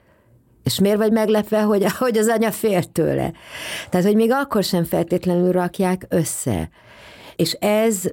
És 0.65 0.79
miért 0.79 0.97
vagy 0.97 1.11
meglepve, 1.11 1.61
hogy, 1.61 1.85
hogy 1.97 2.17
az 2.17 2.27
anya 2.27 2.51
fél 2.51 2.83
tőle? 2.83 3.31
Tehát, 3.89 4.05
hogy 4.05 4.15
még 4.15 4.31
akkor 4.31 4.63
sem 4.63 4.83
feltétlenül 4.83 5.51
rakják 5.51 6.05
össze. 6.09 6.69
És 7.35 7.51
ez 7.51 8.03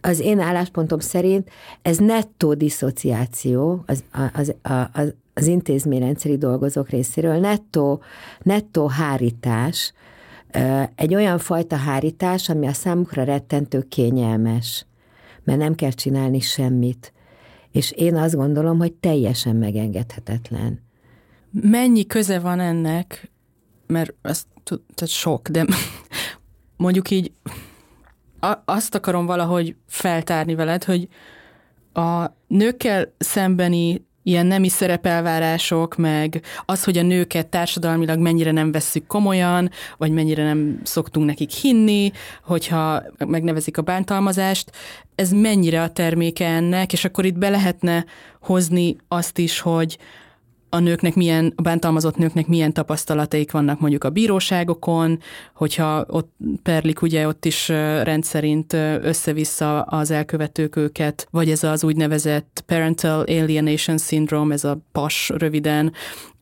az 0.00 0.20
én 0.20 0.40
álláspontom 0.40 0.98
szerint 0.98 1.50
ez 1.82 1.98
nettó 1.98 2.54
diszociáció 2.54 3.84
az, 3.86 4.04
az, 4.34 4.54
az, 4.92 5.14
az 5.34 5.46
intézményrendszeri 5.46 6.38
dolgozók 6.38 6.88
részéről, 6.88 7.38
nettó, 7.38 8.02
nettó 8.42 8.86
hárítás, 8.86 9.92
egy 10.94 11.14
olyan 11.14 11.38
fajta 11.38 11.76
hárítás, 11.76 12.48
ami 12.48 12.66
a 12.66 12.72
számukra 12.72 13.24
rettentő 13.24 13.82
kényelmes, 13.88 14.86
mert 15.44 15.58
nem 15.58 15.74
kell 15.74 15.90
csinálni 15.90 16.40
semmit. 16.40 17.12
És 17.70 17.90
én 17.90 18.16
azt 18.16 18.34
gondolom, 18.34 18.78
hogy 18.78 18.92
teljesen 18.92 19.56
megengedhetetlen. 19.56 20.80
Mennyi 21.52 22.06
köze 22.06 22.38
van 22.38 22.60
ennek, 22.60 23.30
mert 23.86 24.14
ez 24.22 24.46
tehát 24.64 25.14
sok, 25.14 25.48
de 25.48 25.66
mondjuk 26.76 27.10
így 27.10 27.32
azt 28.64 28.94
akarom 28.94 29.26
valahogy 29.26 29.76
feltárni 29.86 30.54
veled, 30.54 30.84
hogy 30.84 31.08
a 31.92 32.26
nőkkel 32.46 33.14
szembeni 33.18 34.06
ilyen 34.22 34.46
nemi 34.46 34.68
szerepelvárások, 34.68 35.96
meg 35.96 36.42
az, 36.64 36.84
hogy 36.84 36.98
a 36.98 37.02
nőket 37.02 37.46
társadalmilag 37.46 38.18
mennyire 38.18 38.50
nem 38.50 38.72
vesszük 38.72 39.06
komolyan, 39.06 39.70
vagy 39.96 40.10
mennyire 40.10 40.44
nem 40.44 40.80
szoktunk 40.82 41.26
nekik 41.26 41.50
hinni, 41.50 42.12
hogyha 42.44 43.02
megnevezik 43.26 43.78
a 43.78 43.82
bántalmazást, 43.82 44.70
ez 45.14 45.32
mennyire 45.32 45.82
a 45.82 45.90
terméke 45.90 46.46
ennek, 46.46 46.92
és 46.92 47.04
akkor 47.04 47.24
itt 47.24 47.38
be 47.38 47.48
lehetne 47.48 48.04
hozni 48.40 48.96
azt 49.08 49.38
is, 49.38 49.60
hogy 49.60 49.98
a 50.74 50.78
nőknek 50.78 51.14
milyen, 51.14 51.52
a 51.56 51.62
bántalmazott 51.62 52.16
nőknek 52.16 52.46
milyen 52.46 52.72
tapasztalataik 52.72 53.50
vannak 53.50 53.80
mondjuk 53.80 54.04
a 54.04 54.10
bíróságokon, 54.10 55.18
hogyha 55.54 56.04
ott 56.08 56.32
perlik, 56.62 57.02
ugye 57.02 57.26
ott 57.26 57.44
is 57.44 57.68
rendszerint 58.02 58.72
össze-vissza 59.02 59.82
az 59.82 60.10
elkövetők 60.10 60.76
őket, 60.76 61.28
vagy 61.30 61.50
ez 61.50 61.62
az 61.62 61.84
úgynevezett 61.84 62.62
Parental 62.66 63.20
Alienation 63.20 63.98
Syndrome, 63.98 64.54
ez 64.54 64.64
a 64.64 64.78
PAS 64.92 65.28
röviden, 65.28 65.92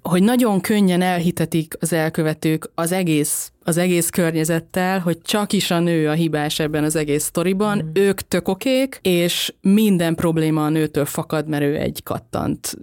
hogy 0.02 0.22
nagyon 0.22 0.60
könnyen 0.60 1.02
elhitetik 1.02 1.74
az 1.80 1.92
elkövetők 1.92 2.70
az 2.74 2.92
egész, 2.92 3.52
az 3.64 3.76
egész 3.76 4.08
környezettel, 4.08 4.98
hogy 4.98 5.22
csak 5.22 5.52
is 5.52 5.70
a 5.70 5.78
nő 5.78 6.08
a 6.08 6.12
hibás 6.12 6.58
ebben 6.58 6.84
az 6.84 6.96
egész 6.96 7.24
sztoriban, 7.24 7.82
mm. 7.84 7.90
ők 7.92 8.20
tökokék, 8.20 8.98
és 9.02 9.54
minden 9.60 10.14
probléma 10.14 10.64
a 10.64 10.68
nőtől 10.68 11.04
fakad, 11.04 11.48
mert 11.48 11.62
ő 11.62 11.76
egy 11.76 12.02
kattant 12.02 12.76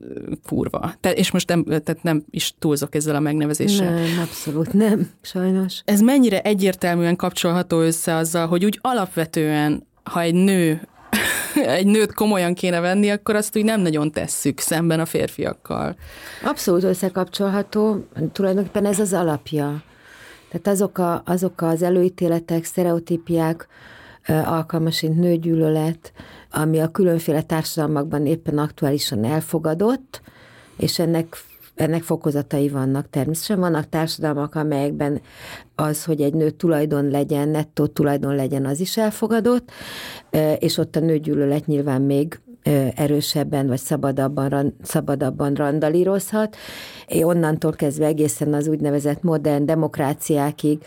kurva. 0.46 0.94
Te, 1.00 1.12
és 1.12 1.32
most 1.32 1.48
nem, 1.48 1.64
tehát 1.64 2.04
nem 2.04 2.24
is 2.30 2.54
túlzok 2.60 2.96
ezzel 2.96 3.16
a 3.16 3.20
megnevezéssel. 3.20 3.94
Nem, 3.94 4.20
abszolút 4.22 4.74
nem, 4.74 5.10
sajnos. 5.22 5.82
Ez 5.86 6.00
mennyire 6.00 6.42
egyértelműen 6.42 7.16
kapcsolható 7.16 7.80
össze 7.80 8.16
azzal, 8.16 8.48
hogy 8.48 8.66
úgy 8.66 8.80
alapvetően, 8.82 9.88
ha 10.04 10.22
egy 10.22 10.34
nő 10.34 10.88
egy 11.78 11.86
nőt 11.86 12.14
komolyan 12.14 12.54
kéne 12.54 12.80
venni, 12.80 13.10
akkor 13.10 13.36
azt 13.36 13.58
úgy 13.58 13.64
nem 13.64 13.82
nagyon 13.82 14.12
tesszük 14.12 14.60
szemben 14.60 15.00
a 15.00 15.06
férfiakkal. 15.06 15.96
Abszolút 16.44 16.84
összekapcsolható, 16.84 18.08
tulajdonképpen 18.32 18.86
ez 18.86 19.00
az 19.00 19.14
alapja. 19.14 19.84
Tehát 20.50 20.68
azok, 20.68 20.98
a, 20.98 21.22
azok 21.26 21.62
az 21.62 21.82
előítéletek, 21.82 22.64
sztereotípiák, 22.64 23.68
alkalmasint 24.28 25.18
nőgyűlölet, 25.18 26.12
ami 26.52 26.80
a 26.80 26.88
különféle 26.88 27.42
társadalmakban 27.42 28.26
éppen 28.26 28.58
aktuálisan 28.58 29.24
elfogadott, 29.24 30.22
és 30.78 31.00
ennek 31.00 31.38
ennek 31.80 32.04
fokozatai 32.04 32.70
vannak 32.70 33.10
természetesen. 33.10 33.60
Vannak 33.60 33.90
társadalmak, 33.90 34.56
amelyekben 34.56 35.22
az, 35.76 36.06
hogy 36.06 36.22
egy 36.22 36.34
nő 36.34 36.50
tulajdon 36.50 37.08
legyen, 37.08 37.50
nettó 37.50 37.86
tulajdon 37.86 38.36
legyen, 38.36 38.66
az 38.66 38.80
is 38.80 38.98
elfogadott, 38.98 39.72
és 40.60 40.78
ott 40.78 40.96
a 40.96 41.00
nőgyűlölet 41.00 41.66
nyilván 41.66 42.02
még 42.02 42.40
erősebben 42.96 43.68
vagy 43.68 43.80
szabadabban, 43.80 44.76
szabadabban 44.84 45.54
randalírozhat. 45.54 46.56
Onnantól 47.22 47.72
kezdve 47.72 48.06
egészen 48.06 48.54
az 48.54 48.68
úgynevezett 48.68 49.24
modern 49.24 49.66
demokráciákig, 49.66 50.80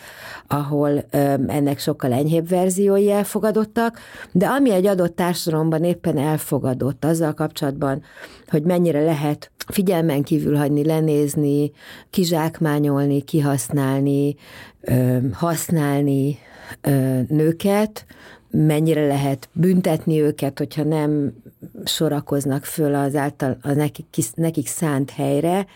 ahol 0.47 1.05
ennek 1.47 1.79
sokkal 1.79 2.13
enyhébb 2.13 2.49
verziói 2.49 3.11
elfogadottak, 3.11 3.99
de 4.33 4.47
ami 4.47 4.71
egy 4.73 4.87
adott 4.87 5.17
társadalomban 5.17 5.85
éppen 5.85 6.19
elfogadott 6.19 7.05
azzal 7.05 7.35
kapcsolatban, 7.35 8.03
hogy 8.49 8.63
mennyire 8.63 9.05
lehet 9.05 9.51
figyelmen 9.67 10.23
kívül 10.23 10.57
hagyni, 10.57 10.85
lenézni, 10.85 11.73
kizsákmányolni, 12.11 13.23
kihasználni, 13.23 14.37
használni 15.33 16.39
nőket, 17.29 18.07
mennyire 18.51 19.07
lehet 19.07 19.49
büntetni 19.53 20.21
őket, 20.21 20.59
hogyha 20.59 20.85
nem 20.85 21.33
sorakoznak 21.85 22.65
föl 22.65 22.95
az 22.95 23.15
által 23.17 23.57
a 23.63 23.73
nekik, 23.73 24.07
nekik 24.35 24.67
szánt 24.67 25.11
helyre, 25.11 25.67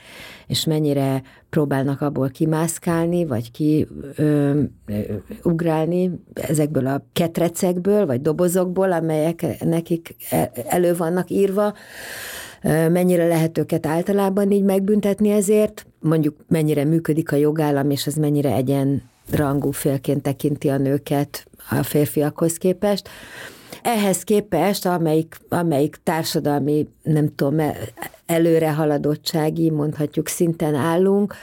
és 0.47 0.65
mennyire 0.65 1.23
próbálnak 1.51 2.01
abból 2.01 2.29
kimászkálni, 2.29 3.25
vagy 3.25 3.51
ki 3.51 3.87
ö, 4.17 4.61
ö, 4.87 5.01
ugrálni 5.43 6.11
ezekből 6.35 6.87
a 6.87 7.07
ketrecekből, 7.13 8.07
vagy 8.07 8.23
dobozokból, 8.23 8.93
amelyek 8.93 9.65
nekik 9.65 10.17
e, 10.31 10.51
elő 10.67 10.95
vannak 10.95 11.31
írva, 11.31 11.75
mennyire 12.89 13.27
lehet 13.27 13.59
őket 13.59 13.87
általában 13.87 14.51
így 14.51 14.63
megbüntetni 14.63 15.31
ezért, 15.31 15.87
mondjuk 16.01 16.37
mennyire 16.49 16.85
működik 16.85 17.33
a 17.33 17.37
jogállam, 17.37 17.91
és 17.91 18.07
az 18.07 18.15
mennyire 18.15 18.53
egyen 18.55 19.03
rangú 19.31 19.71
félként 19.71 20.23
tekinti 20.23 20.69
a 20.69 20.79
nőket 20.79 21.47
a 21.71 21.83
férfiakhoz 21.83 22.57
képest. 22.57 23.09
Ehhez 23.83 24.23
képest, 24.23 24.87
amelyik, 24.87 25.37
amelyik 25.49 25.97
társadalmi, 26.03 26.89
nem 27.03 27.35
tudom, 27.35 27.73
előre 28.27 28.73
haladottsági, 28.73 29.71
mondhatjuk 29.71 30.29
szinten 30.29 30.75
állunk, 30.75 31.35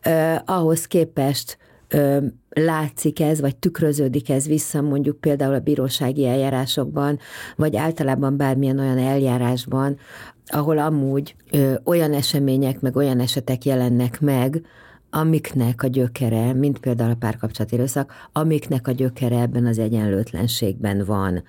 eh, 0.00 0.38
ahhoz 0.44 0.86
képest 0.86 1.58
eh, 1.88 2.18
látszik 2.64 3.20
ez, 3.20 3.40
vagy 3.40 3.56
tükröződik 3.56 4.30
ez 4.30 4.46
vissza 4.46 4.80
mondjuk 4.80 5.20
például 5.20 5.54
a 5.54 5.58
bírósági 5.60 6.26
eljárásokban, 6.26 7.18
vagy 7.56 7.76
általában 7.76 8.36
bármilyen 8.36 8.78
olyan 8.78 8.98
eljárásban, 8.98 9.98
ahol 10.46 10.78
amúgy 10.78 11.34
ö, 11.50 11.74
olyan 11.84 12.12
események, 12.12 12.80
meg 12.80 12.96
olyan 12.96 13.20
esetek 13.20 13.64
jelennek 13.64 14.20
meg, 14.20 14.62
amiknek 15.10 15.82
a 15.82 15.86
gyökere, 15.86 16.52
mint 16.52 16.78
például 16.78 17.10
a 17.10 17.14
párkapcsolat 17.14 17.72
erőszak, 17.72 18.12
amiknek 18.32 18.88
a 18.88 18.92
gyökere 18.92 19.40
ebben 19.40 19.66
az 19.66 19.78
egyenlőtlenségben 19.78 21.04
van 21.04 21.42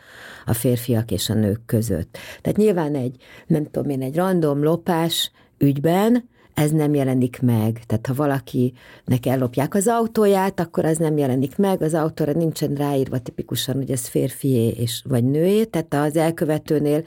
a 0.45 0.53
férfiak 0.53 1.11
és 1.11 1.29
a 1.29 1.33
nők 1.33 1.65
között. 1.65 2.17
Tehát 2.41 2.57
nyilván 2.57 2.95
egy, 2.95 3.15
nem 3.47 3.63
tudom 3.63 3.89
én, 3.89 4.01
egy 4.01 4.15
random 4.15 4.63
lopás 4.63 5.31
ügyben, 5.57 6.29
ez 6.53 6.71
nem 6.71 6.93
jelenik 6.93 7.41
meg. 7.41 7.79
Tehát 7.87 8.07
ha 8.07 8.13
valakinek 8.13 9.25
ellopják 9.25 9.75
az 9.75 9.87
autóját, 9.87 10.59
akkor 10.59 10.85
ez 10.85 10.97
nem 10.97 11.17
jelenik 11.17 11.57
meg, 11.57 11.81
az 11.81 11.93
autóra 11.93 12.31
nincsen 12.31 12.73
ráírva 12.73 13.19
tipikusan, 13.19 13.75
hogy 13.75 13.91
ez 13.91 14.07
férfié 14.07 14.67
és 14.67 15.03
vagy 15.07 15.23
nőé, 15.23 15.63
tehát 15.63 15.93
az 15.93 16.17
elkövetőnél 16.17 17.03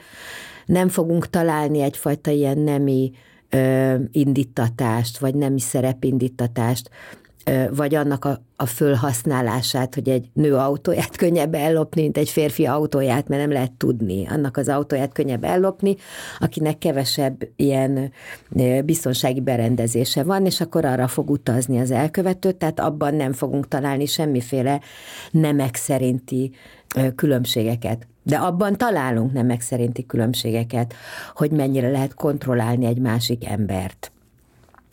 nem 0.65 0.89
fogunk 0.89 1.29
találni 1.29 1.81
egyfajta 1.81 2.31
ilyen 2.31 2.57
nemi 2.57 3.11
ö, 3.53 3.95
indítatást, 4.11 5.17
vagy 5.17 5.35
nemi 5.35 5.59
szerepindítatást, 5.59 6.89
vagy 7.71 7.95
annak 7.95 8.25
a, 8.25 8.41
a 8.55 8.65
fölhasználását, 8.65 9.93
hogy 9.93 10.09
egy 10.09 10.29
nő 10.33 10.55
autóját 10.55 11.15
könnyebb 11.15 11.53
ellopni, 11.53 12.01
mint 12.01 12.17
egy 12.17 12.29
férfi 12.29 12.65
autóját, 12.65 13.27
mert 13.27 13.41
nem 13.41 13.51
lehet 13.51 13.71
tudni. 13.71 14.27
Annak 14.27 14.57
az 14.57 14.69
autóját 14.69 15.13
könnyebb 15.13 15.43
ellopni, 15.43 15.95
akinek 16.39 16.77
kevesebb 16.77 17.47
ilyen 17.55 18.11
biztonsági 18.85 19.41
berendezése 19.41 20.23
van, 20.23 20.45
és 20.45 20.61
akkor 20.61 20.85
arra 20.85 21.07
fog 21.07 21.29
utazni 21.29 21.79
az 21.79 21.91
elkövető, 21.91 22.51
tehát 22.51 22.79
abban 22.79 23.15
nem 23.15 23.33
fogunk 23.33 23.67
találni 23.67 24.05
semmiféle 24.05 24.81
nemek 25.31 25.75
szerinti 25.75 26.51
különbségeket. 27.15 28.07
De 28.23 28.37
abban 28.37 28.77
találunk 28.77 29.33
nemek 29.33 29.61
szerinti 29.61 30.05
különbségeket, 30.05 30.93
hogy 31.35 31.51
mennyire 31.51 31.89
lehet 31.89 32.13
kontrollálni 32.13 32.85
egy 32.85 32.99
másik 32.99 33.45
embert 33.45 34.11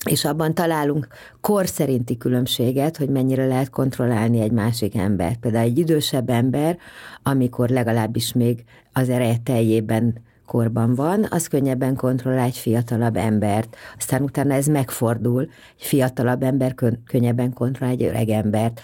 és 0.04 0.24
abban 0.24 0.54
találunk 0.54 1.08
kor 1.40 1.66
szerinti 1.68 2.16
különbséget, 2.16 2.96
hogy 2.96 3.08
mennyire 3.08 3.46
lehet 3.46 3.70
kontrollálni 3.70 4.40
egy 4.40 4.52
másik 4.52 4.96
embert. 4.96 5.38
Például 5.38 5.64
egy 5.64 5.78
idősebb 5.78 6.30
ember, 6.30 6.78
amikor 7.22 7.68
legalábbis 7.68 8.32
még 8.32 8.64
az 8.92 9.08
ereje 9.08 9.36
teljében 9.42 10.14
korban 10.50 10.94
van, 10.94 11.26
az 11.28 11.46
könnyebben 11.46 11.96
kontrollál 11.96 12.44
egy 12.44 12.56
fiatalabb 12.56 13.16
embert. 13.16 13.76
Aztán 13.98 14.22
utána 14.22 14.54
ez 14.54 14.66
megfordul, 14.66 15.42
egy 15.78 15.86
fiatalabb 15.86 16.42
ember 16.42 16.74
könnyebben 17.06 17.52
kontrollál 17.52 17.92
egy 17.92 18.02
öreg 18.02 18.28
embert. 18.28 18.80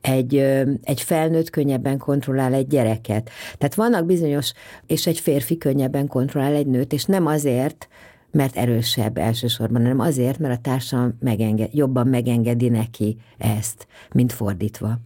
Egy, 0.00 0.36
egy 0.82 1.00
felnőtt 1.00 1.50
könnyebben 1.50 1.98
kontrollál 1.98 2.52
egy 2.52 2.66
gyereket. 2.66 3.30
Tehát 3.58 3.74
vannak 3.74 4.06
bizonyos, 4.06 4.52
és 4.86 5.06
egy 5.06 5.18
férfi 5.18 5.58
könnyebben 5.58 6.06
kontrollál 6.06 6.54
egy 6.54 6.66
nőt, 6.66 6.92
és 6.92 7.04
nem 7.04 7.26
azért, 7.26 7.88
mert 8.30 8.56
erősebb 8.56 9.18
elsősorban, 9.18 9.82
hanem 9.82 10.00
azért, 10.00 10.38
mert 10.38 10.58
a 10.58 10.60
társadalom 10.60 11.16
megenged, 11.20 11.74
jobban 11.74 12.06
megengedi 12.06 12.68
neki 12.68 13.16
ezt, 13.38 13.86
mint 14.12 14.32
fordítva. 14.32 14.98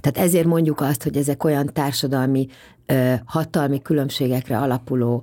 Tehát 0.00 0.28
ezért 0.28 0.46
mondjuk 0.46 0.80
azt, 0.80 1.02
hogy 1.02 1.16
ezek 1.16 1.44
olyan 1.44 1.70
társadalmi 1.72 2.46
hatalmi 3.24 3.82
különbségekre 3.82 4.58
alapuló, 4.58 5.22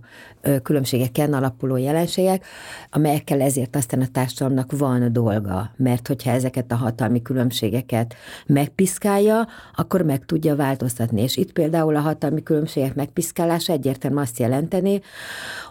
különbségeken 0.64 1.34
alapuló 1.34 1.78
jelenségek, 1.78 2.45
amelyekkel 2.89 3.41
ezért 3.41 3.76
aztán 3.76 4.01
a 4.01 4.07
társadalomnak 4.11 4.72
van 4.72 5.14
dolga, 5.14 5.72
mert 5.78 6.07
hogyha 6.07 6.32
ezeket 6.32 6.72
a 6.72 6.76
hatalmi 6.76 7.22
különbségeket 7.22 8.16
megpiszkálja, 8.45 9.47
akkor 9.76 10.01
meg 10.01 10.26
tudja 10.26 10.55
változtatni. 10.55 11.22
És 11.22 11.38
itt 11.38 11.51
például 11.51 11.95
a 11.95 11.99
hatalmi 11.99 12.43
különbségek 12.43 12.95
megpiszkálása 12.95 13.74
egyértelműen 13.74 14.24
azt 14.24 14.39
jelenteni, 14.39 15.01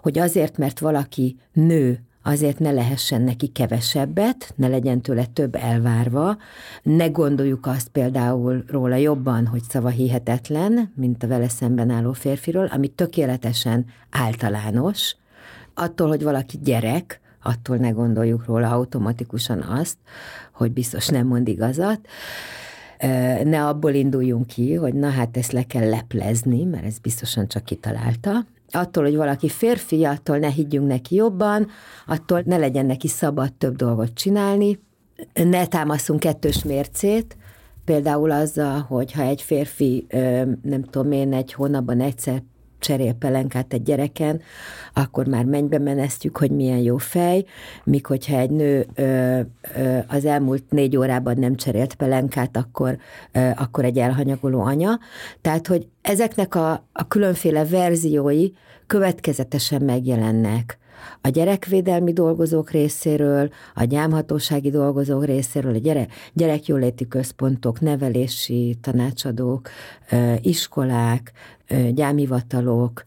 hogy 0.03 0.19
azért, 0.19 0.59
mert 0.59 0.79
valaki 0.79 1.37
nő, 1.53 2.01
azért 2.23 2.59
ne 2.59 2.71
lehessen 2.71 3.23
neki 3.23 3.47
kevesebbet, 3.47 4.53
ne 4.57 4.69
legyen 4.69 5.01
tőle 5.01 5.25
több 5.25 5.55
elvárva, 5.55 6.37
ne 6.83 7.07
gondoljuk 7.07 7.67
azt 7.67 7.89
például 7.89 8.65
róla 8.67 8.97
jobban, 8.97 9.47
hogy 9.47 9.63
szava 9.63 9.89
hihetetlen, 9.89 10.93
mint 10.97 11.23
a 11.23 11.27
vele 11.27 11.49
szemben 11.49 11.91
álló 11.91 12.13
férfiról, 12.13 12.67
ami 12.67 12.89
tökéletesen 12.89 13.87
általános, 14.11 15.17
attól, 15.75 16.09
hogy 16.09 16.23
valaki 16.23 16.59
gyerek, 16.63 17.21
attól 17.43 17.77
ne 17.77 17.91
gondoljuk 17.91 18.47
róla 18.47 18.71
automatikusan 18.71 19.61
azt, 19.61 19.97
hogy 20.53 20.73
biztos 20.73 21.09
nem 21.09 21.27
mond 21.27 21.49
igazat, 21.49 22.01
ne 23.45 23.67
abból 23.67 23.93
induljunk 23.93 24.47
ki, 24.47 24.75
hogy 24.75 24.95
na 24.95 25.11
hát 25.11 25.37
ezt 25.37 25.53
le 25.53 25.63
kell 25.63 25.89
leplezni, 25.89 26.65
mert 26.65 26.85
ez 26.85 26.99
biztosan 26.99 27.49
csak 27.49 27.65
kitalálta, 27.65 28.45
attól, 28.73 29.05
hogy 29.05 29.17
valaki 29.17 29.49
férfi, 29.49 30.05
attól 30.05 30.39
ne 30.39 30.49
higgyünk 30.49 30.87
neki 30.87 31.15
jobban, 31.15 31.69
attól 32.07 32.43
ne 32.45 32.57
legyen 32.57 32.87
neki 32.87 33.09
szabad 33.09 33.53
több 33.53 33.77
dolgot 33.77 34.15
csinálni, 34.15 34.81
ne 35.33 35.67
támaszunk 35.67 36.21
kettős 36.21 36.65
mércét, 36.65 37.37
például 37.85 38.31
azzal, 38.31 38.81
hogy 38.81 39.13
ha 39.13 39.23
egy 39.23 39.43
férfi, 39.43 40.07
nem 40.63 40.83
tudom 40.91 41.13
én, 41.13 41.33
egy 41.33 41.53
hónapban 41.53 42.01
egyszer 42.01 42.43
cserél 42.83 43.13
pelenkát 43.13 43.73
egy 43.73 43.83
gyereken, 43.83 44.41
akkor 44.93 45.27
már 45.27 45.45
mennybe 45.45 45.79
menesztjük, 45.79 46.37
hogy 46.37 46.51
milyen 46.51 46.79
jó 46.79 46.97
fej, 46.97 47.45
míg 47.85 48.07
hogyha 48.07 48.37
egy 48.37 48.51
nő 48.51 48.87
ö, 48.95 49.41
ö, 49.77 49.99
az 50.07 50.25
elmúlt 50.25 50.65
négy 50.69 50.97
órában 50.97 51.39
nem 51.39 51.57
cserélt 51.57 51.95
pelenkát, 51.95 52.57
akkor, 52.57 52.99
ö, 53.33 53.51
akkor 53.57 53.85
egy 53.85 53.99
elhanyagoló 53.99 54.61
anya. 54.61 54.99
Tehát, 55.41 55.67
hogy 55.67 55.89
ezeknek 56.03 56.55
a, 56.55 56.71
a 56.93 57.09
különféle 57.09 57.65
verziói 57.65 58.49
következetesen 58.87 59.83
megjelennek 59.83 60.81
a 61.21 61.29
gyerekvédelmi 61.29 62.13
dolgozók 62.13 62.71
részéről, 62.71 63.51
a 63.75 63.85
gyámhatósági 63.85 64.71
dolgozók 64.71 65.25
részéről, 65.25 65.75
a 65.75 65.79
gyere, 65.79 66.07
gyerekjóléti 66.33 67.09
központok, 67.09 67.81
nevelési 67.81 68.77
tanácsadók, 68.81 69.69
iskolák, 70.41 71.33
gyámhivatalok, 71.91 73.05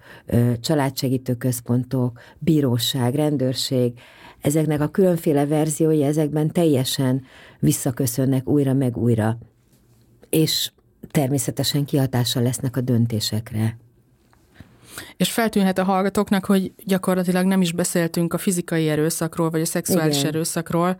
családsegítő 0.60 1.36
központok, 1.36 2.20
bíróság, 2.40 3.16
rendőrség, 3.16 3.94
ezeknek 4.42 4.82
a 4.82 4.88
különféle 4.88 5.46
verziói 5.46 6.04
ezekben 6.04 6.52
teljesen 6.52 7.24
visszaköszönnek 7.60 8.48
újra 8.48 8.74
meg 8.74 8.98
újra. 8.98 9.38
És 10.30 10.72
természetesen 11.12 11.86
kihatással 11.86 12.44
lesznek 12.44 12.78
a 12.78 12.82
döntésekre. 12.82 13.78
És 15.18 15.32
feltűnhet 15.32 15.78
a 15.78 15.84
hallgatóknak, 15.84 16.46
hogy 16.46 16.72
gyakorlatilag 16.86 17.46
nem 17.46 17.62
is 17.62 17.72
beszéltünk 17.72 18.34
a 18.34 18.38
fizikai 18.38 18.90
erőszakról, 18.90 19.50
vagy 19.50 19.62
a 19.62 19.66
szexuális 19.66 20.18
Igen. 20.18 20.28
erőszakról, 20.28 20.98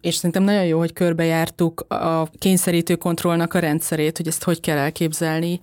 és 0.00 0.14
szerintem 0.14 0.42
nagyon 0.42 0.64
jó, 0.64 0.78
hogy 0.78 0.92
körbejártuk 0.92 1.80
a 1.80 2.28
kényszerítő 2.38 2.96
kontrollnak 2.96 3.54
a 3.54 3.58
rendszerét, 3.58 4.16
hogy 4.16 4.26
ezt 4.26 4.44
hogy 4.44 4.60
kell 4.60 4.78
elképzelni. 4.78 5.60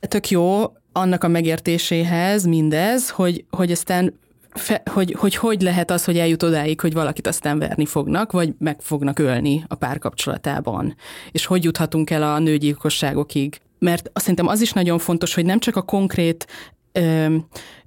Tök 0.00 0.28
jó 0.30 0.72
annak 0.92 1.24
a 1.24 1.28
megértéséhez 1.28 2.44
mindez, 2.44 3.10
hogy, 3.10 3.44
hogy 3.50 3.70
aztán 3.70 4.18
fe, 4.54 4.82
hogy, 4.90 5.14
hogy 5.18 5.34
hogy 5.34 5.62
lehet 5.62 5.90
az, 5.90 6.04
hogy 6.04 6.18
eljut 6.18 6.42
odáig, 6.42 6.80
hogy 6.80 6.92
valakit 6.92 7.26
aztán 7.26 7.58
verni 7.58 7.86
fognak, 7.86 8.32
vagy 8.32 8.54
meg 8.58 8.80
fognak 8.80 9.18
ölni 9.18 9.64
a 9.68 9.74
párkapcsolatában. 9.74 10.94
És 11.32 11.46
hogy 11.46 11.64
juthatunk 11.64 12.10
el 12.10 12.22
a 12.22 12.38
nőgyilkosságokig. 12.38 13.60
Mert 13.78 14.10
azt 14.12 14.20
szerintem 14.20 14.46
az 14.46 14.60
is 14.60 14.72
nagyon 14.72 14.98
fontos, 14.98 15.34
hogy 15.34 15.44
nem 15.44 15.58
csak 15.58 15.76
a 15.76 15.82
konkrét 15.82 16.46
ö, 16.92 17.36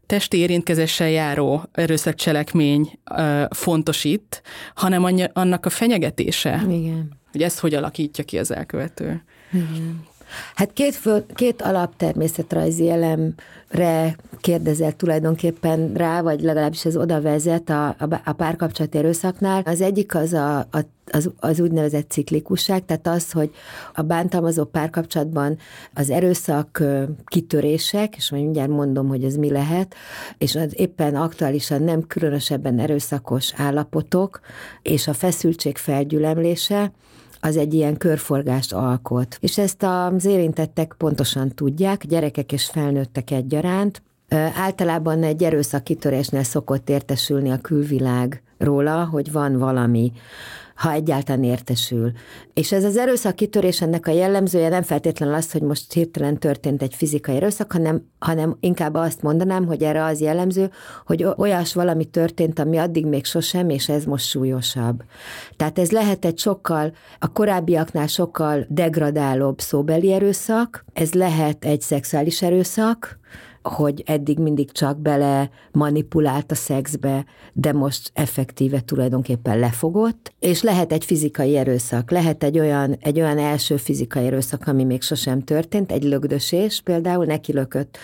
testi 0.05 0.37
érintkezéssel 0.37 1.09
járó 1.09 1.63
erőszakcselekmény 1.71 2.99
ö, 3.17 3.43
fontos 3.49 4.03
itt, 4.03 4.41
hanem 4.75 5.29
annak 5.33 5.65
a 5.65 5.69
fenyegetése. 5.69 6.65
Igen. 6.69 7.21
Hogy 7.31 7.41
ezt 7.41 7.59
hogy 7.59 7.73
alakítja 7.73 8.23
ki 8.23 8.37
az 8.37 8.51
elkövető. 8.51 9.23
Igen. 9.51 10.05
Hát 10.55 10.73
két, 10.73 10.95
föl, 10.95 11.25
két 11.33 11.61
alaptermészetrajzi 11.61 12.89
elemre 12.89 14.15
kérdezel 14.41 14.91
tulajdonképpen 14.91 15.93
rá, 15.93 16.21
vagy 16.21 16.41
legalábbis 16.41 16.85
ez 16.85 16.97
oda 16.97 17.21
vezet 17.21 17.69
a, 17.69 17.95
a, 18.23 18.31
párkapcsolati 18.31 18.97
erőszaknál. 18.97 19.61
Az 19.65 19.81
egyik 19.81 20.15
az 20.15 20.33
a, 20.33 20.57
a 20.57 20.79
az, 21.11 21.29
az 21.39 21.59
úgynevezett 21.59 22.09
ciklikusság, 22.09 22.85
tehát 22.85 23.07
az, 23.07 23.31
hogy 23.31 23.51
a 23.93 24.01
bántalmazó 24.01 24.63
párkapcsolatban 24.63 25.57
az 25.93 26.09
erőszak 26.09 26.83
kitörések, 27.25 28.15
és 28.15 28.31
majd 28.31 28.43
mindjárt 28.43 28.69
mondom, 28.69 29.07
hogy 29.07 29.23
ez 29.23 29.35
mi 29.35 29.51
lehet, 29.51 29.95
és 30.37 30.55
az 30.55 30.79
éppen 30.79 31.15
aktuálisan 31.15 31.81
nem 31.81 32.07
különösebben 32.07 32.79
erőszakos 32.79 33.53
állapotok, 33.55 34.39
és 34.81 35.07
a 35.07 35.13
feszültség 35.13 35.77
felgyülemlése, 35.77 36.91
az 37.43 37.57
egy 37.57 37.73
ilyen 37.73 37.97
körforgást 37.97 38.73
alkot. 38.73 39.37
És 39.39 39.57
ezt 39.57 39.83
az 39.83 40.25
érintettek 40.25 40.95
pontosan 40.97 41.49
tudják, 41.49 42.05
gyerekek 42.05 42.51
és 42.51 42.65
felnőttek 42.65 43.31
egyaránt. 43.31 44.01
Általában 44.55 45.23
egy 45.23 45.43
erőszakitörésnél 45.43 46.43
szokott 46.43 46.89
értesülni 46.89 47.51
a 47.51 47.57
külvilág 47.57 48.41
róla, 48.57 49.05
hogy 49.05 49.31
van 49.31 49.57
valami, 49.57 50.11
ha 50.83 50.91
egyáltalán 50.91 51.43
értesül. 51.43 52.11
És 52.53 52.71
ez 52.71 52.83
az 52.83 52.97
erőszak 52.97 53.35
kitörés 53.35 53.81
ennek 53.81 54.07
a 54.07 54.11
jellemzője 54.11 54.69
nem 54.69 54.81
feltétlenül 54.81 55.35
az, 55.35 55.51
hogy 55.51 55.61
most 55.61 55.93
hirtelen 55.93 56.37
történt 56.37 56.81
egy 56.81 56.95
fizikai 56.95 57.35
erőszak, 57.35 57.71
hanem, 57.71 58.07
hanem 58.19 58.57
inkább 58.59 58.93
azt 58.93 59.21
mondanám, 59.21 59.65
hogy 59.65 59.83
erre 59.83 60.03
az 60.03 60.21
jellemző, 60.21 60.71
hogy 61.05 61.25
olyas 61.37 61.73
valami 61.73 62.05
történt, 62.05 62.59
ami 62.59 62.77
addig 62.77 63.05
még 63.05 63.25
sosem, 63.25 63.69
és 63.69 63.89
ez 63.89 64.03
most 64.03 64.25
súlyosabb. 64.25 65.03
Tehát 65.57 65.79
ez 65.79 65.91
lehet 65.91 66.25
egy 66.25 66.37
sokkal, 66.37 66.91
a 67.19 67.31
korábbiaknál 67.31 68.07
sokkal 68.07 68.65
degradálóbb 68.69 69.59
szóbeli 69.59 70.11
erőszak, 70.11 70.85
ez 70.93 71.13
lehet 71.13 71.65
egy 71.65 71.81
szexuális 71.81 72.41
erőszak, 72.41 73.19
hogy 73.63 74.03
eddig 74.05 74.39
mindig 74.39 74.71
csak 74.71 74.97
bele 74.97 75.49
manipulált 75.71 76.51
a 76.51 76.55
szexbe, 76.55 77.25
de 77.53 77.73
most 77.73 78.11
effektíve 78.13 78.79
tulajdonképpen 78.79 79.59
lefogott, 79.59 80.33
és 80.39 80.61
lehet 80.61 80.91
egy 80.91 81.05
fizikai 81.05 81.57
erőszak, 81.57 82.11
lehet 82.11 82.43
egy 82.43 82.59
olyan, 82.59 82.97
egy 82.99 83.19
olyan 83.19 83.37
első 83.37 83.77
fizikai 83.77 84.25
erőszak, 84.25 84.67
ami 84.67 84.83
még 84.83 85.01
sosem 85.01 85.43
történt, 85.43 85.91
egy 85.91 86.03
lögdösés 86.03 86.81
például, 86.81 87.25
neki 87.25 87.53
lökött 87.53 87.97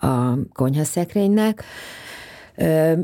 a 0.00 0.44
konyhaszekrénynek, 0.52 1.64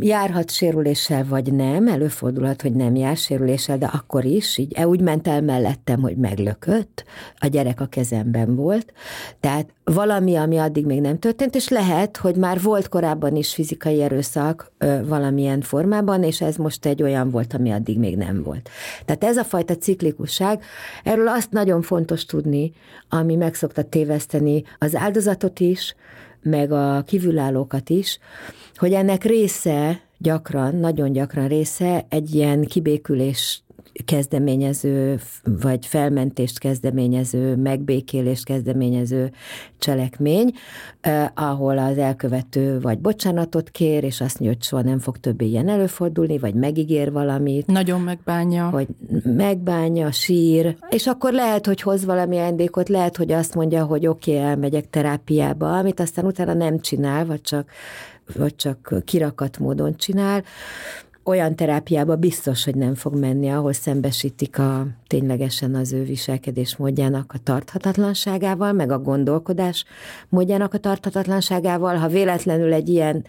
Járhat 0.00 0.50
sérüléssel 0.50 1.24
vagy 1.28 1.52
nem, 1.52 1.88
előfordulhat, 1.88 2.62
hogy 2.62 2.72
nem 2.72 2.94
jár 2.94 3.16
sérüléssel, 3.16 3.78
de 3.78 3.86
akkor 3.86 4.24
is, 4.24 4.58
így 4.58 4.72
e, 4.74 4.88
úgy 4.88 5.00
ment 5.00 5.28
el 5.28 5.40
mellettem, 5.40 6.00
hogy 6.00 6.16
meglökött, 6.16 7.04
a 7.38 7.46
gyerek 7.46 7.80
a 7.80 7.86
kezemben 7.86 8.56
volt, 8.56 8.92
tehát 9.40 9.68
valami, 9.84 10.36
ami 10.36 10.56
addig 10.56 10.86
még 10.86 11.00
nem 11.00 11.18
történt, 11.18 11.54
és 11.54 11.68
lehet, 11.68 12.16
hogy 12.16 12.36
már 12.36 12.62
volt 12.62 12.88
korábban 12.88 13.36
is 13.36 13.54
fizikai 13.54 14.02
erőszak 14.02 14.72
valamilyen 15.04 15.60
formában, 15.60 16.22
és 16.22 16.40
ez 16.40 16.56
most 16.56 16.86
egy 16.86 17.02
olyan 17.02 17.30
volt, 17.30 17.54
ami 17.54 17.70
addig 17.70 17.98
még 17.98 18.16
nem 18.16 18.42
volt. 18.42 18.68
Tehát 19.04 19.24
ez 19.24 19.36
a 19.36 19.44
fajta 19.44 19.76
ciklikusság, 19.76 20.62
erről 21.04 21.28
azt 21.28 21.50
nagyon 21.50 21.82
fontos 21.82 22.24
tudni, 22.24 22.72
ami 23.08 23.34
meg 23.34 23.54
szokta 23.54 23.82
téveszteni 23.82 24.62
az 24.78 24.94
áldozatot 24.94 25.60
is, 25.60 25.94
meg 26.44 26.72
a 26.72 27.02
kívülállókat 27.06 27.90
is, 27.90 28.18
hogy 28.74 28.92
ennek 28.92 29.24
része 29.24 30.00
gyakran, 30.18 30.76
nagyon 30.76 31.12
gyakran 31.12 31.48
része 31.48 32.06
egy 32.08 32.34
ilyen 32.34 32.64
kibékülés 32.64 33.63
kezdeményező, 34.04 35.20
vagy 35.44 35.86
felmentést 35.86 36.58
kezdeményező, 36.58 37.56
megbékélést 37.56 38.44
kezdeményező 38.44 39.32
cselekmény, 39.78 40.52
ahol 41.34 41.78
az 41.78 41.98
elkövető 41.98 42.80
vagy 42.80 42.98
bocsánatot 42.98 43.70
kér, 43.70 44.04
és 44.04 44.20
azt 44.20 44.40
mondja, 44.40 44.56
hogy 44.56 44.66
soha 44.66 44.82
nem 44.82 44.98
fog 44.98 45.18
többé 45.18 45.46
ilyen 45.46 45.68
előfordulni, 45.68 46.38
vagy 46.38 46.54
megígér 46.54 47.12
valamit. 47.12 47.66
Nagyon 47.66 48.00
megbánja. 48.00 48.68
Hogy 48.68 48.86
megbánja, 49.24 50.10
sír, 50.12 50.76
és 50.90 51.06
akkor 51.06 51.32
lehet, 51.32 51.66
hogy 51.66 51.80
hoz 51.80 52.04
valami 52.04 52.36
ajándékot, 52.36 52.88
lehet, 52.88 53.16
hogy 53.16 53.32
azt 53.32 53.54
mondja, 53.54 53.84
hogy 53.84 54.06
oké, 54.06 54.36
okay, 54.36 54.42
elmegyek 54.42 54.90
terápiába, 54.90 55.78
amit 55.78 56.00
aztán 56.00 56.24
utána 56.24 56.54
nem 56.54 56.80
csinál, 56.80 57.26
vagy 57.26 57.40
csak 57.40 57.70
vagy 58.36 58.56
csak 58.56 58.94
kirakat 59.04 59.58
módon 59.58 59.96
csinál, 59.96 60.42
olyan 61.24 61.56
terápiába 61.56 62.16
biztos, 62.16 62.64
hogy 62.64 62.74
nem 62.74 62.94
fog 62.94 63.18
menni, 63.18 63.50
ahol 63.50 63.72
szembesítik 63.72 64.58
a 64.58 64.86
ténylegesen 65.06 65.74
az 65.74 65.92
ő 65.92 66.04
viselkedés 66.04 66.76
módjának 66.76 67.32
a 67.34 67.38
tarthatatlanságával, 67.42 68.72
meg 68.72 68.90
a 68.90 68.98
gondolkodás 68.98 69.84
módjának 70.28 70.74
a 70.74 70.78
tarthatatlanságával. 70.78 71.96
Ha 71.96 72.08
véletlenül 72.08 72.72
egy 72.72 72.88
ilyen 72.88 73.24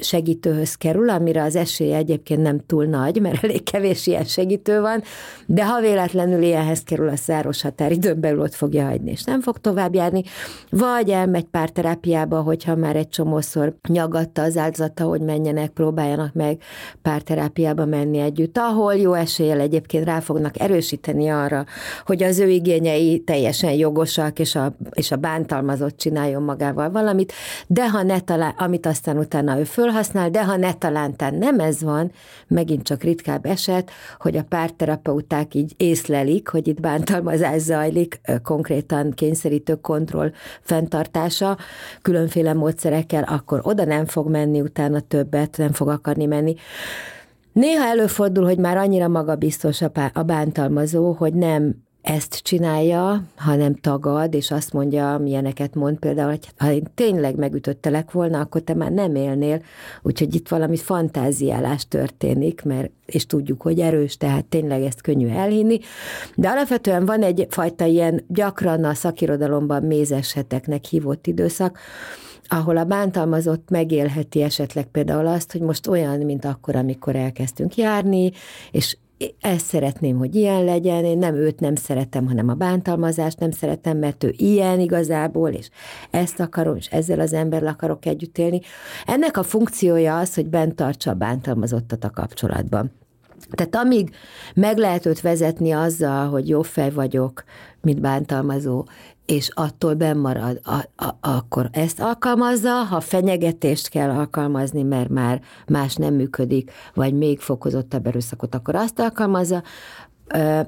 segítőhöz 0.00 0.74
kerül, 0.74 1.08
amire 1.08 1.42
az 1.42 1.56
esélye 1.56 1.96
egyébként 1.96 2.42
nem 2.42 2.60
túl 2.66 2.84
nagy, 2.84 3.20
mert 3.20 3.44
elég 3.44 3.62
kevés 3.62 4.06
ilyen 4.06 4.24
segítő 4.24 4.80
van, 4.80 5.02
de 5.46 5.66
ha 5.66 5.80
véletlenül 5.80 6.42
ilyenhez 6.42 6.82
kerül, 6.82 7.08
a 7.08 7.16
száros 7.16 7.62
határidőn 7.62 8.20
belül 8.20 8.40
ott 8.40 8.54
fogja 8.54 8.86
hagyni, 8.86 9.10
és 9.10 9.24
nem 9.24 9.40
fog 9.40 9.58
tovább 9.58 9.94
járni, 9.94 10.22
vagy 10.70 11.10
elmegy 11.10 11.44
pár 11.44 11.70
terápiába, 11.70 12.40
hogyha 12.40 12.76
már 12.76 12.96
egy 12.96 13.08
csomószor 13.08 13.76
nyagatta 13.88 14.42
az 14.42 14.56
áldozata, 14.56 15.04
hogy 15.04 15.20
menjenek, 15.20 15.70
próbáljanak 15.70 16.32
meg 16.32 16.62
pár 17.02 17.22
terápiába 17.24 17.84
menni 17.84 18.18
együtt, 18.18 18.58
ahol 18.58 18.94
jó 18.94 19.12
eséllyel 19.12 19.60
egyébként 19.60 20.04
rá 20.04 20.20
fognak 20.20 20.60
erősíteni 20.60 21.28
arra, 21.28 21.64
hogy 22.06 22.22
az 22.22 22.38
ő 22.38 22.48
igényei 22.48 23.18
teljesen 23.20 23.72
jogosak, 23.72 24.38
és 24.38 24.54
a, 24.54 24.76
és 24.92 25.10
a 25.10 25.16
bántalmazott 25.16 25.96
csináljon 25.96 26.42
magával 26.42 26.90
valamit, 26.90 27.32
de 27.66 27.90
ha 27.90 28.02
ne 28.02 28.20
talán, 28.20 28.54
amit 28.58 28.86
aztán 28.86 29.18
utána 29.18 29.58
ő 29.58 29.64
fölhasznál, 29.64 30.30
de 30.30 30.44
ha 30.44 30.56
ne 30.56 30.72
talántán 30.72 31.34
nem 31.34 31.60
ez 31.60 31.82
van, 31.82 32.12
megint 32.48 32.82
csak 32.82 33.02
ritkább 33.02 33.46
eset, 33.46 33.90
hogy 34.18 34.36
a 34.36 34.44
párterapeuták 34.48 35.54
így 35.54 35.74
észlelik, 35.76 36.48
hogy 36.48 36.68
itt 36.68 36.80
bántalmazás 36.80 37.60
zajlik, 37.60 38.20
konkrétan 38.42 39.10
kényszerítő 39.10 39.74
kontroll 39.74 40.32
fenntartása, 40.60 41.56
különféle 42.02 42.52
módszerekkel, 42.52 43.22
akkor 43.22 43.60
oda 43.62 43.84
nem 43.84 44.06
fog 44.06 44.30
menni 44.30 44.60
utána 44.60 45.00
többet, 45.00 45.56
nem 45.56 45.72
fog 45.72 45.88
akarni 45.88 46.26
menni. 46.26 46.54
Néha 47.54 47.84
előfordul, 47.84 48.44
hogy 48.44 48.58
már 48.58 48.76
annyira 48.76 49.08
magabiztos 49.08 49.82
a 50.12 50.22
bántalmazó, 50.22 51.12
hogy 51.12 51.34
nem 51.34 51.74
ezt 52.02 52.40
csinálja, 52.42 53.22
hanem 53.36 53.74
tagad, 53.74 54.34
és 54.34 54.50
azt 54.50 54.72
mondja, 54.72 55.18
milyeneket 55.18 55.74
mond. 55.74 55.98
Például, 55.98 56.28
hogy 56.28 56.48
ha 56.56 56.72
én 56.72 56.82
tényleg 56.94 57.36
megütöttelek 57.36 58.10
volna, 58.10 58.40
akkor 58.40 58.60
te 58.60 58.74
már 58.74 58.90
nem 58.90 59.14
élnél, 59.14 59.62
úgyhogy 60.02 60.34
itt 60.34 60.48
valami 60.48 60.76
fantáziálás 60.76 61.88
történik, 61.88 62.62
mert, 62.62 62.90
és 63.06 63.26
tudjuk, 63.26 63.62
hogy 63.62 63.80
erős, 63.80 64.16
tehát 64.16 64.44
tényleg 64.44 64.82
ezt 64.82 65.00
könnyű 65.00 65.28
elhinni, 65.28 65.78
de 66.34 66.48
alapvetően 66.48 67.06
van 67.06 67.22
egy 67.22 67.46
fajta 67.50 67.84
ilyen 67.84 68.24
gyakran 68.28 68.84
a 68.84 68.94
szakirodalomban 68.94 69.82
mézeseteknek 69.82 70.84
hívott 70.84 71.26
időszak, 71.26 71.78
ahol 72.54 72.76
a 72.76 72.84
bántalmazott 72.84 73.70
megélheti 73.70 74.42
esetleg 74.42 74.84
például 74.84 75.26
azt, 75.26 75.52
hogy 75.52 75.60
most 75.60 75.86
olyan, 75.86 76.18
mint 76.18 76.44
akkor, 76.44 76.76
amikor 76.76 77.16
elkezdtünk 77.16 77.76
járni, 77.76 78.30
és 78.70 78.96
ezt 79.40 79.66
szeretném, 79.66 80.18
hogy 80.18 80.34
ilyen 80.34 80.64
legyen, 80.64 81.04
én 81.04 81.18
nem 81.18 81.34
őt 81.34 81.60
nem 81.60 81.74
szeretem, 81.74 82.26
hanem 82.26 82.48
a 82.48 82.54
bántalmazást 82.54 83.38
nem 83.38 83.50
szeretem, 83.50 83.98
mert 83.98 84.24
ő 84.24 84.34
ilyen 84.36 84.80
igazából, 84.80 85.50
és 85.50 85.68
ezt 86.10 86.40
akarom, 86.40 86.76
és 86.76 86.86
ezzel 86.86 87.20
az 87.20 87.32
emberrel 87.32 87.68
akarok 87.68 88.06
együtt 88.06 88.38
élni. 88.38 88.60
Ennek 89.04 89.36
a 89.36 89.42
funkciója 89.42 90.18
az, 90.18 90.34
hogy 90.34 90.48
bent 90.48 90.74
tartsa 90.74 91.10
a 91.10 91.14
bántalmazottat 91.14 92.04
a 92.04 92.10
kapcsolatban. 92.10 92.92
Tehát 93.50 93.76
amíg 93.76 94.14
meg 94.54 94.78
lehet 94.78 95.06
őt 95.06 95.20
vezetni 95.20 95.72
azzal, 95.72 96.28
hogy 96.28 96.48
jó 96.48 96.62
fej 96.62 96.90
vagyok, 96.90 97.44
mint 97.80 98.00
bántalmazó, 98.00 98.84
és 99.26 99.50
attól 99.54 99.94
bennmarad, 99.94 100.60
a, 100.62 101.04
a, 101.04 101.16
akkor 101.20 101.68
ezt 101.72 102.00
alkalmazza, 102.00 102.70
ha 102.70 103.00
fenyegetést 103.00 103.88
kell 103.88 104.10
alkalmazni, 104.10 104.82
mert 104.82 105.08
már 105.08 105.40
más 105.66 105.94
nem 105.94 106.14
működik, 106.14 106.70
vagy 106.94 107.14
még 107.14 107.40
fokozottabb 107.40 108.06
erőszakot, 108.06 108.54
akkor 108.54 108.74
azt 108.74 108.98
alkalmazza, 108.98 109.62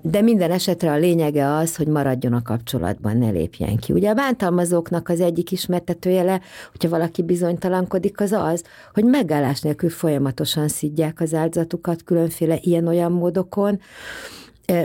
de 0.03 0.21
minden 0.21 0.51
esetre 0.51 0.91
a 0.91 0.97
lényege 0.97 1.55
az, 1.55 1.77
hogy 1.77 1.87
maradjon 1.87 2.33
a 2.33 2.43
kapcsolatban, 2.43 3.17
ne 3.17 3.31
lépjen 3.31 3.77
ki. 3.77 3.93
Ugye 3.93 4.11
a 4.11 4.15
bántalmazóknak 4.15 5.09
az 5.09 5.21
egyik 5.21 5.53
ismertetőjele, 5.53 6.41
hogyha 6.71 6.89
valaki 6.89 7.23
bizonytalankodik, 7.23 8.21
az 8.21 8.33
az, 8.33 8.65
hogy 8.95 9.05
megállás 9.05 9.61
nélkül 9.61 9.91
folyamatosan 9.91 10.69
szidják 10.69 11.21
az 11.21 11.35
áldozatukat 11.35 12.03
különféle 12.03 12.59
ilyen-olyan 12.61 13.13
módokon, 13.13 13.81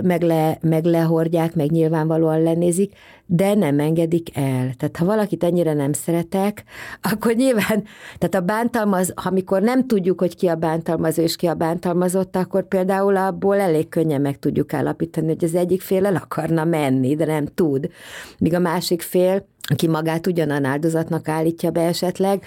meg, 0.03 0.21
le, 0.21 0.57
meg 0.61 0.83
lehordják, 0.83 1.55
meg 1.55 1.71
nyilvánvalóan 1.71 2.41
lenézik, 2.41 2.93
de 3.25 3.53
nem 3.53 3.79
engedik 3.79 4.37
el. 4.37 4.73
Tehát 4.77 4.97
ha 4.97 5.05
valakit 5.05 5.43
ennyire 5.43 5.73
nem 5.73 5.93
szeretek, 5.93 6.63
akkor 7.11 7.33
nyilván, 7.33 7.83
tehát 8.17 8.35
a 8.35 8.41
bántalmaz, 8.41 9.13
amikor 9.15 9.61
nem 9.61 9.87
tudjuk, 9.87 10.19
hogy 10.19 10.35
ki 10.35 10.47
a 10.47 10.55
bántalmazó 10.55 11.21
és 11.21 11.35
ki 11.35 11.47
a 11.47 11.53
bántalmazott, 11.53 12.35
akkor 12.35 12.67
például 12.67 13.17
abból 13.17 13.59
elég 13.59 13.89
könnyen 13.89 14.21
meg 14.21 14.39
tudjuk 14.39 14.73
állapítani, 14.73 15.27
hogy 15.27 15.43
az 15.43 15.55
egyik 15.55 15.81
fél 15.81 16.05
el 16.05 16.15
akarna 16.15 16.63
menni, 16.63 17.15
de 17.15 17.25
nem 17.25 17.45
tud. 17.45 17.89
Míg 18.37 18.53
a 18.53 18.59
másik 18.59 19.01
fél 19.01 19.45
aki 19.71 19.87
magát 19.87 20.27
ugyanan 20.27 20.65
áldozatnak 20.65 21.27
állítja 21.27 21.71
be 21.71 21.81
esetleg, 21.81 22.43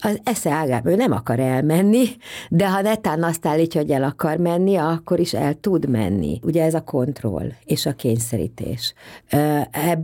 az 0.00 0.20
esze 0.24 0.50
ágában 0.50 0.92
ő 0.92 0.96
nem 0.96 1.12
akar 1.12 1.40
elmenni, 1.40 2.06
de 2.48 2.70
ha 2.70 2.80
netán 2.80 3.22
azt 3.22 3.46
állítja, 3.46 3.80
hogy 3.80 3.90
el 3.90 4.02
akar 4.02 4.36
menni, 4.36 4.76
akkor 4.76 5.20
is 5.20 5.34
el 5.34 5.54
tud 5.54 5.88
menni. 5.88 6.40
Ugye 6.42 6.64
ez 6.64 6.74
a 6.74 6.84
kontroll 6.84 7.48
és 7.64 7.86
a 7.86 7.92
kényszerítés. 7.92 8.94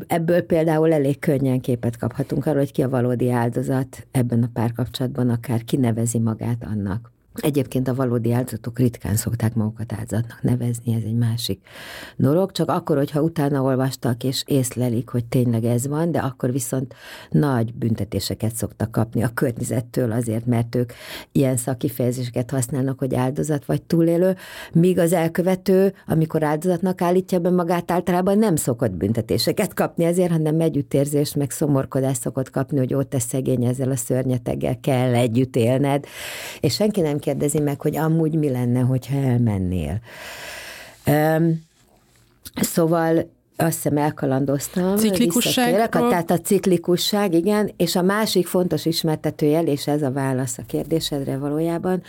Ebből 0.06 0.42
például 0.42 0.92
elég 0.92 1.18
könnyen 1.18 1.60
képet 1.60 1.96
kaphatunk 1.96 2.46
arról, 2.46 2.58
hogy 2.58 2.72
ki 2.72 2.82
a 2.82 2.88
valódi 2.88 3.30
áldozat 3.30 4.06
ebben 4.10 4.42
a 4.42 4.50
párkapcsolatban, 4.52 5.28
akár 5.28 5.64
kinevezi 5.64 6.18
magát 6.18 6.64
annak. 6.64 7.13
Egyébként 7.40 7.88
a 7.88 7.94
valódi 7.94 8.32
áldozatok 8.32 8.78
ritkán 8.78 9.16
szokták 9.16 9.54
magukat 9.54 9.92
áldozatnak 9.92 10.42
nevezni, 10.42 10.94
ez 10.94 11.02
egy 11.04 11.16
másik 11.16 11.66
dolog, 12.16 12.52
csak 12.52 12.68
akkor, 12.68 12.96
hogyha 12.96 13.20
utána 13.20 13.62
olvastak 13.62 14.24
és 14.24 14.42
észlelik, 14.46 15.08
hogy 15.08 15.24
tényleg 15.24 15.64
ez 15.64 15.86
van, 15.86 16.10
de 16.10 16.18
akkor 16.18 16.52
viszont 16.52 16.94
nagy 17.30 17.74
büntetéseket 17.74 18.54
szoktak 18.54 18.90
kapni 18.90 19.22
a 19.22 19.30
környezettől 19.34 20.12
azért, 20.12 20.46
mert 20.46 20.74
ők 20.74 20.92
ilyen 21.32 21.56
szakifejezéseket 21.56 22.50
használnak, 22.50 22.98
hogy 22.98 23.14
áldozat 23.14 23.64
vagy 23.64 23.82
túlélő, 23.82 24.36
míg 24.72 24.98
az 24.98 25.12
elkövető, 25.12 25.94
amikor 26.06 26.42
áldozatnak 26.42 27.00
állítja 27.00 27.38
be 27.38 27.50
magát, 27.50 27.90
általában 27.90 28.38
nem 28.38 28.56
szokott 28.56 28.92
büntetéseket 28.92 29.74
kapni 29.74 30.04
ezért, 30.04 30.30
hanem 30.30 30.60
együttérzés, 30.60 31.34
meg 31.34 31.50
szomorkodás 31.50 32.16
szokott 32.16 32.50
kapni, 32.50 32.78
hogy 32.78 32.94
ott 32.94 33.10
te 33.10 33.18
szegény 33.18 33.64
ezzel 33.64 33.90
a 33.90 33.96
szörnyeteggel 33.96 34.80
kell 34.80 35.14
együtt 35.14 35.56
élned, 35.56 36.04
és 36.60 36.74
senki 36.74 37.00
nem 37.00 37.22
kérdezi 37.24 37.58
meg, 37.58 37.80
hogy 37.80 37.96
amúgy 37.96 38.34
mi 38.34 38.50
lenne, 38.50 38.80
hogyha 38.80 39.16
elmennél. 39.16 40.00
Um, 41.06 41.64
szóval 42.54 43.30
azt 43.56 43.74
hiszem 43.74 43.96
elkalandoztam. 43.96 44.96
Ciklikusságról. 44.96 46.08
Tehát 46.08 46.30
a 46.30 46.38
ciklikusság, 46.38 47.34
igen, 47.34 47.70
és 47.76 47.96
a 47.96 48.02
másik 48.02 48.46
fontos 48.46 48.84
ismertetőjel, 48.84 49.66
és 49.66 49.86
ez 49.86 50.02
a 50.02 50.10
válasz 50.10 50.58
a 50.58 50.62
kérdésedre 50.66 51.38
valójában, 51.38 52.02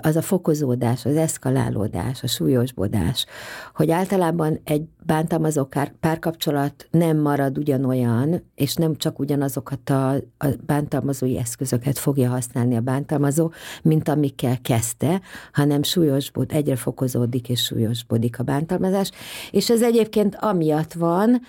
az 0.00 0.16
a 0.16 0.22
fokozódás, 0.22 1.04
az 1.04 1.16
eszkalálódás, 1.16 2.22
a 2.22 2.26
súlyosbodás, 2.26 3.26
hogy 3.74 3.90
általában 3.90 4.60
egy 4.64 4.82
bántalmazó 5.06 5.68
párkapcsolat 6.00 6.88
nem 6.90 7.16
marad 7.16 7.58
ugyanolyan, 7.58 8.42
és 8.54 8.74
nem 8.74 8.96
csak 8.96 9.18
ugyanazokat 9.18 9.90
a, 9.90 10.10
a 10.38 10.46
bántalmazói 10.66 11.38
eszközöket 11.38 11.98
fogja 11.98 12.28
használni 12.28 12.76
a 12.76 12.80
bántalmazó, 12.80 13.52
mint 13.82 14.08
amikkel 14.08 14.60
kezdte, 14.62 15.20
hanem 15.52 15.82
súlyosbod, 15.82 16.52
egyre 16.52 16.76
fokozódik 16.76 17.48
és 17.48 17.64
súlyosbodik 17.64 18.38
a 18.38 18.42
bántalmazás, 18.42 19.10
és 19.50 19.70
ez 19.70 19.82
egyébként 19.82 20.36
amiatt 20.56 20.92
van, 20.92 21.40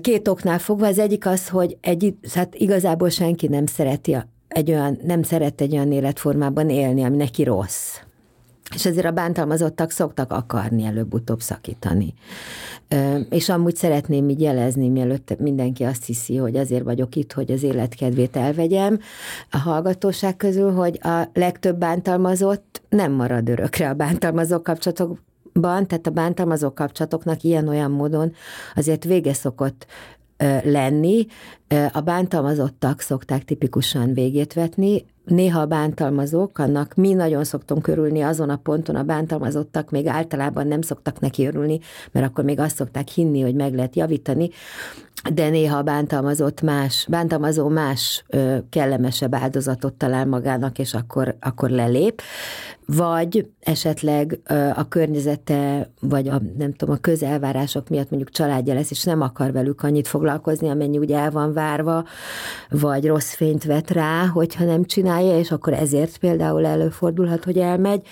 Két 0.00 0.28
oknál 0.28 0.58
fogva, 0.58 0.86
az 0.86 0.98
egyik 0.98 1.26
az, 1.26 1.48
hogy 1.48 1.76
egy, 1.80 2.14
hát 2.34 2.54
igazából 2.54 3.08
senki 3.08 3.46
nem 3.46 3.66
szereti 3.66 4.16
egy 4.48 4.70
olyan, 4.70 4.98
nem 5.04 5.22
szeret 5.22 5.60
egy 5.60 5.72
olyan 5.72 5.92
életformában 5.92 6.68
élni, 6.70 7.02
ami 7.02 7.16
neki 7.16 7.42
rossz. 7.42 7.96
És 8.74 8.86
ezért 8.86 9.06
a 9.06 9.10
bántalmazottak 9.10 9.90
szoktak 9.90 10.32
akarni 10.32 10.84
előbb-utóbb 10.84 11.40
szakítani. 11.40 12.14
És 13.30 13.48
amúgy 13.48 13.76
szeretném 13.76 14.28
így 14.28 14.40
jelezni, 14.40 14.88
mielőtt 14.88 15.38
mindenki 15.38 15.84
azt 15.84 16.04
hiszi, 16.04 16.36
hogy 16.36 16.56
azért 16.56 16.84
vagyok 16.84 17.16
itt, 17.16 17.32
hogy 17.32 17.50
az 17.50 17.62
életkedvét 17.62 18.36
elvegyem 18.36 18.98
a 19.50 19.58
hallgatóság 19.58 20.36
közül, 20.36 20.72
hogy 20.72 20.98
a 21.02 21.28
legtöbb 21.34 21.78
bántalmazott 21.78 22.82
nem 22.88 23.12
marad 23.12 23.48
örökre 23.48 23.88
a 23.88 23.94
bántalmazó 23.94 24.62
kapcsolatok 24.62 25.18
tehát 25.60 26.06
a 26.06 26.10
bántalmazó 26.10 26.72
kapcsolatoknak 26.72 27.42
ilyen-olyan 27.42 27.90
módon 27.90 28.32
azért 28.74 29.04
vége 29.04 29.32
szokott 29.32 29.86
lenni. 30.62 31.26
A 31.92 32.00
bántalmazottak 32.00 33.00
szokták 33.00 33.44
tipikusan 33.44 34.14
végét 34.14 34.52
vetni, 34.52 35.04
néha 35.28 35.66
bántalmazók, 35.66 36.58
annak 36.58 36.94
mi 36.94 37.12
nagyon 37.12 37.44
szoktunk 37.44 37.82
körülni 37.82 38.20
azon 38.20 38.50
a 38.50 38.56
ponton, 38.56 38.96
a 38.96 39.02
bántalmazottak 39.02 39.90
még 39.90 40.06
általában 40.06 40.66
nem 40.66 40.80
szoktak 40.80 41.20
neki 41.20 41.46
örülni, 41.46 41.78
mert 42.12 42.26
akkor 42.26 42.44
még 42.44 42.60
azt 42.60 42.76
szokták 42.76 43.08
hinni, 43.08 43.40
hogy 43.40 43.54
meg 43.54 43.74
lehet 43.74 43.96
javítani, 43.96 44.50
de 45.34 45.48
néha 45.48 45.76
a 45.76 45.82
bántalmazott 45.82 46.60
más, 46.60 47.06
bántalmazó 47.10 47.68
más 47.68 48.24
ö, 48.28 48.56
kellemesebb 48.70 49.34
áldozatot 49.34 49.94
talál 49.94 50.26
magának, 50.26 50.78
és 50.78 50.94
akkor, 50.94 51.36
akkor 51.40 51.70
lelép, 51.70 52.22
vagy 52.86 53.50
esetleg 53.60 54.40
ö, 54.46 54.68
a 54.74 54.88
környezete, 54.88 55.90
vagy 56.00 56.28
a, 56.28 56.40
nem 56.58 56.72
tudom, 56.74 56.94
a 56.94 56.98
közelvárások 56.98 57.88
miatt 57.88 58.10
mondjuk 58.10 58.30
családja 58.30 58.74
lesz, 58.74 58.90
és 58.90 59.04
nem 59.04 59.20
akar 59.20 59.52
velük 59.52 59.82
annyit 59.82 60.08
foglalkozni, 60.08 60.68
amennyi 60.68 60.98
ugye 60.98 61.18
el 61.18 61.30
van 61.30 61.52
várva, 61.52 62.04
vagy 62.70 63.06
rossz 63.06 63.34
fényt 63.34 63.64
vet 63.64 63.90
rá, 63.90 64.26
hogyha 64.26 64.64
nem 64.64 64.84
csinálja, 65.18 65.38
és 65.38 65.50
akkor 65.50 65.72
ezért 65.72 66.18
például 66.18 66.66
előfordulhat, 66.66 67.44
hogy 67.44 67.58
elmegy, 67.58 68.06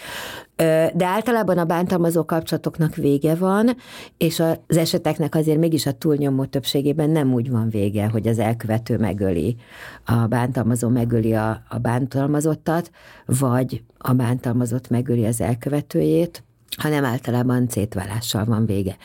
de 0.95 1.07
általában 1.07 1.59
a 1.59 1.65
bántalmazó 1.65 2.25
kapcsolatoknak 2.25 2.95
vége 2.95 3.35
van, 3.35 3.77
és 4.17 4.41
az 4.41 4.77
eseteknek 4.77 5.35
azért 5.35 5.59
mégis 5.59 5.87
a 5.87 5.93
túlnyomó 5.93 6.45
többségében 6.45 7.11
nem 7.11 7.33
úgy 7.33 7.51
van 7.51 7.69
vége, 7.69 8.09
hogy 8.09 8.27
az 8.27 8.39
elkövető 8.39 8.99
megöli, 8.99 9.57
a 10.05 10.27
bántalmazó 10.27 10.89
megöli 10.89 11.35
a, 11.35 11.63
a 11.69 11.79
bántalmazottat, 11.79 12.91
vagy 13.27 13.83
a 13.99 14.13
bántalmazott 14.13 14.89
megöli 14.89 15.27
az 15.27 15.41
elkövetőjét, 15.41 16.43
hanem 16.77 17.05
általában 17.05 17.67
szétválással 17.69 18.45
van 18.45 18.67
vége. 18.67 18.97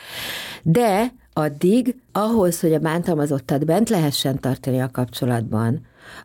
De 0.62 1.12
addig, 1.32 1.96
ahhoz, 2.12 2.60
hogy 2.60 2.72
a 2.72 2.78
bántalmazottat 2.78 3.64
bent 3.64 3.88
lehessen 3.88 4.40
tartani 4.40 4.80
a 4.80 4.90
kapcsolatban, 4.92 5.80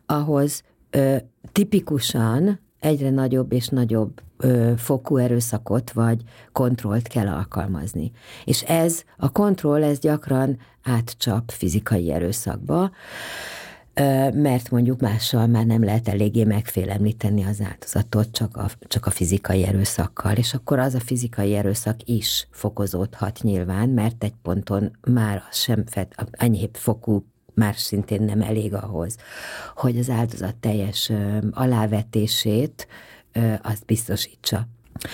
ahhoz 0.05 0.63
tipikusan 1.51 2.59
egyre 2.79 3.09
nagyobb 3.09 3.51
és 3.51 3.67
nagyobb 3.67 4.21
ö, 4.37 4.71
fokú 4.77 5.17
erőszakot 5.17 5.91
vagy 5.91 6.21
kontrollt 6.51 7.07
kell 7.07 7.27
alkalmazni. 7.27 8.11
És 8.45 8.61
ez, 8.61 9.03
a 9.17 9.31
kontroll, 9.31 9.83
ez 9.83 9.99
gyakran 9.99 10.57
átcsap 10.83 11.51
fizikai 11.51 12.11
erőszakba, 12.11 12.91
ö, 13.93 14.29
mert 14.31 14.69
mondjuk 14.69 14.99
mással 14.99 15.47
már 15.47 15.65
nem 15.65 15.83
lehet 15.83 16.07
eléggé 16.07 16.43
megfélemlíteni 16.43 17.43
az 17.43 17.61
áldozatot, 17.61 18.31
csak 18.31 18.57
a, 18.57 18.69
csak 18.87 19.05
a 19.05 19.11
fizikai 19.11 19.65
erőszakkal, 19.65 20.35
és 20.35 20.53
akkor 20.53 20.79
az 20.79 20.93
a 20.93 20.99
fizikai 20.99 21.55
erőszak 21.55 21.97
is 22.05 22.47
fokozódhat 22.51 23.39
nyilván, 23.41 23.89
mert 23.89 24.23
egy 24.23 24.35
ponton 24.41 24.97
már 25.07 25.43
sem 25.51 25.83
fed, 25.85 26.07
enyhébb 26.31 26.75
fokú 26.75 27.25
már 27.57 27.75
szintén 27.75 28.21
nem 28.21 28.41
elég 28.41 28.73
ahhoz, 28.73 29.15
hogy 29.75 29.97
az 29.97 30.09
áldozat 30.09 30.55
teljes 30.55 31.11
alávetését 31.51 32.87
azt 33.61 33.85
biztosítsa. 33.85 34.67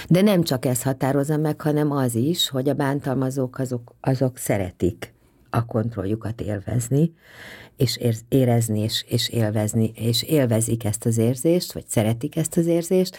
De 0.10 0.22
nem 0.22 0.44
csak 0.44 0.66
ez 0.66 0.84
határozza 0.84 1.38
meg, 1.38 1.62
hanem 1.62 1.92
az 1.92 2.16
is, 2.16 2.50
hogy 2.50 2.70
a 2.70 2.74
bántalmazók 2.74 3.60
azok, 3.60 3.96
azok 4.02 4.38
szeretik 4.38 5.14
a 5.50 5.66
kontrolljukat 5.66 6.42
élvezni, 6.42 7.14
és 7.78 8.00
érezni, 8.30 8.80
és, 8.80 9.06
és 9.08 9.30
élvezni, 9.30 9.92
és 9.96 10.24
élvezik 10.24 10.86
ezt 10.86 11.06
az 11.06 11.18
érzést, 11.18 11.74
vagy 11.74 11.88
szeretik 11.88 12.36
ezt 12.36 12.58
az 12.58 12.66
érzést, 12.66 13.18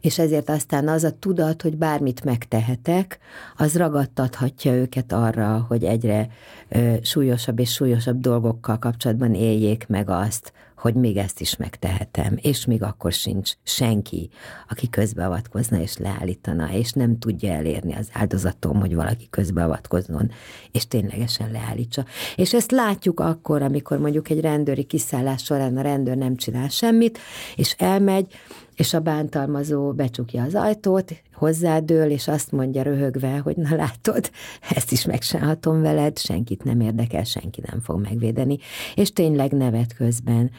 és 0.00 0.18
ezért 0.18 0.48
aztán 0.50 0.88
az 0.88 1.04
a 1.04 1.18
tudat, 1.18 1.62
hogy 1.62 1.76
bármit 1.76 2.24
megtehetek, 2.24 3.18
az 3.56 3.76
ragadtathatja 3.76 4.72
őket 4.72 5.12
arra, 5.12 5.64
hogy 5.68 5.84
egyre 5.84 6.28
ö, 6.68 6.94
súlyosabb 7.02 7.58
és 7.58 7.72
súlyosabb 7.72 8.20
dolgokkal 8.20 8.78
kapcsolatban 8.78 9.34
éljék 9.34 9.86
meg 9.88 10.10
azt, 10.10 10.52
hogy 10.82 10.94
még 10.94 11.16
ezt 11.16 11.40
is 11.40 11.56
megtehetem, 11.56 12.38
és 12.40 12.64
még 12.64 12.82
akkor 12.82 13.12
sincs 13.12 13.52
senki, 13.62 14.30
aki 14.68 14.88
közbeavatkozna 14.88 15.80
és 15.80 15.96
leállítana, 15.96 16.72
és 16.72 16.92
nem 16.92 17.18
tudja 17.18 17.52
elérni 17.52 17.94
az 17.94 18.08
áldozatom, 18.12 18.80
hogy 18.80 18.94
valaki 18.94 19.26
közbeavatkozzon, 19.30 20.30
és 20.72 20.88
ténylegesen 20.88 21.50
leállítsa. 21.50 22.04
És 22.36 22.54
ezt 22.54 22.70
látjuk 22.70 23.20
akkor, 23.20 23.62
amikor 23.62 23.98
mondjuk 23.98 24.30
egy 24.30 24.40
rendőri 24.40 24.84
kiszállás 24.84 25.42
során 25.42 25.76
a 25.76 25.80
rendőr 25.80 26.16
nem 26.16 26.36
csinál 26.36 26.68
semmit, 26.68 27.18
és 27.56 27.74
elmegy, 27.78 28.34
és 28.76 28.94
a 28.94 29.00
bántalmazó 29.00 29.92
becsukja 29.92 30.42
az 30.42 30.54
ajtót, 30.54 31.22
hozzádől, 31.34 32.10
és 32.10 32.28
azt 32.28 32.52
mondja 32.52 32.82
röhögve, 32.82 33.38
hogy 33.38 33.56
na 33.56 33.76
látod, 33.76 34.30
ezt 34.74 34.92
is 34.92 35.04
megcsinálhatom 35.04 35.82
veled, 35.82 36.18
senkit 36.18 36.64
nem 36.64 36.80
érdekel, 36.80 37.24
senki 37.24 37.62
nem 37.70 37.80
fog 37.80 38.00
megvédeni, 38.00 38.58
és 38.94 39.12
tényleg 39.12 39.52
nevet 39.52 39.94
közben 39.94 40.50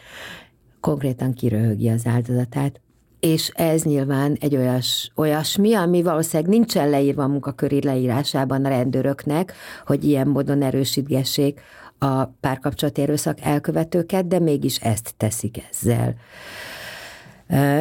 konkrétan 0.79 1.33
kiröhögi 1.33 1.89
az 1.89 2.05
áldozatát, 2.05 2.81
és 3.19 3.47
ez 3.47 3.83
nyilván 3.83 4.37
egy 4.39 4.55
olyas, 4.55 5.11
olyasmi, 5.15 5.73
ami 5.73 6.01
valószínűleg 6.01 6.51
nincsen 6.51 6.89
leírva 6.89 7.23
a 7.23 7.27
munkaköri 7.27 7.81
leírásában 7.81 8.65
a 8.65 8.69
rendőröknek, 8.69 9.53
hogy 9.85 10.03
ilyen 10.03 10.27
módon 10.27 10.61
erősítgessék 10.61 11.61
a 11.97 12.25
párkapcsolati 12.25 13.01
erőszak 13.01 13.41
elkövetőket, 13.41 14.27
de 14.27 14.39
mégis 14.39 14.77
ezt 14.77 15.13
teszik 15.17 15.57
ezzel. 15.69 16.15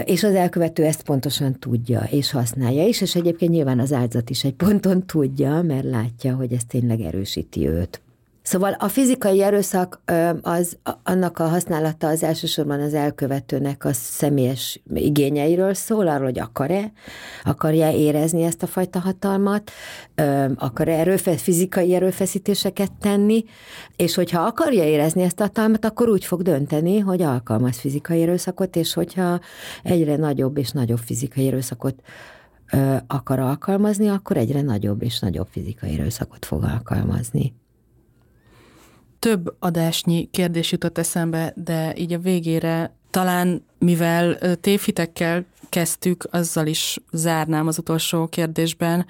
És 0.05 0.23
az 0.23 0.35
elkövető 0.35 0.85
ezt 0.85 1.03
pontosan 1.03 1.59
tudja, 1.59 2.01
és 2.11 2.31
használja 2.31 2.87
is, 2.87 3.01
és 3.01 3.15
egyébként 3.15 3.53
nyilván 3.53 3.81
az 3.81 3.93
áldozat 3.93 4.31
is 4.31 4.45
egy 4.45 4.55
ponton 4.55 5.07
tudja, 5.07 5.63
mert 5.63 5.85
látja, 5.85 6.35
hogy 6.35 6.53
ez 6.53 6.65
tényleg 6.65 7.01
erősíti 7.01 7.69
őt. 7.69 8.01
Szóval 8.43 8.73
a 8.79 8.89
fizikai 8.89 9.43
erőszak 9.43 10.01
az 10.43 10.79
annak 11.03 11.39
a 11.39 11.49
használata 11.49 12.07
az 12.07 12.23
elsősorban 12.23 12.81
az 12.81 12.95
elkövetőnek 12.95 13.85
a 13.85 13.93
személyes 13.93 14.81
igényeiről 14.95 15.75
szól, 15.75 16.09
arról, 16.09 16.25
hogy 16.25 16.39
akar-e, 16.39 16.93
akarja 17.45 17.91
érezni 17.91 18.43
ezt 18.43 18.63
a 18.63 18.67
fajta 18.67 18.99
hatalmat, 18.99 19.71
akar-e 20.57 20.99
erőfe, 20.99 21.37
fizikai 21.37 21.95
erőfeszítéseket 21.95 22.93
tenni, 23.01 23.45
és 23.97 24.15
hogyha 24.15 24.43
akarja 24.43 24.85
érezni 24.85 25.23
ezt 25.23 25.41
a 25.41 25.43
hatalmat, 25.43 25.85
akkor 25.85 26.09
úgy 26.09 26.25
fog 26.25 26.43
dönteni, 26.43 26.99
hogy 26.99 27.23
alkalmaz 27.23 27.79
fizikai 27.79 28.23
erőszakot, 28.23 28.77
és 28.77 28.95
hogyha 28.95 29.41
egyre 29.83 30.17
nagyobb 30.17 30.59
és 30.59 30.71
nagyobb 30.71 31.01
fizikai 31.05 31.47
erőszakot 31.47 32.03
akar 33.07 33.39
alkalmazni, 33.39 34.09
akkor 34.09 34.37
egyre 34.37 34.63
nagyobb 34.63 35.03
és 35.03 35.19
nagyobb 35.19 35.49
fizikai 35.51 35.93
erőszakot 35.93 36.45
fog 36.45 36.65
alkalmazni 36.65 37.61
több 39.23 39.55
adásnyi 39.59 40.29
kérdés 40.31 40.73
jutott 40.73 40.99
eszembe, 40.99 41.53
de 41.57 41.95
így 41.97 42.13
a 42.13 42.19
végére 42.19 42.97
talán 43.11 43.65
mivel 43.79 44.39
tévhitekkel 44.61 45.45
kezdtük, 45.69 46.25
azzal 46.31 46.67
is 46.67 46.99
zárnám 47.13 47.67
az 47.67 47.79
utolsó 47.79 48.27
kérdésben, 48.27 49.07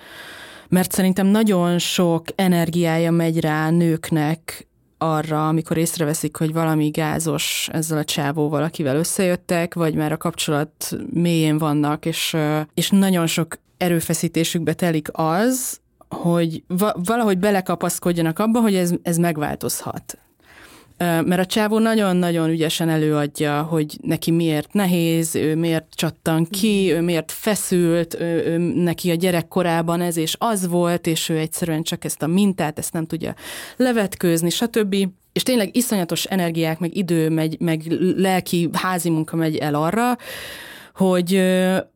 mert 0.69 0.93
szerintem 0.93 1.27
nagyon 1.27 1.79
sok 1.79 2.25
energiája 2.35 3.11
megy 3.11 3.41
rá 3.41 3.71
nőknek 3.71 4.67
arra, 4.99 5.49
amikor 5.49 5.77
észreveszik, 5.77 6.37
hogy 6.37 6.53
valami 6.53 6.89
gázos 6.89 7.69
ezzel 7.73 7.99
a 7.99 8.05
csávóval, 8.05 8.63
akivel 8.63 8.97
összejöttek, 8.97 9.75
vagy 9.75 9.95
már 9.95 10.13
a 10.13 10.17
kapcsolat 10.17 10.97
mélyén 11.13 11.59
vannak, 11.59 12.07
és, 12.07 12.37
és 12.75 12.91
nagyon 12.91 13.27
sok 13.27 13.59
erőfeszítésükbe 13.77 14.73
telik 14.73 15.09
az, 15.13 15.81
hogy 16.13 16.63
valahogy 16.95 17.39
belekapaszkodjanak 17.39 18.39
abba, 18.39 18.61
hogy 18.61 18.75
ez, 18.75 18.93
ez 19.03 19.17
megváltozhat. 19.17 20.19
Mert 20.99 21.39
a 21.39 21.47
csávó 21.47 21.79
nagyon-nagyon 21.79 22.49
ügyesen 22.49 22.89
előadja, 22.89 23.63
hogy 23.63 23.99
neki 24.03 24.31
miért 24.31 24.73
nehéz, 24.73 25.35
ő 25.35 25.57
miért 25.57 25.87
csattan 25.95 26.47
ki, 26.51 26.93
ő 26.93 27.01
miért 27.01 27.33
feszült, 27.33 28.21
ő, 28.21 28.45
ő, 28.47 28.59
neki 28.59 29.11
a 29.11 29.15
gyerekkorában 29.15 30.01
ez 30.01 30.17
és 30.17 30.37
az 30.39 30.69
volt, 30.69 31.07
és 31.07 31.29
ő 31.29 31.39
egyszerűen 31.39 31.83
csak 31.83 32.05
ezt 32.05 32.23
a 32.23 32.27
mintát, 32.27 32.79
ezt 32.79 32.93
nem 32.93 33.07
tudja 33.07 33.35
levetkőzni, 33.77 34.51
stb. 34.51 34.97
És 35.33 35.43
tényleg 35.43 35.77
iszonyatos 35.77 36.25
energiák, 36.25 36.79
meg 36.79 36.97
idő, 36.97 37.29
meg, 37.29 37.57
meg 37.59 37.83
lelki 38.17 38.69
házi 38.73 39.11
munka 39.11 39.37
megy 39.37 39.57
el 39.57 39.75
arra, 39.75 40.17
hogy, 40.95 41.43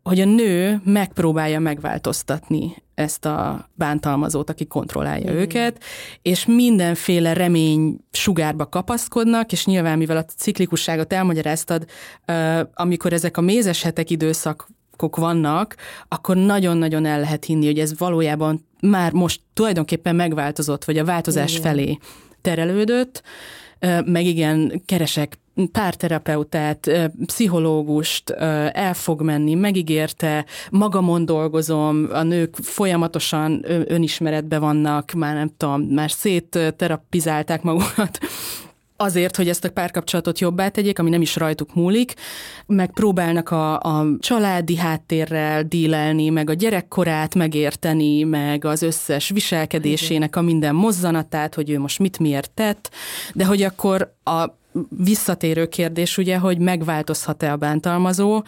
hogy 0.03 0.21
a 0.21 0.25
nő 0.25 0.81
megpróbálja 0.85 1.59
megváltoztatni 1.59 2.85
ezt 2.97 3.25
a 3.25 3.69
bántalmazót, 3.75 4.51
aki 4.51 4.67
kontrollálja 4.67 5.33
mm. 5.33 5.37
őket, 5.37 5.83
és 6.23 6.47
mindenféle 6.47 7.33
remény 7.33 7.99
sugárba 8.11 8.69
kapaszkodnak, 8.69 9.53
és 9.53 9.67
nyilván, 9.67 9.99
mivel 9.99 10.17
a 10.17 10.25
ciklikusságot 10.25 11.13
elmagyaráztad, 11.13 11.85
amikor 12.75 13.13
ezek 13.13 13.37
a 13.37 13.41
mézes 13.41 13.83
hetek 13.83 14.11
időszak 14.11 14.69
vannak, 14.99 15.77
akkor 16.09 16.37
nagyon-nagyon 16.37 17.05
el 17.05 17.21
lehet 17.21 17.45
hinni, 17.45 17.67
hogy 17.67 17.79
ez 17.79 17.99
valójában 17.99 18.67
már 18.81 19.13
most 19.13 19.41
tulajdonképpen 19.55 20.17
megváltozott, 20.17 20.85
vagy 20.85 20.99
a 20.99 21.05
változás 21.05 21.51
Igen. 21.51 21.63
felé 21.63 21.99
terelődött, 22.43 23.23
meg 24.05 24.25
igen, 24.25 24.83
keresek 24.85 25.39
párterapeutát, 25.73 26.91
pszichológust 27.27 28.31
el 28.31 28.95
fog 28.95 29.23
menni, 29.23 29.55
megígérte, 29.55 30.45
magamon 30.71 31.25
dolgozom, 31.25 32.09
a 32.13 32.23
nők 32.23 32.57
folyamatosan 32.57 33.65
önismeretbe 33.87 34.59
vannak, 34.59 35.13
már 35.13 35.35
nem 35.35 35.51
tudom, 35.57 35.83
már 35.83 36.11
szétterapizálták 36.11 37.63
magukat, 37.63 38.19
azért, 38.97 39.37
hogy 39.37 39.49
ezt 39.49 39.65
a 39.65 39.71
párkapcsolatot 39.71 40.39
jobbá 40.39 40.69
tegyék, 40.69 40.99
ami 40.99 41.11
nem 41.11 41.21
is 41.21 41.37
rajtuk 41.37 41.75
múlik, 41.75 42.15
meg 42.67 42.91
próbálnak 42.91 43.51
a, 43.51 43.81
a 43.81 44.07
családi 44.19 44.77
háttérrel 44.77 45.63
dílelni, 45.63 46.29
meg 46.29 46.51
a 46.51 46.55
gyerekkorát 46.55 47.35
megérteni, 47.35 48.23
meg 48.23 48.65
az 48.65 48.83
összes 48.83 49.29
viselkedésének 49.29 50.37
a 50.37 50.43
minden 50.43 50.75
mozzanatát, 50.75 51.55
hogy 51.55 51.71
ő 51.71 51.79
most 51.79 51.99
mit 51.99 52.19
miért 52.19 52.51
tett, 52.51 52.91
de 53.35 53.45
hogy 53.45 53.63
akkor 53.63 54.15
a 54.25 54.47
visszatérő 54.89 55.67
kérdés 55.67 56.19
ugye, 56.19 56.39
hogy 56.39 56.59
megváltozhat-e 56.59 57.53
a 57.53 57.57
bántalmazó, 57.57 58.43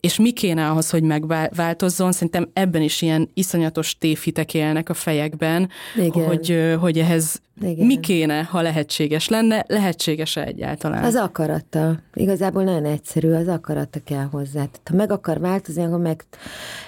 és 0.00 0.18
mi 0.18 0.30
kéne 0.32 0.68
ahhoz, 0.68 0.90
hogy 0.90 1.02
megváltozzon, 1.02 2.12
szerintem 2.12 2.50
ebben 2.52 2.82
is 2.82 3.02
ilyen 3.02 3.30
iszonyatos 3.34 3.98
tévhitek 3.98 4.54
élnek 4.54 4.88
a 4.88 4.94
fejekben, 4.94 5.68
Igen. 5.96 6.26
Hogy, 6.26 6.76
hogy 6.80 6.98
ehhez 6.98 7.40
igen. 7.62 7.86
Mi 7.86 8.00
kéne, 8.00 8.42
ha 8.42 8.62
lehetséges 8.62 9.28
lenne? 9.28 9.64
Lehetséges-e 9.68 10.44
egyáltalán? 10.44 11.04
Az 11.04 11.14
akarata. 11.14 11.98
Igazából 12.14 12.64
nagyon 12.64 12.84
egyszerű, 12.84 13.32
az 13.32 13.48
akarata 13.48 14.00
kell 14.04 14.28
hozzá. 14.30 14.52
Tehát, 14.52 14.80
ha 14.90 14.96
meg 14.96 15.12
akar 15.12 15.40
változni, 15.40 15.82
akkor 15.84 16.00
meg... 16.00 16.24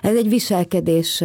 Ez 0.02 0.16
egy 0.16 0.28
viselkedés, 0.28 1.24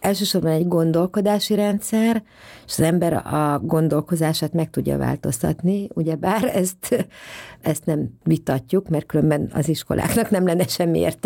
elsősorban 0.00 0.50
egy 0.50 0.68
gondolkodási 0.68 1.54
rendszer, 1.54 2.22
és 2.66 2.72
az 2.78 2.80
ember 2.80 3.12
a 3.12 3.60
gondolkozását 3.62 4.52
meg 4.52 4.70
tudja 4.70 4.98
változtatni, 4.98 5.88
ugyebár 5.94 6.44
ezt, 6.44 7.06
ezt 7.60 7.86
nem 7.86 8.08
vitatjuk, 8.22 8.88
mert 8.88 9.06
különben 9.06 9.50
az 9.54 9.68
iskoláknak 9.68 10.30
nem 10.30 10.46
lenne 10.46 10.66
semmi 10.66 10.98
értelme. 10.98 11.22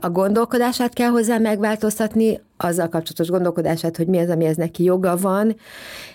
A 0.00 0.10
gondolkodását 0.10 0.92
kell 0.92 1.08
hozzá 1.08 1.38
megváltoztatni, 1.38 2.40
azzal 2.56 2.88
kapcsolatos 2.88 3.28
gondolkodását, 3.28 3.96
hogy 3.96 4.06
mi 4.06 4.18
az, 4.18 4.28
amihez 4.28 4.56
neki 4.56 4.82
joga 4.82 5.16
van, 5.16 5.56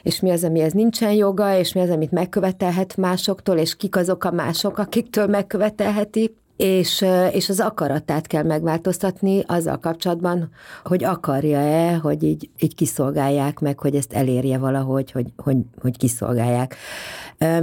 és 0.04 0.20
mi 0.20 0.32
az, 0.32 0.43
amihez 0.43 0.74
nincsen 0.74 1.12
joga, 1.12 1.58
és 1.58 1.74
mi 1.74 1.82
az, 1.82 1.89
amit 1.89 2.12
megkövetelhet 2.12 2.98
másoktól, 2.98 3.58
és 3.58 3.76
kik 3.76 3.96
azok 3.96 4.24
a 4.24 4.32
mások, 4.32 4.78
akiktől 4.78 5.28
megkövetelheti, 5.28 6.36
és, 6.58 7.06
és 7.32 7.50
az 7.50 7.60
akaratát 7.60 8.28
kell 8.28 8.43
megváltoztatni 8.43 9.43
azzal 9.48 9.80
kapcsolatban, 9.80 10.50
hogy 10.84 11.04
akarja-e, 11.04 11.96
hogy 11.96 12.24
így, 12.24 12.50
így 12.60 12.76
kiszolgálják 12.76 13.60
meg, 13.60 13.80
hogy 13.80 13.96
ezt 13.96 14.14
elérje 14.14 14.58
valahogy, 14.58 15.12
hogy, 15.12 15.28
hogy, 15.38 15.58
hogy 15.82 15.98
kiszolgálják. 15.98 16.76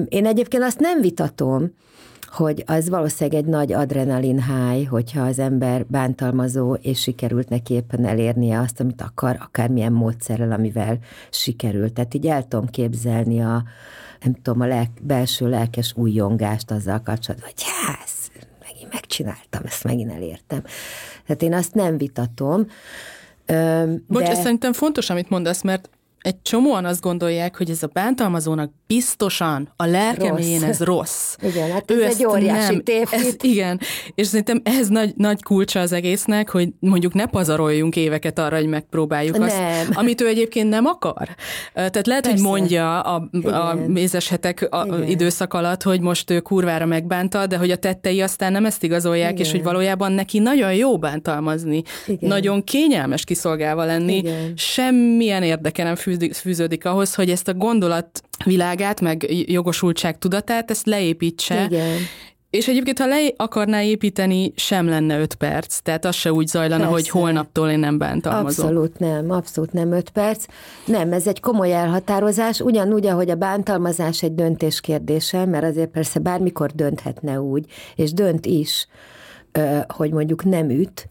Én 0.08 0.26
egyébként 0.26 0.62
azt 0.62 0.78
nem 0.78 1.00
vitatom, 1.00 1.74
hogy 2.32 2.62
az 2.66 2.88
valószínűleg 2.88 3.42
egy 3.42 3.48
nagy 3.48 3.72
adrenalin 3.72 4.42
high, 4.42 4.88
hogyha 4.88 5.22
az 5.22 5.38
ember 5.38 5.86
bántalmazó, 5.86 6.74
és 6.74 7.00
sikerült 7.00 7.48
neki 7.48 7.74
éppen 7.74 8.04
elérnie 8.04 8.58
azt, 8.58 8.80
amit 8.80 9.02
akar, 9.02 9.36
akármilyen 9.40 9.92
módszerrel, 9.92 10.52
amivel 10.52 10.98
sikerült. 11.30 11.92
Tehát 11.92 12.14
így 12.14 12.26
el 12.26 12.48
tudom 12.48 12.66
képzelni 12.66 13.40
a, 13.40 13.64
nem 14.24 14.34
tudom, 14.42 14.60
a 14.60 14.66
lelk, 14.66 14.90
belső 15.02 15.48
lelkes 15.48 15.92
újjongást 15.96 16.70
azzal 16.70 17.02
kapcsolatban, 17.02 17.50
hogy 17.54 17.64
yes, 17.64 18.44
megint 18.68 18.92
megcsináltam, 18.92 19.62
ezt 19.64 19.84
megint 19.84 20.12
elértem. 20.12 20.62
Tehát 21.26 21.42
én 21.42 21.54
azt 21.54 21.74
nem 21.74 21.96
vitatom. 21.96 22.66
De... 23.46 23.86
Bocs, 24.08 24.28
ez 24.28 24.40
szerintem 24.40 24.72
fontos, 24.72 25.10
amit 25.10 25.30
mondasz, 25.30 25.62
mert 25.62 25.90
egy 26.22 26.42
csomóan 26.42 26.84
azt 26.84 27.00
gondolják, 27.00 27.56
hogy 27.56 27.70
ez 27.70 27.82
a 27.82 27.86
bántalmazónak 27.92 28.70
biztosan 28.86 29.72
a 29.76 29.84
lelkeméjén 29.84 30.62
ez 30.62 30.80
rossz. 30.80 31.36
Igen, 31.42 31.70
hát 31.70 31.90
ez 31.90 31.96
ő 31.96 32.04
egy 32.04 32.24
óriási 32.26 32.82
tévhit. 32.82 33.42
Igen, 33.42 33.80
és 34.14 34.26
szerintem 34.26 34.60
ez 34.64 34.88
nagy, 34.88 35.12
nagy 35.16 35.42
kulcsa 35.42 35.80
az 35.80 35.92
egésznek, 35.92 36.50
hogy 36.50 36.68
mondjuk 36.78 37.14
ne 37.14 37.26
pazaroljunk 37.26 37.96
éveket 37.96 38.38
arra, 38.38 38.56
hogy 38.56 38.66
megpróbáljuk 38.66 39.38
nem. 39.38 39.46
azt, 39.46 39.58
amit 39.92 40.20
ő 40.20 40.26
egyébként 40.26 40.68
nem 40.68 40.86
akar. 40.86 41.28
Tehát 41.74 42.06
lehet, 42.06 42.22
Persze. 42.22 42.30
hogy 42.30 42.40
mondja 42.40 43.00
a, 43.00 43.28
a 43.42 43.74
mézeshetek 43.86 44.66
a 44.70 44.86
időszak 45.06 45.54
alatt, 45.54 45.82
hogy 45.82 46.00
most 46.00 46.30
ő 46.30 46.40
kurvára 46.40 46.86
megbánta, 46.86 47.46
de 47.46 47.56
hogy 47.56 47.70
a 47.70 47.76
tettei 47.76 48.20
aztán 48.20 48.52
nem 48.52 48.64
ezt 48.64 48.82
igazolják, 48.82 49.32
Igen. 49.32 49.44
és 49.44 49.50
hogy 49.50 49.62
valójában 49.62 50.12
neki 50.12 50.38
nagyon 50.38 50.74
jó 50.74 50.98
bántalmazni, 50.98 51.82
Igen. 52.06 52.28
nagyon 52.28 52.64
kényelmes 52.64 53.24
kiszolgálva 53.24 53.84
lenni, 53.84 54.16
Igen. 54.16 54.52
semmilyen 54.56 55.42
érdeke 55.42 55.82
nem 55.82 55.94
fűződik 56.32 56.84
ahhoz, 56.84 57.14
hogy 57.14 57.30
ezt 57.30 57.48
a 57.48 57.54
gondolat 57.54 58.22
világát, 58.44 59.00
meg 59.00 59.26
jogosultság 59.50 60.18
tudatát, 60.18 60.70
ezt 60.70 60.86
leépítse. 60.86 61.64
Igen. 61.64 61.98
És 62.50 62.68
egyébként, 62.68 62.98
ha 62.98 63.06
le 63.06 63.16
akarná 63.36 63.82
építeni, 63.82 64.52
sem 64.56 64.88
lenne 64.88 65.18
öt 65.18 65.34
perc. 65.34 65.78
Tehát 65.78 66.04
az 66.04 66.14
se 66.14 66.32
úgy 66.32 66.46
zajlana, 66.46 66.76
Persze. 66.76 66.92
hogy 66.92 67.08
holnaptól 67.08 67.70
én 67.70 67.78
nem 67.78 67.98
bántalmazom. 67.98 68.66
Abszolút 68.66 68.98
nem, 68.98 69.30
abszolút 69.30 69.72
nem 69.72 69.92
öt 69.92 70.10
perc. 70.10 70.44
Nem, 70.86 71.12
ez 71.12 71.26
egy 71.26 71.40
komoly 71.40 71.72
elhatározás, 71.72 72.60
ugyanúgy, 72.60 73.06
ahogy 73.06 73.30
a 73.30 73.34
bántalmazás 73.34 74.22
egy 74.22 74.34
döntés 74.34 74.80
kérdése, 74.80 75.44
mert 75.44 75.64
azért 75.64 75.90
persze 75.90 76.18
bármikor 76.18 76.70
dönthetne 76.70 77.40
úgy, 77.40 77.66
és 77.96 78.12
dönt 78.12 78.46
is, 78.46 78.86
hogy 79.88 80.10
mondjuk 80.10 80.44
nem 80.44 80.70
üt, 80.70 81.08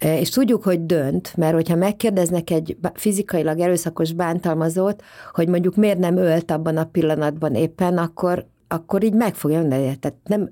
és 0.00 0.30
tudjuk, 0.30 0.62
hogy 0.62 0.86
dönt, 0.86 1.36
mert 1.36 1.54
hogyha 1.54 1.76
megkérdeznek 1.76 2.50
egy 2.50 2.76
fizikailag 2.94 3.58
erőszakos 3.58 4.12
bántalmazót, 4.12 5.02
hogy 5.32 5.48
mondjuk 5.48 5.76
miért 5.76 5.98
nem 5.98 6.16
ölt 6.16 6.50
abban 6.50 6.76
a 6.76 6.84
pillanatban 6.84 7.54
éppen, 7.54 7.98
akkor, 7.98 8.46
akkor 8.68 9.04
így 9.04 9.14
meg 9.14 9.34
fogja 9.34 9.58
mondani, 9.58 9.96
tehát 9.96 10.16
nem, 10.24 10.50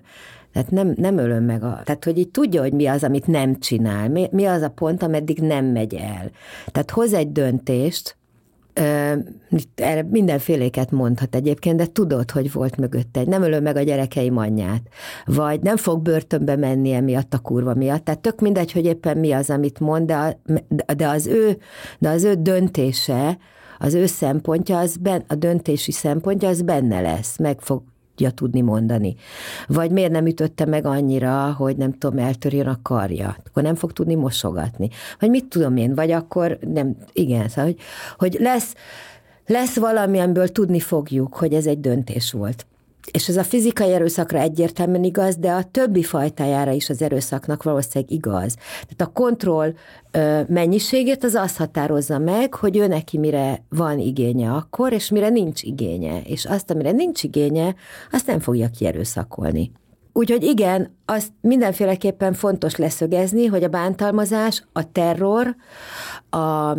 tehát 0.53 0.71
nem, 0.71 0.93
nem 0.97 1.19
ölöm 1.19 1.45
meg 1.45 1.63
a... 1.63 1.81
Tehát, 1.85 2.05
hogy 2.05 2.19
így 2.19 2.31
tudja, 2.31 2.61
hogy 2.61 2.73
mi 2.73 2.87
az, 2.87 3.05
amit 3.05 3.27
nem 3.27 3.59
csinál, 3.59 4.09
mi, 4.09 4.29
mi 4.31 4.45
az 4.45 4.63
a 4.63 4.69
pont, 4.71 5.03
ameddig 5.03 5.39
nem 5.39 5.65
megy 5.65 5.95
el. 5.95 6.31
Tehát 6.67 6.91
hoz 6.91 7.13
egy 7.13 7.33
döntést, 7.33 8.17
erre 9.75 10.03
mindenféléket 10.11 10.91
mondhat 10.91 11.35
egyébként, 11.35 11.77
de 11.77 11.87
tudod, 11.87 12.31
hogy 12.31 12.53
volt 12.53 12.77
mögötte 12.77 13.21
egy, 13.21 13.29
nem 13.29 13.43
ölő 13.43 13.61
meg 13.61 13.77
a 13.77 13.83
gyerekei 13.83 14.33
anyját, 14.35 14.83
vagy 15.25 15.61
nem 15.61 15.77
fog 15.77 16.03
börtönbe 16.03 16.57
menni 16.57 16.93
emiatt 16.93 17.35
a 17.35 17.39
kurva 17.39 17.75
miatt. 17.75 18.05
Tehát 18.05 18.21
tök 18.21 18.41
mindegy, 18.41 18.73
hogy 18.73 18.85
éppen 18.85 19.19
mi 19.19 19.33
az, 19.33 19.51
amit 19.51 19.81
mond, 19.81 20.07
de, 20.07 20.41
de, 20.97 21.09
az, 21.09 21.27
ő, 21.27 21.59
de 21.99 22.09
az 22.09 22.25
ő 22.25 22.35
döntése, 22.35 23.39
az 23.79 23.95
ő 23.95 24.07
szempontja, 24.07 24.79
az 24.79 24.97
ben, 24.97 25.25
a 25.29 25.35
döntési 25.35 25.93
szempontja, 25.93 26.49
az 26.49 26.63
benne 26.63 27.01
lesz, 27.01 27.39
meg 27.39 27.61
fog 27.61 27.83
tudja 28.17 28.31
tudni 28.31 28.61
mondani. 28.61 29.15
Vagy 29.67 29.91
miért 29.91 30.11
nem 30.11 30.27
ütötte 30.27 30.65
meg 30.65 30.87
annyira, 30.87 31.53
hogy 31.53 31.77
nem 31.77 31.93
tudom, 31.93 32.19
eltörjön 32.19 32.67
a 32.67 32.79
karja, 32.83 33.37
akkor 33.47 33.63
nem 33.63 33.75
fog 33.75 33.93
tudni 33.93 34.15
mosogatni. 34.15 34.89
Vagy 35.21 35.31
mit 35.31 35.45
tudom 35.45 35.77
én, 35.77 35.95
vagy 35.95 36.11
akkor 36.11 36.59
nem, 36.61 36.97
igen, 37.13 37.49
szóval, 37.49 37.65
hogy, 37.65 37.79
hogy 38.17 38.37
lesz, 38.41 38.75
lesz 39.47 39.77
valami, 39.77 40.19
amiből 40.19 40.49
tudni 40.49 40.81
fogjuk, 40.81 41.35
hogy 41.35 41.55
ez 41.55 41.67
egy 41.67 41.81
döntés 41.81 42.33
volt 42.33 42.67
és 43.13 43.29
ez 43.29 43.37
a 43.37 43.45
fizikai 43.45 43.93
erőszakra 43.93 44.39
egyértelműen 44.39 45.05
igaz, 45.05 45.37
de 45.37 45.53
a 45.53 45.63
többi 45.63 46.03
fajtájára 46.03 46.71
is 46.71 46.91
az 46.91 47.03
erőszaknak 47.03 47.63
valószínűleg 47.63 48.11
igaz. 48.13 48.55
Tehát 48.55 49.01
a 49.01 49.13
kontroll 49.13 49.73
mennyiségét 50.49 51.25
az 51.25 51.35
azt 51.35 51.57
határozza 51.57 52.19
meg, 52.19 52.55
hogy 52.55 52.77
ő 52.77 52.87
neki 52.87 53.19
mire 53.19 53.65
van 53.69 53.99
igénye 53.99 54.51
akkor, 54.53 54.93
és 54.93 55.11
mire 55.11 55.29
nincs 55.29 55.63
igénye. 55.63 56.21
És 56.21 56.45
azt, 56.45 56.71
amire 56.71 56.91
nincs 56.91 57.23
igénye, 57.23 57.75
azt 58.11 58.27
nem 58.27 58.41
fogja 58.41 58.69
kierőszakolni. 58.69 59.73
Úgyhogy 60.13 60.43
igen, 60.43 60.97
azt 61.05 61.33
mindenféleképpen 61.41 62.33
fontos 62.33 62.77
leszögezni, 62.77 63.47
hogy 63.47 63.65
a 63.65 63.69
bántalmazás, 63.69 64.65
a 64.73 64.93
terror, 64.93 65.57
a, 66.31 66.71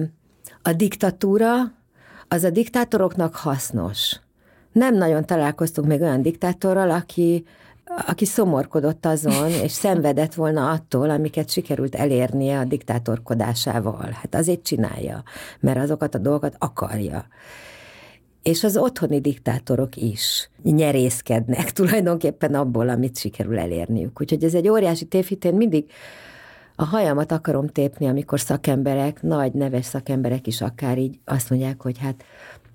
a 0.61 0.73
diktatúra, 0.75 1.53
az 2.27 2.43
a 2.43 2.49
diktátoroknak 2.49 3.35
hasznos 3.35 4.19
nem 4.77 4.95
nagyon 4.95 5.25
találkoztunk 5.25 5.87
még 5.87 6.01
olyan 6.01 6.21
diktátorral, 6.21 6.91
aki, 6.91 7.45
aki 8.07 8.25
szomorkodott 8.25 9.05
azon, 9.05 9.49
és 9.49 9.71
szenvedett 9.85 10.33
volna 10.33 10.69
attól, 10.71 11.09
amiket 11.09 11.49
sikerült 11.49 11.95
elérnie 11.95 12.59
a 12.59 12.65
diktátorkodásával. 12.65 14.09
Hát 14.11 14.35
azért 14.35 14.63
csinálja, 14.63 15.23
mert 15.59 15.79
azokat 15.79 16.15
a 16.15 16.17
dolgokat 16.17 16.55
akarja. 16.57 17.25
És 18.43 18.63
az 18.63 18.77
otthoni 18.77 19.21
diktátorok 19.21 19.95
is 19.95 20.49
nyerészkednek 20.63 21.71
tulajdonképpen 21.77 22.55
abból, 22.55 22.89
amit 22.89 23.17
sikerül 23.17 23.59
elérniük. 23.59 24.21
Úgyhogy 24.21 24.43
ez 24.43 24.53
egy 24.53 24.69
óriási 24.69 25.05
tévhit, 25.05 25.45
én 25.45 25.53
mindig 25.53 25.85
a 26.79 26.85
hajamat 26.85 27.31
akarom 27.31 27.67
tépni, 27.67 28.07
amikor 28.07 28.39
szakemberek, 28.39 29.21
nagy 29.21 29.53
neves 29.53 29.85
szakemberek 29.85 30.47
is 30.47 30.61
akár 30.61 30.97
így 30.97 31.19
azt 31.25 31.49
mondják, 31.49 31.81
hogy 31.81 31.97
hát 31.97 32.23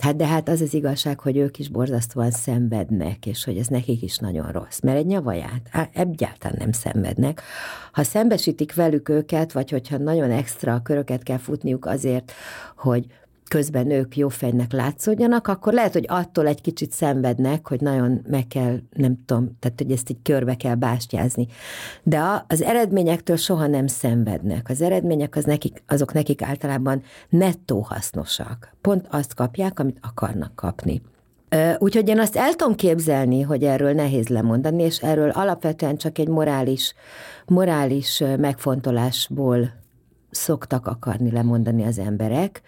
Hát 0.02 0.16
de 0.16 0.26
hát 0.26 0.48
az 0.48 0.60
az 0.60 0.74
igazság, 0.74 1.20
hogy 1.20 1.36
ők 1.36 1.58
is 1.58 1.68
borzasztóan 1.68 2.30
szenvednek, 2.30 3.26
és 3.26 3.44
hogy 3.44 3.56
ez 3.56 3.66
nekik 3.66 4.02
is 4.02 4.18
nagyon 4.18 4.52
rossz. 4.52 4.80
Mert 4.80 4.98
egy 4.98 5.06
nyavaját 5.06 5.68
hát 5.70 5.90
egyáltalán 5.92 6.56
nem 6.58 6.72
szenvednek. 6.72 7.42
Ha 7.92 8.02
szembesítik 8.02 8.74
velük 8.74 9.08
őket, 9.08 9.52
vagy 9.52 9.70
hogyha 9.70 9.98
nagyon 9.98 10.30
extra 10.30 10.80
köröket 10.82 11.22
kell 11.22 11.38
futniuk 11.38 11.86
azért, 11.86 12.32
hogy 12.76 13.06
közben 13.52 13.90
ők 13.90 14.16
jó 14.16 14.28
fejnek 14.28 14.72
látszódjanak, 14.72 15.48
akkor 15.48 15.72
lehet, 15.72 15.92
hogy 15.92 16.04
attól 16.08 16.46
egy 16.46 16.60
kicsit 16.60 16.92
szenvednek, 16.92 17.68
hogy 17.68 17.80
nagyon 17.80 18.20
meg 18.28 18.46
kell, 18.46 18.78
nem 18.92 19.24
tudom, 19.24 19.56
tehát 19.60 19.78
hogy 19.78 19.90
ezt 19.90 20.10
így 20.10 20.22
körbe 20.22 20.54
kell 20.54 20.74
bástyázni. 20.74 21.46
De 22.02 22.44
az 22.48 22.62
eredményektől 22.62 23.36
soha 23.36 23.66
nem 23.66 23.86
szenvednek. 23.86 24.68
Az 24.68 24.80
eredmények 24.80 25.36
az 25.36 25.44
nekik, 25.44 25.82
azok 25.86 26.12
nekik 26.12 26.42
általában 26.42 27.02
nettó 27.28 27.80
hasznosak. 27.80 28.76
Pont 28.80 29.06
azt 29.10 29.34
kapják, 29.34 29.78
amit 29.78 29.98
akarnak 30.00 30.54
kapni. 30.54 31.02
Úgyhogy 31.78 32.08
én 32.08 32.18
azt 32.18 32.36
el 32.36 32.54
tudom 32.54 32.74
képzelni, 32.74 33.40
hogy 33.40 33.64
erről 33.64 33.92
nehéz 33.92 34.28
lemondani, 34.28 34.82
és 34.82 34.98
erről 34.98 35.30
alapvetően 35.30 35.96
csak 35.96 36.18
egy 36.18 36.28
morális, 36.28 36.94
morális 37.46 38.22
megfontolásból 38.38 39.72
szoktak 40.30 40.86
akarni 40.86 41.30
lemondani 41.30 41.84
az 41.84 41.98
emberek 41.98 42.62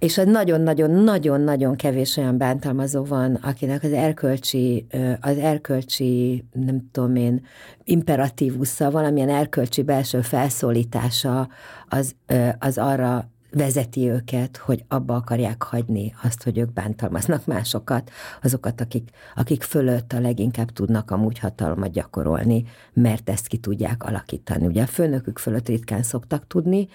és 0.00 0.20
nagyon-nagyon-nagyon-nagyon 0.24 1.76
kevés 1.76 2.16
olyan 2.16 2.38
bántalmazó 2.38 3.04
van, 3.04 3.34
akinek 3.34 3.82
az 3.82 3.92
erkölcsi, 3.92 4.86
az 5.20 5.38
erkölcsi, 5.38 6.44
nem 6.52 6.88
tudom 6.92 7.16
én, 7.16 7.46
imperatívusza, 7.84 8.90
valamilyen 8.90 9.28
erkölcsi 9.28 9.82
belső 9.82 10.20
felszólítása 10.20 11.48
az, 11.88 12.14
az 12.58 12.78
arra 12.78 13.30
vezeti 13.52 14.08
őket, 14.08 14.56
hogy 14.56 14.84
abba 14.88 15.14
akarják 15.14 15.62
hagyni 15.62 16.14
azt, 16.22 16.42
hogy 16.42 16.58
ők 16.58 16.72
bántalmaznak 16.72 17.46
másokat, 17.46 18.10
azokat, 18.42 18.80
akik, 18.80 19.10
akik 19.34 19.62
fölött 19.62 20.12
a 20.12 20.20
leginkább 20.20 20.70
tudnak 20.70 21.10
amúgy 21.10 21.38
hatalmat 21.38 21.90
gyakorolni, 21.90 22.64
mert 22.92 23.30
ezt 23.30 23.46
ki 23.46 23.56
tudják 23.56 24.04
alakítani. 24.04 24.66
Ugye 24.66 24.82
a 24.82 24.86
főnökük 24.86 25.38
fölött 25.38 25.68
ritkán 25.68 26.02
szoktak 26.02 26.46
tudni, 26.46 26.88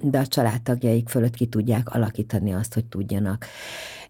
de 0.00 0.18
a 0.18 0.26
családtagjaik 0.26 1.08
fölött 1.08 1.34
ki 1.34 1.46
tudják 1.46 1.94
alakítani 1.94 2.52
azt, 2.54 2.74
hogy 2.74 2.84
tudjanak. 2.84 3.46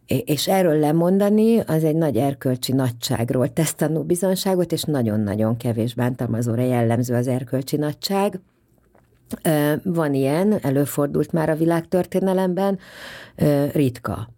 És 0.07 0.49
erről 0.49 0.79
lemondani, 0.79 1.59
az 1.59 1.85
egy 1.85 1.97
nagy 1.97 2.17
erkölcsi 2.17 2.73
nagyságról 2.73 3.53
tesz 3.53 3.75
tanú 3.75 4.03
bizonságot, 4.03 4.73
és 4.73 4.83
nagyon-nagyon 4.83 5.57
kevés 5.57 5.95
bántalmazóra 5.95 6.63
jellemző 6.63 7.15
az 7.15 7.27
erkölcsi 7.27 7.77
nagyság. 7.77 8.41
Van 9.83 10.15
ilyen, 10.15 10.59
előfordult 10.63 11.33
már 11.33 11.51
a 11.51 11.57
világtörténelemben, 11.57 12.79
ritka. 13.73 14.29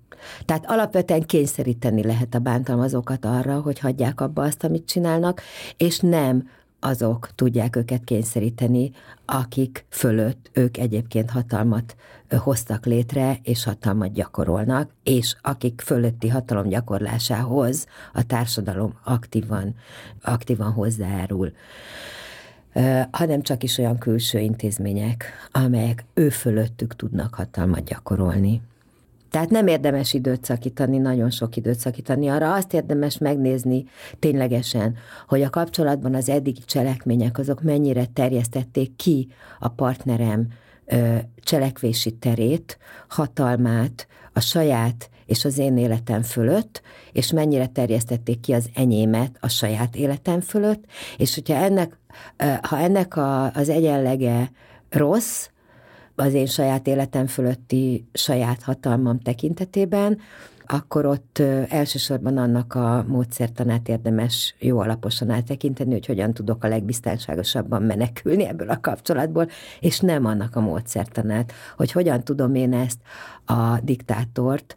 Tehát 0.45 0.65
alapvetően 0.67 1.23
kényszeríteni 1.23 2.05
lehet 2.05 2.35
a 2.35 2.39
bántalmazókat 2.39 3.25
arra, 3.25 3.61
hogy 3.61 3.79
hagyják 3.79 4.21
abba 4.21 4.43
azt, 4.43 4.65
amit 4.65 4.87
csinálnak, 4.87 5.41
és 5.77 5.99
nem 5.99 6.49
azok 6.81 7.29
tudják 7.35 7.77
őket 7.77 8.05
kényszeríteni, 8.05 8.91
akik 9.25 9.87
fölött 9.89 10.51
ők 10.53 10.77
egyébként 10.77 11.31
hatalmat 11.31 11.97
hoztak 12.37 12.87
létre, 12.87 13.39
és 13.43 13.65
hatalmat 13.65 14.13
gyakorolnak, 14.13 14.91
és 15.03 15.37
akik 15.43 15.81
fölötti 15.81 16.29
hatalom 16.29 16.69
gyakorlásához 16.69 17.87
a 18.13 18.27
társadalom 18.27 18.99
aktívan, 19.05 19.75
aktívan 20.23 20.73
hozzájárul 20.73 21.53
hanem 23.11 23.43
csak 23.43 23.63
is 23.63 23.79
olyan 23.79 23.99
külső 23.99 24.39
intézmények, 24.39 25.25
amelyek 25.53 26.05
ő 26.15 26.29
fölöttük 26.29 26.97
tudnak 26.97 27.35
hatalmat 27.35 27.85
gyakorolni. 27.85 28.61
Tehát 29.31 29.51
nem 29.51 29.67
érdemes 29.67 30.13
időt 30.13 30.45
szakítani, 30.45 30.99
nagyon 30.99 31.31
sok 31.31 31.57
időt 31.57 31.79
szakítani. 31.79 32.29
Arra 32.29 32.55
azt 32.55 32.73
érdemes 32.75 33.19
megnézni 33.19 33.85
ténylegesen, 34.19 34.97
hogy 35.29 35.43
a 35.43 35.51
kapcsolatban 35.51 36.15
az 36.15 36.29
eddigi 36.29 36.63
cselekmények 36.67 37.39
azok 37.39 37.63
mennyire 37.63 38.05
terjesztették 38.05 38.97
ki 38.97 39.29
a 39.59 39.69
partnerem 39.69 40.49
cselekvési 41.41 42.13
terét, 42.13 42.79
hatalmát, 43.09 44.07
a 44.33 44.41
saját 44.41 45.11
és 45.29 45.45
az 45.45 45.59
én 45.59 45.79
életem 45.79 46.23
fölött, 46.23 46.83
és 47.13 47.33
mennyire 47.33 47.67
terjesztették 47.67 48.41
ki 48.41 48.53
az 48.53 48.71
enyémet 48.75 49.37
a 49.41 49.49
saját 49.49 49.97
életem 49.97 50.41
fölött, 50.41 50.85
és 51.17 51.35
hogyha 51.35 51.55
ennek, 51.55 51.99
ha 52.63 52.79
ennek 52.79 53.17
a, 53.17 53.53
az 53.53 53.69
egyenlege 53.69 54.51
rossz, 54.91 55.49
az 56.15 56.33
én 56.33 56.47
saját 56.47 56.87
életem 56.87 57.27
fölötti 57.27 58.09
saját 58.13 58.63
hatalmam 58.63 59.19
tekintetében, 59.19 60.19
akkor 60.71 61.07
ott 61.07 61.43
elsősorban 61.69 62.37
annak 62.37 62.75
a 62.75 63.05
módszertanát 63.09 63.89
érdemes 63.89 64.55
jó 64.59 64.79
alaposan 64.79 65.31
áttekinteni, 65.31 65.93
hogy 65.93 66.07
hogyan 66.07 66.35
tudok 66.35 66.65
a 66.65 66.69
legbiztonságosabban 66.69 67.83
menekülni 67.83 68.47
ebből 68.47 68.69
a 68.69 68.81
kapcsolatból, 68.81 69.49
és 69.81 70.01
nem 70.01 70.25
annak 70.25 70.57
a 70.57 70.61
módszertanát, 70.61 71.53
hogy 71.77 71.93
hogyan 71.93 72.25
tudom 72.25 72.55
én 72.55 72.73
ezt 72.73 72.99
a 73.45 73.81
diktátort, 73.83 74.77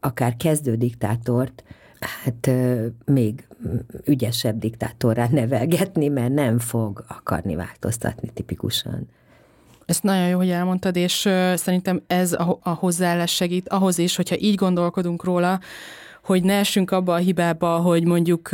akár 0.00 0.36
kezdő 0.36 0.74
diktátort, 0.74 1.64
hát 2.00 2.50
még 3.04 3.46
ügyesebb 4.04 4.58
diktátorrá 4.58 5.26
nevelgetni, 5.30 6.08
mert 6.08 6.32
nem 6.34 6.58
fog 6.58 7.04
akarni 7.08 7.54
változtatni 7.54 8.30
tipikusan. 8.34 9.08
Ezt 9.86 10.02
nagyon 10.02 10.28
jó, 10.28 10.36
hogy 10.36 10.50
elmondtad, 10.50 10.96
és 10.96 11.28
szerintem 11.54 12.02
ez 12.06 12.32
a, 12.32 12.58
a 12.62 12.70
hozzáállás 12.70 13.34
segít 13.34 13.68
ahhoz 13.68 13.98
is, 13.98 14.16
hogyha 14.16 14.38
így 14.38 14.54
gondolkodunk 14.54 15.24
róla, 15.24 15.60
hogy 16.24 16.42
ne 16.42 16.54
essünk 16.58 16.90
abba 16.90 17.14
a 17.14 17.16
hibába, 17.16 17.76
hogy 17.76 18.04
mondjuk 18.04 18.50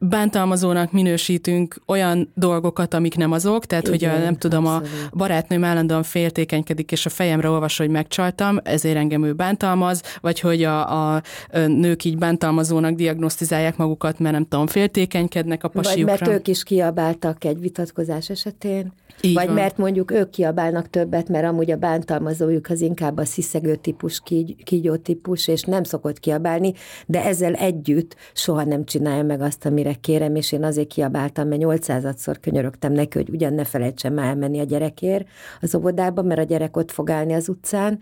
bántalmazónak 0.00 0.92
minősítünk 0.92 1.82
olyan 1.86 2.32
dolgokat, 2.34 2.94
amik 2.94 3.16
nem 3.16 3.32
azok, 3.32 3.66
tehát 3.66 3.88
Igen, 3.88 4.10
hogy 4.10 4.20
a, 4.20 4.24
nem 4.24 4.36
tudom, 4.36 4.66
abszolút. 4.66 5.08
a 5.10 5.16
barátnőm 5.16 5.64
állandóan 5.64 6.02
féltékenykedik, 6.02 6.92
és 6.92 7.06
a 7.06 7.10
fejemre 7.10 7.48
olvas, 7.48 7.78
hogy 7.78 7.88
megcsaltam, 7.88 8.58
ezért 8.62 8.96
engem 8.96 9.24
ő 9.24 9.32
bántalmaz, 9.32 10.02
vagy 10.20 10.40
hogy 10.40 10.62
a, 10.62 11.14
a 11.14 11.22
nők 11.66 12.04
így 12.04 12.18
bántalmazónak 12.18 12.94
diagnosztizálják 12.94 13.76
magukat, 13.76 14.18
mert 14.18 14.34
nem 14.34 14.46
tudom, 14.48 14.66
féltékenykednek 14.66 15.64
a 15.64 15.68
pasiukra. 15.68 16.10
Vagy 16.10 16.20
mert 16.20 16.38
ők 16.38 16.48
is 16.48 16.62
kiabáltak 16.62 17.44
egy 17.44 17.60
vitatkozás 17.60 18.30
esetén. 18.30 18.92
Így 19.20 19.34
Vagy 19.34 19.46
van. 19.46 19.54
mert 19.54 19.76
mondjuk 19.76 20.10
ők 20.10 20.30
kiabálnak 20.30 20.90
többet, 20.90 21.28
mert 21.28 21.44
amúgy 21.44 21.70
a 21.70 21.76
bántalmazójuk 21.76 22.66
az 22.68 22.80
inkább 22.80 23.16
a 23.16 23.24
sziszegő 23.24 23.74
típus, 23.74 24.20
kígy, 24.20 24.64
kígyó 24.64 24.96
típus, 24.96 25.48
és 25.48 25.62
nem 25.62 25.82
szokott 25.82 26.20
kiabálni, 26.20 26.72
de 27.06 27.24
ezzel 27.24 27.54
együtt 27.54 28.16
soha 28.32 28.64
nem 28.64 28.84
csinálja 28.84 29.22
meg 29.22 29.40
azt, 29.40 29.66
amire 29.66 29.94
kérem, 29.94 30.34
és 30.34 30.52
én 30.52 30.64
azért 30.64 30.88
kiabáltam, 30.88 31.48
mert 31.48 31.62
800-szor 31.64 32.36
könyörögtem 32.40 32.92
neki, 32.92 33.18
hogy 33.18 33.30
ugyan 33.30 33.54
ne 33.54 33.64
felejtsen 33.64 34.12
már 34.12 34.26
elmenni 34.26 34.60
a 34.60 34.64
gyerekért 34.64 35.26
az 35.60 35.74
óvodába, 35.74 36.22
mert 36.22 36.40
a 36.40 36.44
gyerek 36.44 36.76
ott 36.76 36.90
fog 36.90 37.10
állni 37.10 37.32
az 37.32 37.48
utcán, 37.48 37.98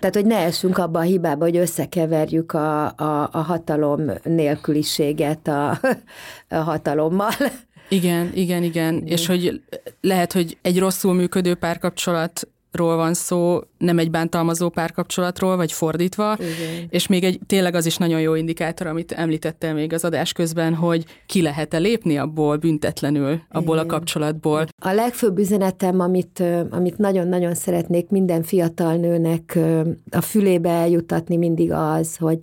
tehát, 0.00 0.14
hogy 0.14 0.26
ne 0.26 0.36
essünk 0.36 0.78
abba 0.78 0.98
a 0.98 1.02
hibába, 1.02 1.44
hogy 1.44 1.56
összekeverjük 1.56 2.52
a, 2.52 2.84
a, 2.86 3.28
a 3.32 3.38
hatalom 3.38 4.02
nélküliséget 4.22 5.48
a, 5.48 5.70
a 6.48 6.56
hatalommal. 6.56 7.30
Igen, 7.88 8.30
igen, 8.34 8.62
igen. 8.62 9.02
És 9.06 9.26
hogy 9.26 9.60
lehet, 10.00 10.32
hogy 10.32 10.58
egy 10.62 10.78
rosszul 10.78 11.14
működő 11.14 11.54
párkapcsolat 11.54 12.48
ról 12.72 12.96
van 12.96 13.14
szó, 13.14 13.60
nem 13.78 13.98
egy 13.98 14.10
bántalmazó 14.10 14.68
párkapcsolatról, 14.68 15.56
vagy 15.56 15.72
fordítva, 15.72 16.36
Igen. 16.38 16.86
és 16.90 17.06
még 17.06 17.24
egy 17.24 17.40
tényleg 17.46 17.74
az 17.74 17.86
is 17.86 17.96
nagyon 17.96 18.20
jó 18.20 18.34
indikátor, 18.34 18.86
amit 18.86 19.12
említettem 19.12 19.74
még 19.74 19.92
az 19.92 20.04
adás 20.04 20.32
közben, 20.32 20.74
hogy 20.74 21.04
ki 21.26 21.42
lehet-e 21.42 21.78
lépni 21.78 22.18
abból 22.18 22.56
büntetlenül, 22.56 23.40
abból 23.50 23.76
Igen. 23.76 23.88
a 23.88 23.92
kapcsolatból. 23.92 24.66
A 24.82 24.92
legfőbb 24.92 25.38
üzenetem, 25.38 26.00
amit, 26.00 26.42
amit 26.70 26.98
nagyon-nagyon 26.98 27.54
szeretnék 27.54 28.08
minden 28.08 28.42
fiatal 28.42 28.96
nőnek 28.96 29.58
a 30.10 30.20
fülébe 30.20 30.70
eljutatni 30.70 31.36
mindig 31.36 31.72
az, 31.72 32.16
hogy 32.16 32.38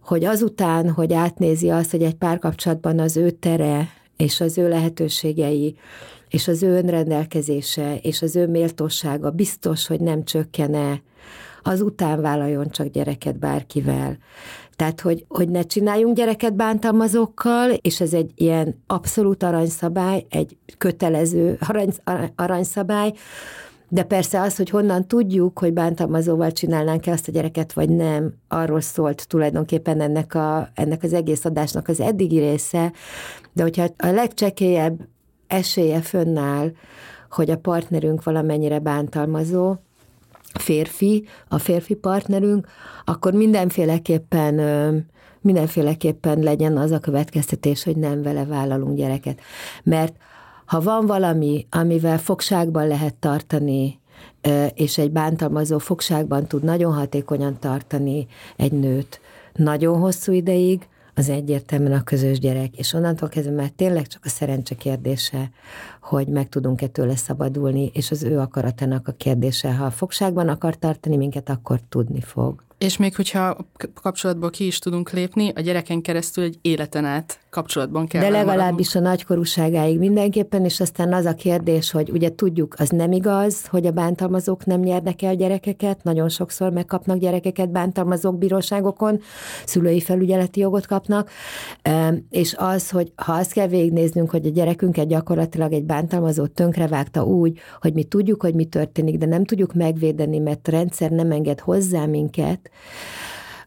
hogy 0.00 0.24
azután, 0.24 0.90
hogy 0.90 1.12
átnézi 1.12 1.70
azt, 1.70 1.90
hogy 1.90 2.02
egy 2.02 2.14
párkapcsolatban 2.14 2.98
az 2.98 3.16
ő 3.16 3.30
tere 3.30 3.88
és 4.16 4.40
az 4.40 4.58
ő 4.58 4.68
lehetőségei 4.68 5.76
és 6.28 6.48
az 6.48 6.62
ő 6.62 6.76
önrendelkezése, 6.76 7.96
és 8.02 8.22
az 8.22 8.36
ő 8.36 8.46
méltósága 8.46 9.30
biztos, 9.30 9.86
hogy 9.86 10.00
nem 10.00 10.24
csökkene, 10.24 11.02
azután 11.62 12.20
vállaljon 12.20 12.70
csak 12.70 12.86
gyereket 12.86 13.38
bárkivel. 13.38 14.18
Tehát, 14.76 15.00
hogy, 15.00 15.24
hogy 15.28 15.48
ne 15.48 15.62
csináljunk 15.62 16.16
gyereket 16.16 16.54
bántalmazókkal, 16.54 17.70
és 17.70 18.00
ez 18.00 18.12
egy 18.12 18.32
ilyen 18.34 18.82
abszolút 18.86 19.42
aranyszabály, 19.42 20.26
egy 20.30 20.56
kötelező 20.78 21.58
arany, 21.60 21.90
aranyszabály, 22.36 23.12
de 23.88 24.02
persze 24.02 24.40
az, 24.40 24.56
hogy 24.56 24.70
honnan 24.70 25.06
tudjuk, 25.06 25.58
hogy 25.58 25.72
bántalmazóval 25.72 26.52
csinálnánk-e 26.52 27.12
azt 27.12 27.28
a 27.28 27.32
gyereket, 27.32 27.72
vagy 27.72 27.88
nem, 27.88 28.34
arról 28.48 28.80
szólt 28.80 29.28
tulajdonképpen 29.28 30.00
ennek, 30.00 30.34
a, 30.34 30.70
ennek 30.74 31.02
az 31.02 31.12
egész 31.12 31.44
adásnak 31.44 31.88
az 31.88 32.00
eddigi 32.00 32.38
része, 32.38 32.92
de 33.54 33.62
hogyha 33.62 33.86
a 33.96 34.06
legcsekélyebb 34.06 35.08
esélye 35.46 36.00
fönnáll, 36.00 36.72
hogy 37.30 37.50
a 37.50 37.58
partnerünk 37.58 38.24
valamennyire 38.24 38.78
bántalmazó, 38.78 39.76
férfi, 40.58 41.26
a 41.48 41.58
férfi 41.58 41.94
partnerünk, 41.94 42.66
akkor 43.04 43.32
mindenféleképpen 43.32 44.60
mindenféleképpen 45.40 46.38
legyen 46.38 46.76
az 46.76 46.90
a 46.90 46.98
következtetés, 46.98 47.84
hogy 47.84 47.96
nem 47.96 48.22
vele 48.22 48.44
vállalunk 48.44 48.96
gyereket. 48.96 49.40
Mert 49.82 50.16
ha 50.64 50.80
van 50.80 51.06
valami, 51.06 51.66
amivel 51.70 52.18
fogságban 52.18 52.86
lehet 52.86 53.14
tartani, 53.14 54.00
és 54.74 54.98
egy 54.98 55.10
bántalmazó 55.10 55.78
fogságban 55.78 56.46
tud 56.46 56.62
nagyon 56.62 56.92
hatékonyan 56.92 57.58
tartani 57.58 58.26
egy 58.56 58.72
nőt 58.72 59.20
nagyon 59.54 59.98
hosszú 59.98 60.32
ideig, 60.32 60.88
az 61.14 61.28
egyértelműen 61.28 61.92
a 61.92 62.02
közös 62.02 62.38
gyerek, 62.38 62.76
és 62.76 62.92
onnantól 62.92 63.28
kezdve 63.28 63.54
már 63.54 63.68
tényleg 63.76 64.06
csak 64.06 64.24
a 64.24 64.28
szerencse 64.28 64.74
kérdése, 64.74 65.50
hogy 66.00 66.28
meg 66.28 66.48
tudunk-e 66.48 66.86
tőle 66.86 67.16
szabadulni, 67.16 67.90
és 67.92 68.10
az 68.10 68.22
ő 68.22 68.38
akaratának 68.38 69.08
a 69.08 69.12
kérdése. 69.12 69.74
Ha 69.74 69.84
a 69.84 69.90
fogságban 69.90 70.48
akar 70.48 70.76
tartani 70.76 71.16
minket, 71.16 71.48
akkor 71.48 71.80
tudni 71.88 72.20
fog. 72.20 72.62
És 72.84 72.96
még 72.96 73.14
hogyha 73.14 73.56
kapcsolatból 74.02 74.50
ki 74.50 74.66
is 74.66 74.78
tudunk 74.78 75.10
lépni, 75.10 75.52
a 75.54 75.60
gyereken 75.60 76.00
keresztül 76.00 76.44
egy 76.44 76.58
életen 76.62 77.04
át 77.04 77.38
kapcsolatban 77.50 78.06
kell. 78.06 78.22
De 78.22 78.28
legalábbis 78.28 78.94
a 78.94 79.00
nagykorúságáig 79.00 79.98
mindenképpen, 79.98 80.64
és 80.64 80.80
aztán 80.80 81.12
az 81.12 81.24
a 81.24 81.34
kérdés, 81.34 81.90
hogy 81.90 82.10
ugye 82.10 82.34
tudjuk, 82.34 82.74
az 82.78 82.88
nem 82.88 83.12
igaz, 83.12 83.66
hogy 83.66 83.86
a 83.86 83.90
bántalmazók 83.90 84.64
nem 84.64 84.80
nyernek 84.80 85.22
el 85.22 85.34
gyerekeket, 85.34 86.02
nagyon 86.02 86.28
sokszor 86.28 86.72
megkapnak 86.72 87.18
gyerekeket 87.18 87.70
bántalmazók 87.70 88.38
bíróságokon, 88.38 89.20
szülői 89.64 90.00
felügyeleti 90.00 90.60
jogot 90.60 90.86
kapnak, 90.86 91.30
és 92.30 92.54
az, 92.58 92.90
hogy 92.90 93.12
ha 93.16 93.32
azt 93.32 93.52
kell 93.52 93.66
végignéznünk, 93.66 94.30
hogy 94.30 94.46
a 94.46 94.50
gyerekünket 94.50 95.08
gyakorlatilag 95.08 95.72
egy 95.72 95.84
bántalmazó 95.84 96.46
tönkrevágta 96.46 97.24
úgy, 97.24 97.58
hogy 97.80 97.92
mi 97.92 98.04
tudjuk, 98.04 98.42
hogy 98.42 98.54
mi 98.54 98.64
történik, 98.64 99.18
de 99.18 99.26
nem 99.26 99.44
tudjuk 99.44 99.74
megvédeni, 99.74 100.38
mert 100.38 100.68
a 100.68 100.70
rendszer 100.70 101.10
nem 101.10 101.30
enged 101.30 101.60
hozzá 101.60 102.06
minket, 102.06 102.70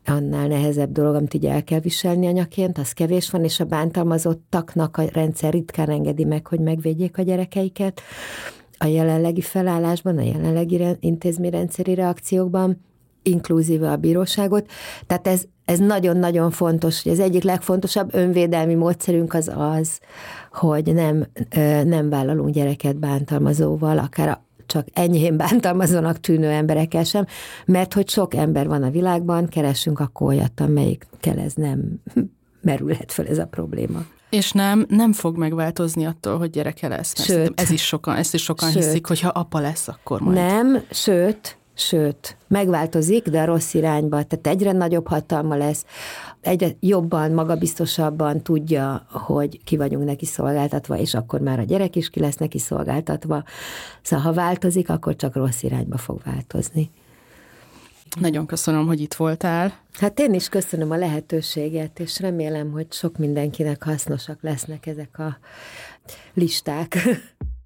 annál 0.06 0.48
nehezebb 0.48 0.92
dolog, 0.92 1.16
amit 1.16 1.34
így 1.34 1.46
el 1.46 1.64
kell 1.64 1.80
viselni 1.80 2.28
anyaként, 2.28 2.78
az 2.78 2.92
kevés 2.92 3.30
van, 3.30 3.44
és 3.44 3.60
a 3.60 3.66
bántalmazottaknak 3.66 4.98
a 4.98 5.04
rendszer 5.14 5.54
ritkán 5.54 5.90
engedi 5.90 6.24
meg, 6.24 6.48
hogy 6.48 6.60
megvédjék 6.60 7.18
a 7.18 7.22
gyerekeiket. 7.22 8.02
A 8.78 8.86
jelenlegi 8.86 9.42
felállásban, 9.42 10.18
a 10.18 10.22
jelenlegi 10.22 10.84
intézményrendszeri 11.00 11.94
reakciókban, 11.94 12.86
inkluzíve 13.24 13.92
a 13.92 13.96
bíróságot. 13.96 14.70
Tehát 15.08 15.28
ez, 15.28 15.44
ez 15.66 15.80
nagyon-nagyon 15.80 16.52
fontos, 16.52 17.04
hogy 17.04 17.12
az 17.12 17.20
egyik 17.20 17.44
legfontosabb 17.44 18.14
önvédelmi 18.14 18.74
módszerünk 18.74 19.34
az 19.34 19.52
az, 19.56 20.00
hogy 20.52 20.94
nem, 20.94 21.28
nem 21.86 22.10
vállalunk 22.10 22.50
gyereket 22.50 23.00
bántalmazóval, 23.00 23.98
akár 23.98 24.42
csak 24.68 24.88
enyhén 24.94 25.38
bántalmazónak 25.38 26.20
tűnő 26.20 26.50
emberekkel 26.50 27.04
sem, 27.04 27.26
mert 27.66 27.94
hogy 27.94 28.10
sok 28.10 28.34
ember 28.34 28.68
van 28.68 28.84
a 28.84 28.90
világban, 28.90 29.48
keresünk 29.48 30.00
akkor 30.00 30.28
olyat, 30.28 30.60
amelyikkel 30.60 31.38
ez 31.40 31.54
nem 31.54 32.02
merülhet 32.62 33.12
fel 33.12 33.26
ez 33.26 33.38
a 33.38 33.46
probléma. 33.46 34.06
És 34.30 34.52
nem, 34.52 34.86
nem 34.90 35.14
fog 35.14 35.38
megváltozni 35.38 36.06
attól, 36.06 36.38
hogy 36.38 36.50
gyereke 36.50 36.88
lesz. 36.88 37.24
Sőt, 37.24 37.62
ez 37.62 37.70
is 37.70 37.86
sokan, 37.86 38.16
ezt 38.16 38.34
is 38.34 38.44
sokan 38.44 38.72
sőt, 38.72 38.84
hiszik, 38.84 39.08
hogy 39.08 39.20
ha 39.20 39.30
apa 39.30 39.60
lesz, 39.60 39.88
akkor 39.88 40.22
majd. 40.22 40.38
Nem, 40.38 40.84
sőt, 40.92 41.57
sőt, 41.80 42.38
megváltozik, 42.48 43.28
de 43.28 43.42
a 43.42 43.46
rossz 43.46 43.74
irányba, 43.74 44.24
tehát 44.24 44.48
egyre 44.48 44.72
nagyobb 44.72 45.08
hatalma 45.08 45.56
lesz, 45.56 45.86
egyre 46.42 46.70
jobban, 46.80 47.32
magabiztosabban 47.32 48.42
tudja, 48.42 49.06
hogy 49.12 49.64
ki 49.64 49.78
vagyunk 49.78 50.06
neki 50.06 50.26
szolgáltatva, 50.26 50.98
és 50.98 51.14
akkor 51.14 51.40
már 51.40 51.60
a 51.60 51.64
gyerek 51.64 51.96
is 51.96 52.10
ki 52.10 52.20
lesz 52.20 52.38
neki 52.38 52.60
szolgáltatva. 52.60 53.44
Szóval 54.02 54.26
ha 54.26 54.34
változik, 54.34 54.90
akkor 54.90 55.16
csak 55.16 55.36
rossz 55.36 55.64
irányba 55.64 55.98
fog 55.98 56.22
változni. 56.26 56.90
Nagyon 58.20 58.46
köszönöm, 58.46 58.86
hogy 58.86 59.02
itt 59.02 59.14
voltál. 59.14 59.80
Hát 59.94 60.20
én 60.20 60.34
is 60.34 60.50
köszönöm 60.50 60.92
a 60.92 60.96
lehetőséget, 60.96 62.00
és 62.00 62.20
remélem, 62.20 62.72
hogy 62.72 62.88
sok 62.90 63.18
mindenkinek 63.18 63.84
hasznosak 63.84 64.38
lesznek 64.42 64.86
ezek 64.86 65.20
a 65.20 65.38
listák. 66.34 66.98